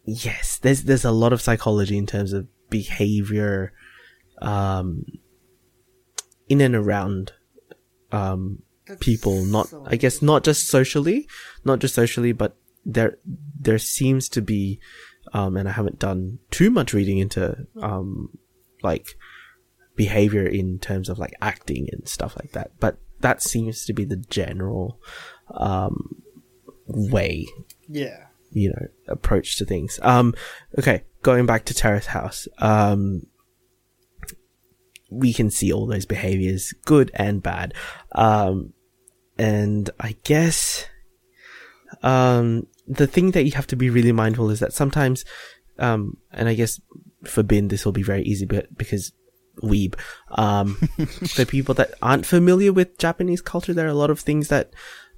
[0.05, 3.72] yes there's there's a lot of psychology in terms of behavior
[4.40, 5.05] um
[6.48, 7.32] in and around
[8.10, 8.62] um
[9.01, 9.44] people.
[9.44, 11.26] Not so i guess not just socially
[11.64, 13.18] not just socially but there
[13.59, 14.80] there seems to be
[15.32, 18.28] um and i haven't done too much reading into um
[18.82, 19.16] like
[19.94, 24.05] behavior in terms of like acting and stuff like that but that seems to be
[24.05, 25.01] the general
[25.55, 26.23] um
[26.86, 27.47] way
[27.89, 28.27] yeah.
[28.51, 29.99] you know approach to things.
[30.03, 30.35] Um
[30.78, 33.27] okay going back to terrace house um
[35.11, 37.74] we can see all those behaviors good and bad.
[38.12, 38.73] Um
[39.39, 40.86] and i guess
[42.03, 45.24] um the thing that you have to be really mindful is that sometimes
[45.78, 46.81] um and i guess
[47.24, 49.12] for bin this will be very easy but because
[49.62, 49.95] weeb
[50.31, 50.74] um
[51.35, 54.73] for people that aren't familiar with japanese culture there are a lot of things that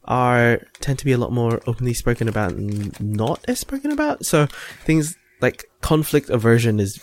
[0.06, 4.26] are tend to be a lot more openly spoken about and not as spoken about.
[4.26, 4.46] So
[4.84, 7.00] things like conflict aversion is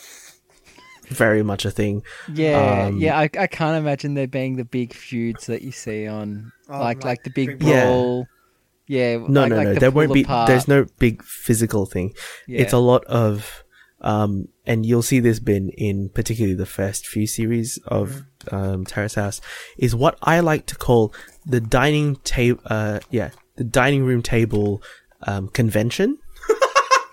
[1.07, 2.03] very much a thing.
[2.31, 3.17] Yeah, Um, yeah.
[3.17, 6.97] I, I can't imagine there being the big feuds that you see on Oh, like
[6.97, 7.85] like like the big big Yeah.
[7.85, 8.27] brawl.
[8.87, 9.73] Yeah, No, like, no, like no.
[9.73, 10.23] the There won't pull be.
[10.23, 10.47] apart.
[10.47, 12.13] There's no big physical thing.
[12.47, 12.61] Yeah.
[12.61, 13.63] It's a lot of,
[14.01, 19.15] um, and you'll see this bin in particularly the first few series of um, Terrace
[19.15, 19.41] House
[19.77, 21.13] is what I like to call
[21.45, 22.61] the dining table.
[22.65, 24.81] Uh, yeah, the dining room table
[25.23, 26.17] um, convention.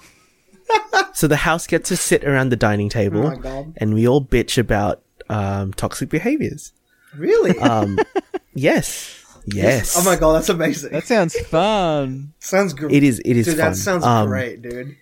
[1.14, 3.74] so the house gets to sit around the dining table, Oh my God.
[3.76, 6.72] and we all bitch about um, toxic behaviors.
[7.16, 7.58] Really?
[7.58, 7.98] Um,
[8.54, 9.94] yes, yes.
[9.96, 10.92] Oh my god, that's amazing.
[10.92, 12.32] That sounds fun.
[12.38, 12.92] sounds great.
[12.94, 13.18] It is.
[13.24, 13.70] It is Dude, fun.
[13.72, 14.96] that sounds Um, great, dude.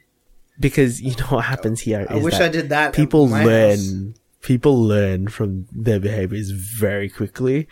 [0.58, 2.06] Because you know what happens here.
[2.08, 2.88] I wish that I did that.
[2.88, 3.78] at People learn.
[3.78, 4.20] house.
[4.42, 7.66] People learn from their behaviors very quickly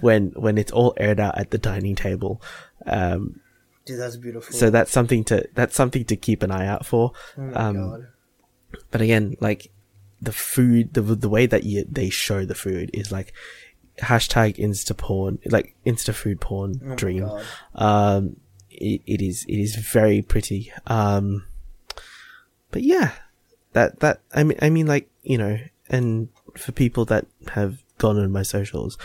[0.00, 2.40] when when it's all aired out at the dining table.
[2.86, 3.40] Um,
[3.84, 4.54] Dude, that's beautiful.
[4.54, 7.12] so that's something to that's something to keep an eye out for.
[7.38, 8.06] oh um.
[8.90, 9.70] But again, like
[10.20, 13.32] the food, the the way that you, they show the food is like
[14.00, 17.28] hashtag insta porn, like insta food porn Oh dream.
[17.74, 18.36] Um,
[18.70, 20.72] it, it is it is very pretty.
[20.86, 21.44] Um,
[22.70, 23.12] but yeah,
[23.72, 25.58] that that I mean I mean like you know,
[25.88, 28.96] and for people that have gone on my socials,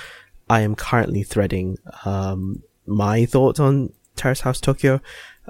[0.50, 5.02] I am currently threading um my thoughts on Terrace House Tokyo.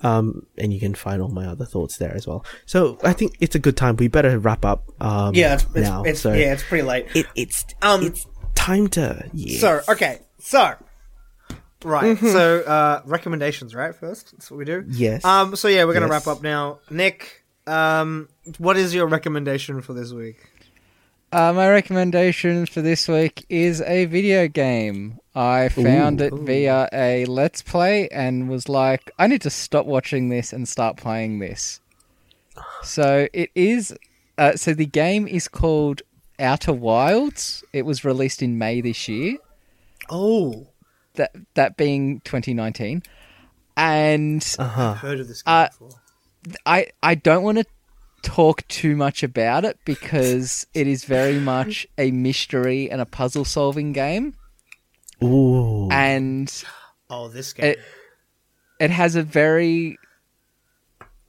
[0.02, 2.44] Um, and you can find all my other thoughts there as well.
[2.66, 3.96] So I think it's a good time.
[3.96, 4.86] We better wrap up.
[5.00, 6.02] Um, Yeah, it's, now.
[6.02, 7.06] it's so yeah, it's pretty late.
[7.14, 8.26] it, it's Um, it's
[8.56, 9.60] time to yeah.
[9.60, 10.74] So okay, so
[11.86, 12.28] right, Mm-hmm.
[12.28, 13.94] so uh recommendations, right?
[13.94, 14.84] First, that's what we do.
[14.90, 15.24] Yes.
[15.24, 15.56] Um.
[15.56, 16.26] So yeah, we're gonna Yes.
[16.26, 16.80] wrap up now.
[16.90, 20.38] Nick, um, what is your recommendation for this week?
[21.32, 25.20] Uh, my recommendation for this week is a video game.
[25.34, 26.26] I found Ooh.
[26.26, 30.68] it via a Let's Play and was like, I need to stop watching this and
[30.68, 31.80] start playing this.
[32.84, 33.96] So it is.
[34.38, 36.04] Uh, so the game is called
[36.40, 37.64] Outer Wilds.
[37.74, 39.38] It was released in May this year.
[40.12, 40.68] Oh,
[41.16, 43.02] That that being 2019,
[43.76, 44.94] and uh huh.
[44.96, 45.90] heard of this game Uh, before.
[46.66, 47.66] I I don't want to
[48.22, 53.44] talk too much about it because it is very much a mystery and a puzzle
[53.46, 54.34] solving game
[55.22, 55.90] Ooh.
[55.92, 56.64] and
[57.10, 57.66] Oh, this game.
[57.72, 57.80] it
[58.80, 59.98] it has a very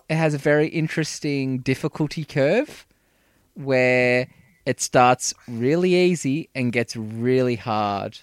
[0.08, 2.86] it has a very interesting difficulty curve
[3.54, 4.28] where
[4.66, 8.18] it starts really easy and gets really hard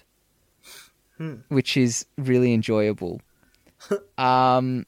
[1.18, 1.36] Hmm.
[1.48, 3.20] which is really enjoyable
[4.18, 4.86] um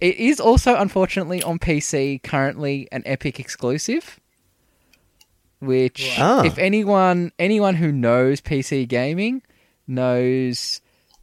[0.00, 4.18] it is also unfortunately on PC currently an Epic exclusive
[5.60, 6.42] which Ah.
[6.44, 9.42] if anyone anyone who knows PC gaming
[9.86, 10.80] knows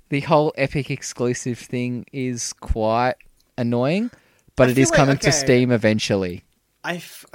[0.10, 3.16] the whole Epic exclusive thing is quite
[3.58, 4.12] annoying,
[4.56, 5.32] but I it feel like- coming to.
[5.32, 6.44] Steam eventually.
[6.84, 7.26] I, f-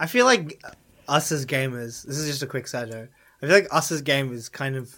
[0.00, 0.62] I feel like
[1.08, 2.04] us as gamers.
[2.06, 3.08] This is just a quick side note.
[3.42, 4.94] I feel like us as gamers kind of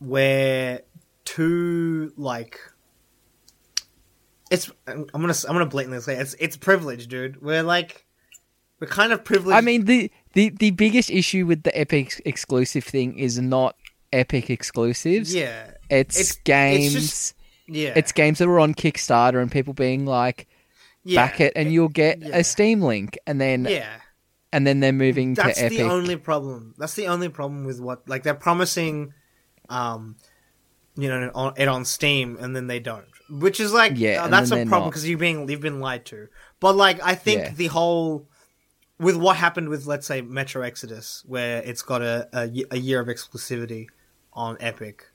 [0.00, 0.80] we're
[1.24, 2.58] too like.
[4.50, 4.70] It's.
[4.86, 5.34] I'm gonna.
[5.46, 6.34] I'm gonna blatantly say it's.
[6.38, 7.40] It's privilege, dude.
[7.42, 8.04] We're like.
[8.80, 9.56] We're kind of privileged.
[9.56, 13.74] I mean, the, the, the biggest issue with the Epic exclusive thing is not
[14.12, 15.34] Epic exclusives.
[15.34, 16.92] yeah, It's, It's- it's games.
[16.94, 17.34] just-
[17.66, 17.92] yeah.
[17.96, 20.46] It's games that were on Kickstarter and people being like,
[21.02, 21.26] yeah.
[21.26, 22.36] back it, and you'll get yeah.
[22.36, 23.96] a Steam link, and then Yeah.
[24.52, 25.76] and then they're moving That's to Epic.
[25.78, 26.74] That's the only problem.
[26.78, 29.12] That's the only problem with what like they're promising,
[29.68, 30.14] um,
[30.96, 34.28] you know, on, it on Steam and then they don't, which is like Yeah, uh,
[34.28, 36.28] that's a problem because you've been you've been lied to.
[36.60, 37.50] But like I think Yeah.
[37.54, 38.26] the whole
[38.98, 43.00] with what happened with let's say Metro Exodus, where it's got a a, a year
[43.00, 43.86] of exclusivity
[44.32, 45.06] on Epic,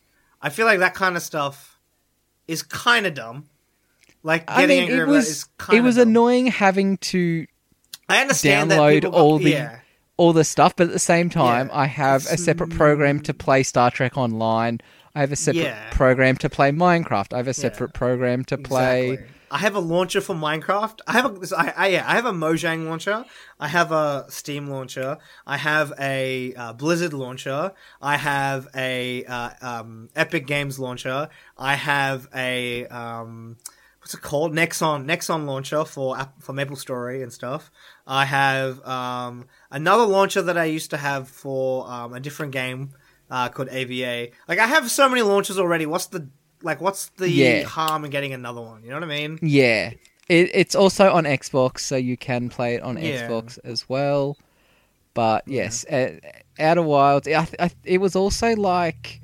[0.41, 1.79] I feel like that kind of stuff
[2.47, 3.45] is kind of dumb.
[4.21, 6.07] Like I mean, angry it about it is was it was dumb.
[6.09, 7.45] annoying having to
[8.09, 9.79] I understand that download got- all the yeah.
[10.17, 13.33] all the stuff, but at the same time, Yeah, I have a separate program to
[13.33, 14.79] play Star Trek Online.
[15.15, 15.89] I have a separate Yeah.
[15.91, 17.33] program to play Minecraft.
[17.33, 19.11] I have a separate program to play.
[19.11, 19.35] Exactly.
[19.51, 21.01] I have a launcher for Minecraft.
[21.05, 23.23] I have a I, I, yeah, I have a Mojang launcher.
[23.59, 25.19] I have a Steam launcher.
[25.45, 27.71] I have a uh, Blizzard launcher.
[28.01, 31.29] I have a uh, um, Epic Games launcher.
[31.55, 33.57] I have a um,
[33.99, 34.53] what's it called?
[34.53, 37.69] Nexon Nexon launcher for for MapleStory and stuff.
[38.07, 42.93] I have um, another launcher that I used to have for um, a different game
[43.33, 44.29] uh, called AVA.
[44.47, 45.85] Like I have so many launches already.
[45.85, 46.27] What's the
[46.61, 46.79] like?
[46.79, 47.63] What's the Yeah.
[47.63, 48.83] harm in getting another one?
[48.83, 49.39] You know what I mean?
[49.41, 49.91] Yeah,
[50.29, 53.27] it, it's also on Xbox, so you can play it on Yeah.
[53.27, 54.37] Xbox as well.
[55.15, 56.19] But yes, uh,
[56.59, 57.27] Outer Wilds.
[57.27, 59.21] I, I, it was also like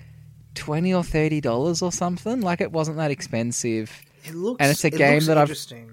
[0.56, 2.41] twenty or thirty dollars or something.
[2.41, 3.91] Like it wasn't that expensive.
[4.26, 5.91] It looks And it's a it game that I've- interesting.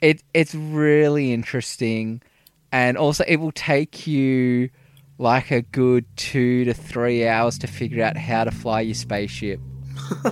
[0.00, 2.20] it it's really interesting
[2.72, 4.68] and also it will take you
[5.18, 9.60] like a good two to three hours to figure out how to fly your spaceship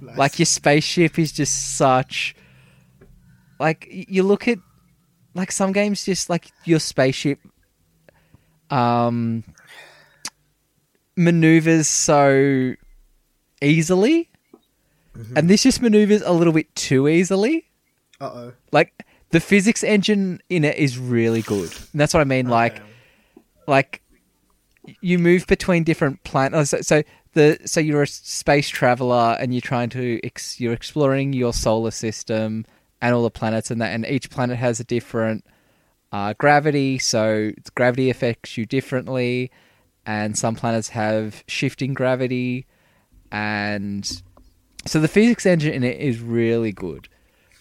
[0.00, 0.16] Nice.
[0.16, 2.34] like your spaceship is just such
[3.58, 4.58] like you look at
[5.34, 7.40] like some games just like your spaceship
[8.70, 9.42] um
[11.16, 12.74] maneuvers so
[13.60, 14.28] easily
[15.34, 17.64] and this just maneuvers a little bit too easily.
[18.20, 18.52] Uh oh.
[18.72, 21.70] Like the physics engine in it is really good.
[21.92, 22.48] And that's what I mean.
[22.48, 22.80] Like,
[23.66, 24.00] like
[25.00, 26.70] you move between different planets.
[26.70, 27.02] So, so
[27.34, 31.90] the so you're a space traveler and you're trying to ex- you're exploring your solar
[31.90, 32.64] system
[33.00, 35.44] and all the planets and that, and each planet has a different
[36.12, 36.98] uh, gravity.
[36.98, 39.50] So gravity affects you differently,
[40.06, 42.66] and some planets have shifting gravity,
[43.30, 44.22] and
[44.86, 47.08] so the physics engine in it is really good.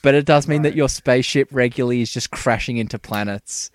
[0.01, 3.71] But it does mean that your spaceship regularly is just crashing into planets,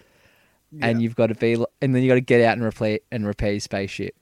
[0.81, 1.03] and Yeah.
[1.03, 3.53] you've got to be, and then you got to get out and repair and repair
[3.53, 4.15] your spaceship.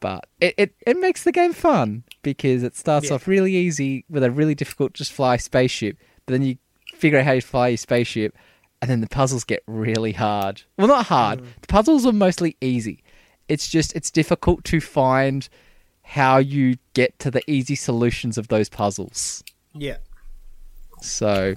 [0.00, 3.14] But it, it, it makes the game fun because it starts Yeah.
[3.14, 5.96] off really easy with a really difficult just fly spaceship,
[6.26, 6.56] but then you
[6.94, 8.36] figure out how you fly your spaceship,
[8.82, 10.62] and then the puzzles get really hard.
[10.76, 11.40] Well, not hard.
[11.40, 11.46] Mm.
[11.62, 13.02] The puzzles are mostly easy.
[13.48, 15.48] It's just it's difficult to find
[16.02, 19.42] how you get to the easy solutions of those puzzles.
[19.72, 19.96] Yeah.
[21.00, 21.54] So,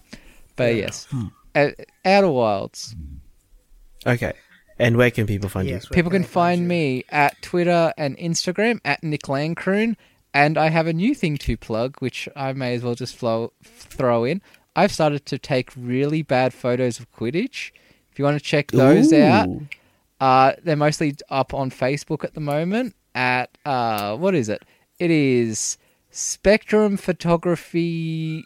[0.56, 0.82] but Yeah.
[0.86, 1.08] yes,
[1.56, 1.72] Uh,
[2.06, 2.96] Outer Wilds.
[4.08, 4.34] Okay.
[4.80, 5.90] And where can people find Yes.
[5.90, 6.68] where People can they find you?
[6.68, 9.96] me at Twitter and Instagram at Nick Landcroon,
[10.34, 13.54] and I have a new thing to plug, which I may as well just flow,
[13.64, 14.42] throw in.
[14.76, 17.72] I've started to take really bad photos of Quidditch.
[18.12, 18.78] If you want to check you?
[18.78, 19.68] those out, Ooh.
[20.22, 22.96] uh, they're mostly up on Facebook at the moment.
[23.16, 24.64] At uh, what is it?
[25.00, 25.78] It is
[26.12, 28.46] Spectrum Photography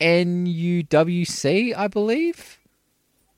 [0.00, 2.58] NUWC, I believe.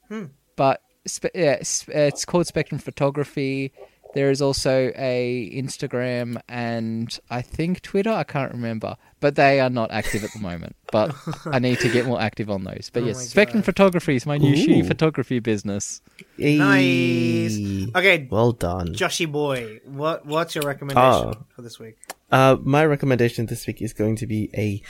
[0.09, 0.25] Hmm.
[0.57, 3.73] But spe- yeah, it's called Spectrum Photography.
[4.15, 8.11] There is also a Instagram and I think Twitter.
[8.13, 10.77] I can't remember, but they are not active at the moment.
[10.93, 11.13] But
[11.47, 12.91] I need to get more active on those.
[12.93, 13.65] But Oh yes, Spectrum God.
[13.67, 14.87] Photography is my new shitty Ooh.
[14.87, 16.01] photography business.
[16.39, 17.89] Nice.
[17.95, 18.89] Okay, Well done.
[18.95, 21.47] Joshy boy, what what's your recommendation Oh.
[21.55, 21.97] for this week?
[22.35, 24.83] Uh, my recommendation this week is going to be a,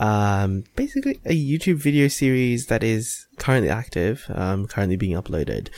[0.00, 5.68] um, basically a YouTube video series that is currently active, um, currently being uploaded,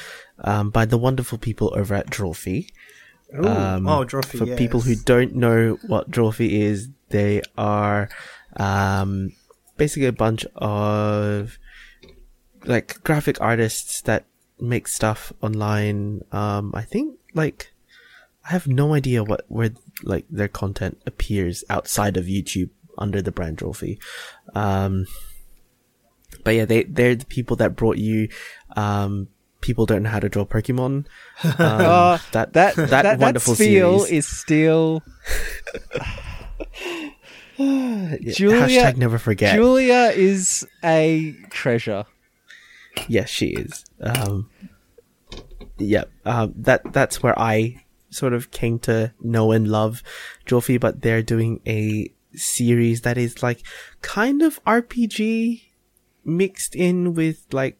[0.40, 2.68] um, by the wonderful people over at Drawfee.
[3.34, 3.48] Ooh.
[3.48, 8.10] Um, oh, Drawfee, For people who don't know what Drawfee is, they are,
[8.59, 9.32] um,
[9.78, 11.59] basically a bunch of,
[12.66, 14.26] like, graphic artists that
[14.60, 16.20] make stuff online.
[16.32, 17.72] Um, I think, like,
[18.46, 19.70] I have no idea what where
[20.02, 23.98] like their content appears outside of YouTube under the brand Drawfee.
[24.54, 25.06] Um,
[26.42, 28.28] but yeah, they they're the people that brought you.
[28.76, 29.28] Um,
[29.60, 31.06] people don't know how to draw Pokemon.
[31.44, 35.02] Um, Uh, that That that, that, wonderful that feel is still
[37.56, 38.20] Julia-
[38.60, 39.54] Hashtag never forget.
[39.54, 42.04] Julia is a treasure.
[43.08, 43.84] Yes, she is.
[44.00, 44.50] Um,
[45.78, 47.84] yeah, um, that that's where I
[48.15, 50.03] sort of came to know and love
[50.47, 53.62] Drawfee, but they're doing a series that is like
[54.03, 55.62] kind of RPG
[56.24, 57.78] mixed in with like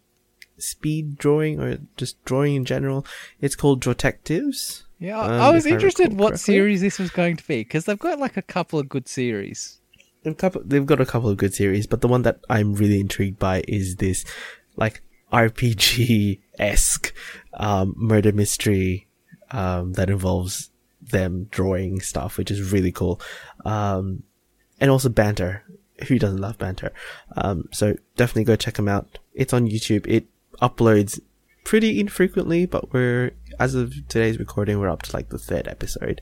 [0.59, 3.07] speed drawing or just drawing in general.
[3.41, 4.83] It's called Drawtectives.
[5.01, 6.55] Yeah, Um, I was if I interested what correctly.
[6.55, 9.81] series this was going to be because they've got like a couple of good series.
[10.23, 12.99] They've, couple, they've got a couple of good series, but the one that I'm really
[12.99, 14.25] intrigued by is this,
[14.77, 17.13] like, RPG esque,
[17.53, 19.07] um, murder mystery,
[19.51, 23.21] um, that involves them drawing stuff, which is really cool.
[23.65, 24.23] Um,
[24.81, 25.63] and also banter.
[26.09, 26.93] Who doesn't love banter?
[27.37, 29.19] Um, so definitely go check them out.
[29.33, 30.07] It's on YouTube.
[30.09, 30.27] It
[30.61, 31.21] uploads
[31.65, 36.21] pretty infrequently, but we're, as of today's recording, we're up to like the third episode,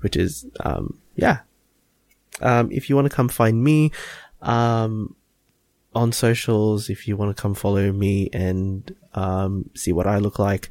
[0.00, 1.40] which is, um, yeah,
[2.40, 3.92] um, if you want to come find me,
[4.40, 5.14] um,
[5.94, 10.38] on socials, if you want to come follow me and, um, see what I look
[10.38, 10.70] like,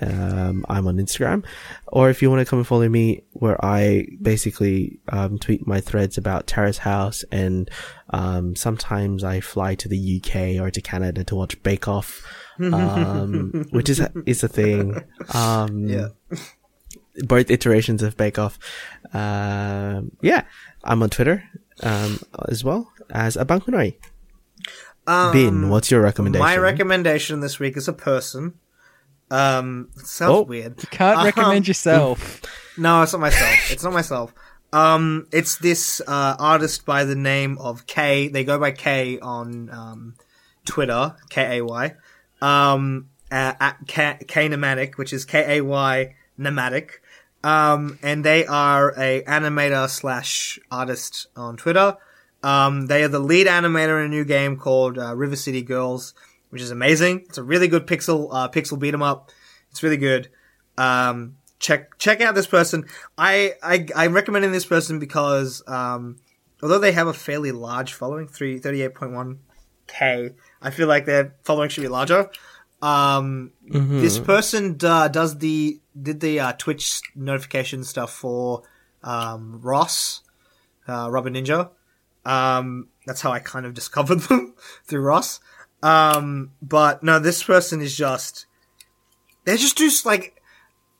[0.00, 1.44] um, I'm on Instagram.
[1.86, 5.80] Or if you want to come and follow me, where I basically, um, tweet my
[5.80, 7.70] threads about Terrace House and,
[8.10, 12.22] um, sometimes I fly to the UK or to Canada to watch Bake Off,
[12.60, 15.02] um, which is, is a thing.
[15.34, 16.08] Um, Yeah.
[17.24, 18.58] both iterations of Bake Off.
[19.12, 20.44] Um, yeah,
[20.84, 21.44] I'm on Twitter
[21.82, 23.96] um, as well as a Abankunoi.
[25.06, 26.44] Um, Bin, what's your recommendation?
[26.44, 28.54] My recommendation this week is a person.
[29.30, 30.42] Um, sounds Oh.
[30.42, 30.74] weird.
[30.82, 32.40] You can't Um, recommend yourself.
[32.76, 33.70] No, it's not myself.
[33.70, 34.32] it's not myself.
[34.72, 38.28] Um, it's this uh, artist by the name of K.
[38.28, 40.14] They go by K on um,
[40.64, 41.94] Twitter, K A Y.
[42.40, 47.02] Um, uh, at Kay Nomadic, which is K A Y Nomadic.
[47.44, 51.96] Um, and they are a animator slash artist on Twitter.
[52.42, 56.14] Um, they are the lead animator in a new game called uh, River City Girls,
[56.50, 57.20] which is amazing.
[57.28, 59.30] It's a really good pixel uh, pixel beat 'em up.
[59.70, 60.28] It's really good.
[60.76, 62.86] Um, check check out this person.
[63.16, 66.16] I I I'm recommending this person because um,
[66.62, 69.40] although they have a fairly large following, three thirty eight point one
[69.86, 70.30] k,
[70.62, 72.30] I feel like their following should be larger.
[72.80, 74.00] Um, Mm-hmm.
[74.00, 78.62] this person uh, does the did the uh, Twitch notification stuff for
[79.02, 80.22] um, Ross,
[80.86, 81.70] uh, RubberNinja.
[82.24, 84.54] Um, that's how I kind of discovered them
[84.84, 85.40] through Ross.
[85.82, 88.46] Um, but no, this person is just
[89.44, 90.42] they're just just like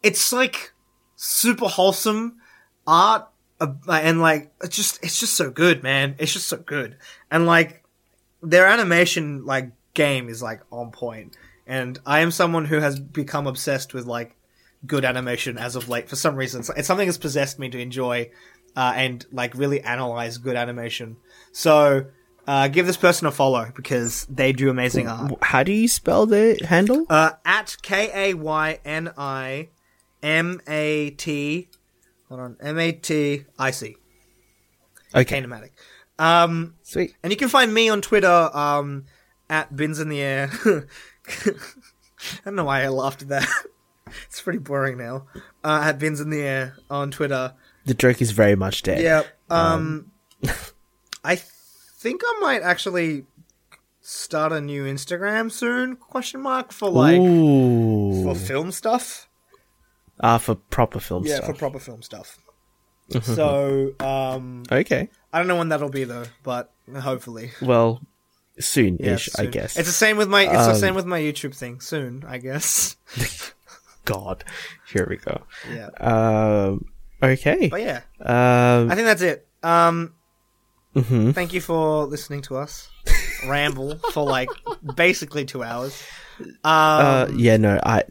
[0.02, 0.72] it's like
[1.16, 2.36] super wholesome
[2.86, 3.28] art
[3.60, 6.14] uh, and like it's just it's just so good, man.
[6.18, 6.96] It's just so good,
[7.30, 7.84] and like
[8.42, 11.36] their animation like game is like on point.
[11.66, 14.36] And I am someone who has become obsessed with like
[14.86, 16.60] good animation as of late for some reason.
[16.60, 18.30] It's, it's something that's possessed me to enjoy
[18.76, 21.16] uh, and like really analyze good animation.
[21.52, 22.06] So
[22.48, 25.34] uh, give this person a follow because they do amazing art.
[25.42, 27.04] How do you spell the handle?
[27.10, 29.68] Uh, at K A Y N I
[30.22, 31.68] M A T.
[32.30, 33.96] Hold on, M A T I C.
[35.14, 35.74] Okay, Kay Nomadic.
[36.18, 37.14] Um, sweet.
[37.22, 39.04] and you can find me on Twitter um,
[39.50, 40.50] at Bins in the Air.
[40.64, 41.52] I
[42.46, 43.48] don't know why I laughed at that.
[44.26, 45.26] it's pretty boring now.
[45.62, 47.52] Uh, at Bins in the Air on Twitter.
[47.84, 49.02] The joke is very much dead.
[49.02, 49.22] Yeah.
[49.50, 50.12] Um,
[51.22, 51.36] I
[52.08, 53.24] think I might actually
[54.00, 55.96] start a new Instagram soon?
[55.96, 58.22] Question mark for like Ooh.
[58.24, 59.28] for film stuff.
[60.20, 61.30] Ah, for proper film stuff.
[61.30, 61.54] Yeah, stuff.
[61.56, 62.38] for proper film stuff.
[63.22, 65.08] so um, okay.
[65.32, 67.52] I don't know when that'll be though, but hopefully.
[67.62, 68.02] Well,
[68.58, 69.76] soon-ish, Yes, I guess.
[69.78, 70.42] It's the same with my.
[70.42, 71.80] It's the Um, same with my YouTube thing.
[71.80, 72.96] Soon, I guess.
[74.04, 74.44] God.
[74.92, 75.42] Here we go.
[75.70, 75.88] Yeah.
[76.00, 76.86] Um,
[77.22, 77.68] okay.
[77.68, 79.46] But yeah, Um, I think that's it.
[79.62, 80.14] Um,
[81.02, 81.34] mhm.
[81.34, 82.90] thank you for listening to us
[83.46, 84.48] ramble for like
[84.94, 86.02] basically two hours.
[86.40, 88.04] Um, uh, yeah, no, I,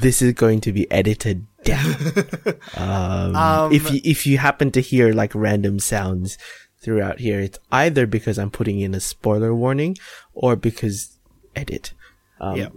[0.00, 1.94] this is going to be edited down.
[2.76, 6.36] um, Um, if you, if you happen to hear like random sounds
[6.80, 9.96] throughout here, it's either because I'm putting in a spoiler warning
[10.34, 11.18] or because
[11.54, 11.92] edit.
[12.40, 12.72] Um, yep.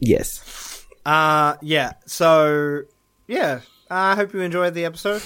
[0.00, 0.84] Yes.
[1.04, 1.92] Uh, yeah.
[2.06, 2.82] So,
[3.26, 3.60] yeah.
[3.90, 5.22] I hope you enjoyed the episode.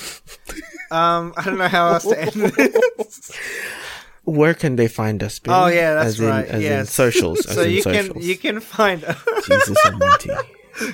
[0.91, 3.33] Um, I don't know how else to end this.
[4.25, 5.39] Where can they find us?
[5.41, 5.53] Ben?
[5.55, 6.47] Oh yeah, that's as in, right.
[6.47, 7.45] As in socials.
[7.47, 8.09] As so in you socials.
[8.13, 9.01] can you can find
[9.47, 10.31] Jesus Almighty.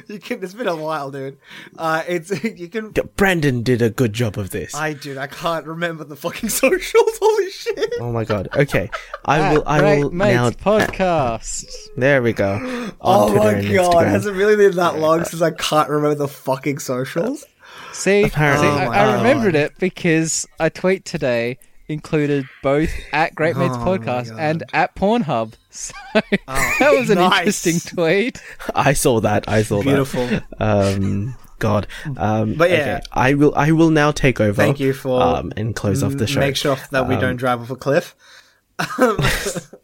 [0.07, 0.43] you can.
[0.43, 1.37] It's been a while, dude.
[1.77, 2.95] Uh, it's you can.
[3.17, 4.75] Brandon did a good job of this.
[4.75, 7.19] I dude, I can't remember the fucking socials.
[7.21, 7.93] Holy shit!
[8.01, 8.49] oh my god.
[8.57, 8.89] Okay,
[9.27, 9.63] I will.
[9.67, 10.51] I Great will Mates now.
[10.51, 11.67] podcast.
[11.99, 12.55] There we go.
[12.55, 14.09] On Oh Twitter my god, Instagram.
[14.09, 17.45] has it really been that long since I can't remember the fucking socials?
[17.99, 18.69] See, see Apparently.
[18.69, 21.59] I, Oh my I remembered it because a tweet today
[21.89, 25.55] included both at Great Mates Oh Podcast and at Pornhub.
[25.71, 26.21] So Oh,
[26.81, 27.65] that was an nice.
[27.65, 28.43] interesting tweet.
[28.75, 29.49] I saw that.
[29.49, 30.27] I saw Beautiful.
[30.27, 30.49] that.
[30.59, 31.05] Beautiful.
[31.05, 31.87] Um, God.
[32.17, 32.77] Um, But yeah.
[32.77, 33.01] okay.
[33.13, 33.53] I will.
[33.55, 34.55] I will now take over.
[34.61, 36.41] Thank you for um and close off the show.
[36.41, 38.15] Make sure that we Um, don't drive off a cliff.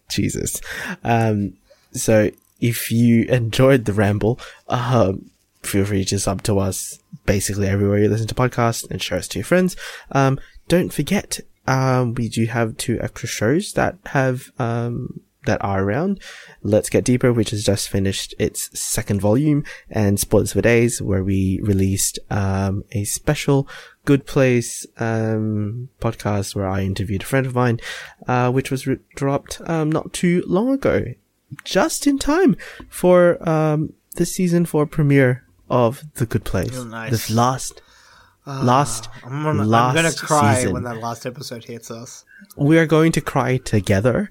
[0.09, 0.61] Jesus.
[1.03, 1.55] Um,
[1.93, 2.31] so
[2.61, 5.31] if you enjoyed the ramble, um,
[5.67, 9.29] feel free to sub to us basically everywhere you listen to podcasts and share us
[9.29, 9.77] to your friends.
[10.13, 10.39] Um,
[10.69, 16.21] don't forget, um, we do have two extra shows that have, um, that are around.
[16.63, 21.23] Let's Get Deeper, which has just finished its second volume, and Spoilers for Days, where
[21.23, 23.69] we released, um, a special
[24.07, 27.81] Good Place, um, podcast where I interviewed a friend of mine,
[28.27, 31.05] uh, which was re- dropped, um, not too long ago.
[31.65, 32.57] Just in time
[32.89, 36.77] for, um, the season four premiere of The Good Place.
[36.77, 37.11] Oh, nice.
[37.11, 37.83] This last,
[38.47, 40.73] last, I'm gonna, I'm last gonna cry season.
[40.75, 42.25] when that last episode hits us.
[42.57, 44.31] we are going to cry together.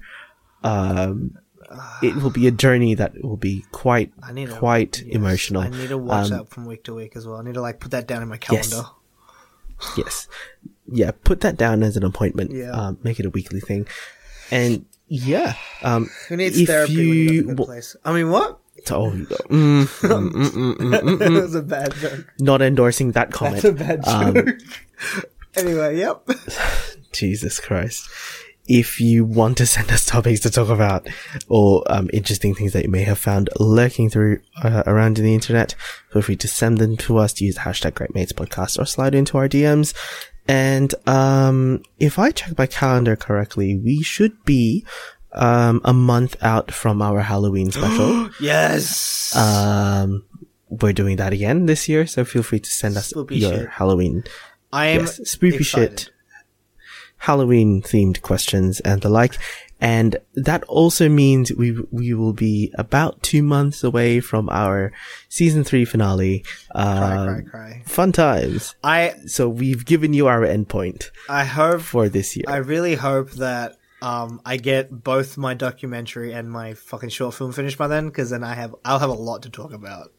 [0.62, 1.38] Um,
[2.02, 5.62] it will be a journey that will be quite, I need to, quite yes, emotional.
[5.62, 7.38] I need to watch Um, that from week to week as well.
[7.38, 8.84] I need to like put that down in my calendar.
[9.96, 10.28] Yes.
[10.86, 12.52] Yeah, put that down as an appointment.
[12.52, 12.70] Yeah.
[12.70, 13.88] Um, make it a weekly thing.
[14.50, 17.96] And yeah, um, Who needs therapy when you you got a good place?
[18.04, 18.60] I mean, what?
[18.92, 22.26] Oh, mm, mm, mm, mm, mm, mm, that was a bad joke.
[22.38, 23.62] not endorsing that comment.
[23.62, 24.48] That's a bad Um, joke.
[25.56, 26.26] anyway, yep.
[27.12, 28.08] Jesus Christ.
[28.66, 31.06] If you want to send us topics to talk about
[31.50, 35.34] or um, interesting things that you may have found lurking through uh, around in the
[35.34, 35.74] internet,
[36.10, 37.38] feel free to send them to us.
[37.42, 39.92] Use the hashtag Great Mates Podcast or slide into our DMs.
[40.48, 44.84] And um, if I check my calendar correctly, we should be
[45.34, 48.30] um, a month out from our Halloween special.
[48.40, 49.34] Yes.
[49.36, 50.24] um,
[50.68, 53.68] we're doing that again this year, so feel free to send us Spoopy your shit.
[53.70, 54.24] Halloween
[54.72, 56.00] I am yes, spoopy excited.
[56.00, 56.10] shit.
[57.18, 59.38] Halloween themed questions and the like.
[59.80, 64.92] And that also means we we will be about two months away from our
[65.28, 66.44] season three finale.
[66.72, 67.82] Cry, Um, cry, cry.
[67.86, 68.74] Fun times.
[68.82, 72.44] I So we've given you our endpoint I hope for this year.
[72.48, 77.52] I really hope that um I get both my documentary and my fucking short film
[77.52, 80.12] finished by then because then I have I'll have a lot to talk about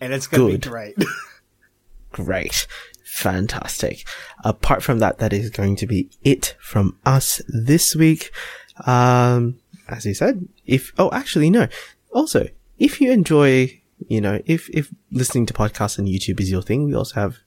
[0.00, 0.60] and it's gonna Good.
[0.62, 0.96] be great.
[2.12, 2.68] Great.
[3.04, 4.06] Fantastic.
[4.44, 8.30] Apart from that, that is going to be it from us this week.
[8.86, 9.58] Um,
[9.88, 11.66] as you said, if, oh, actually, no.
[12.12, 12.46] Also,
[12.78, 16.84] if you enjoy, you know, if, if listening to podcasts and YouTube is your thing,
[16.84, 17.38] we also have,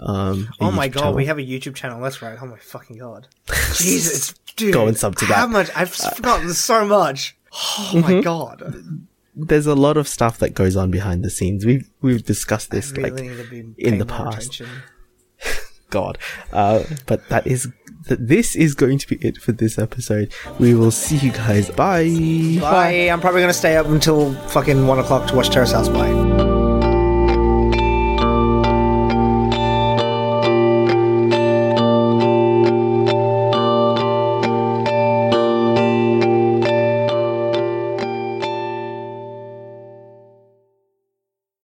[0.00, 1.14] um, oh my YouTube god, channel.
[1.14, 2.00] we have a YouTube channel.
[2.00, 2.38] That's right.
[2.40, 3.28] Oh my fucking god.
[3.74, 4.72] Jesus, dude.
[4.74, 5.50] Go and sub to How that.
[5.52, 5.70] much?
[5.74, 7.36] I've forgotten so much.
[7.52, 8.00] Oh Mm-hmm.
[8.16, 8.74] my god.
[9.34, 11.64] There's a lot of stuff that goes on behind the scenes.
[11.64, 14.60] We've, we've discussed this, really like, need to be in the past.
[15.90, 16.18] God.
[16.52, 17.68] Uh, but that is,
[18.08, 20.34] th- this is going to be it for this episode.
[20.58, 21.70] We will see you guys.
[21.70, 22.58] Bye.
[22.60, 23.08] Bye.
[23.10, 25.88] I'm probably gonna stay up until fucking one o'clock to watch Terrace House.
[25.88, 26.47] Bye.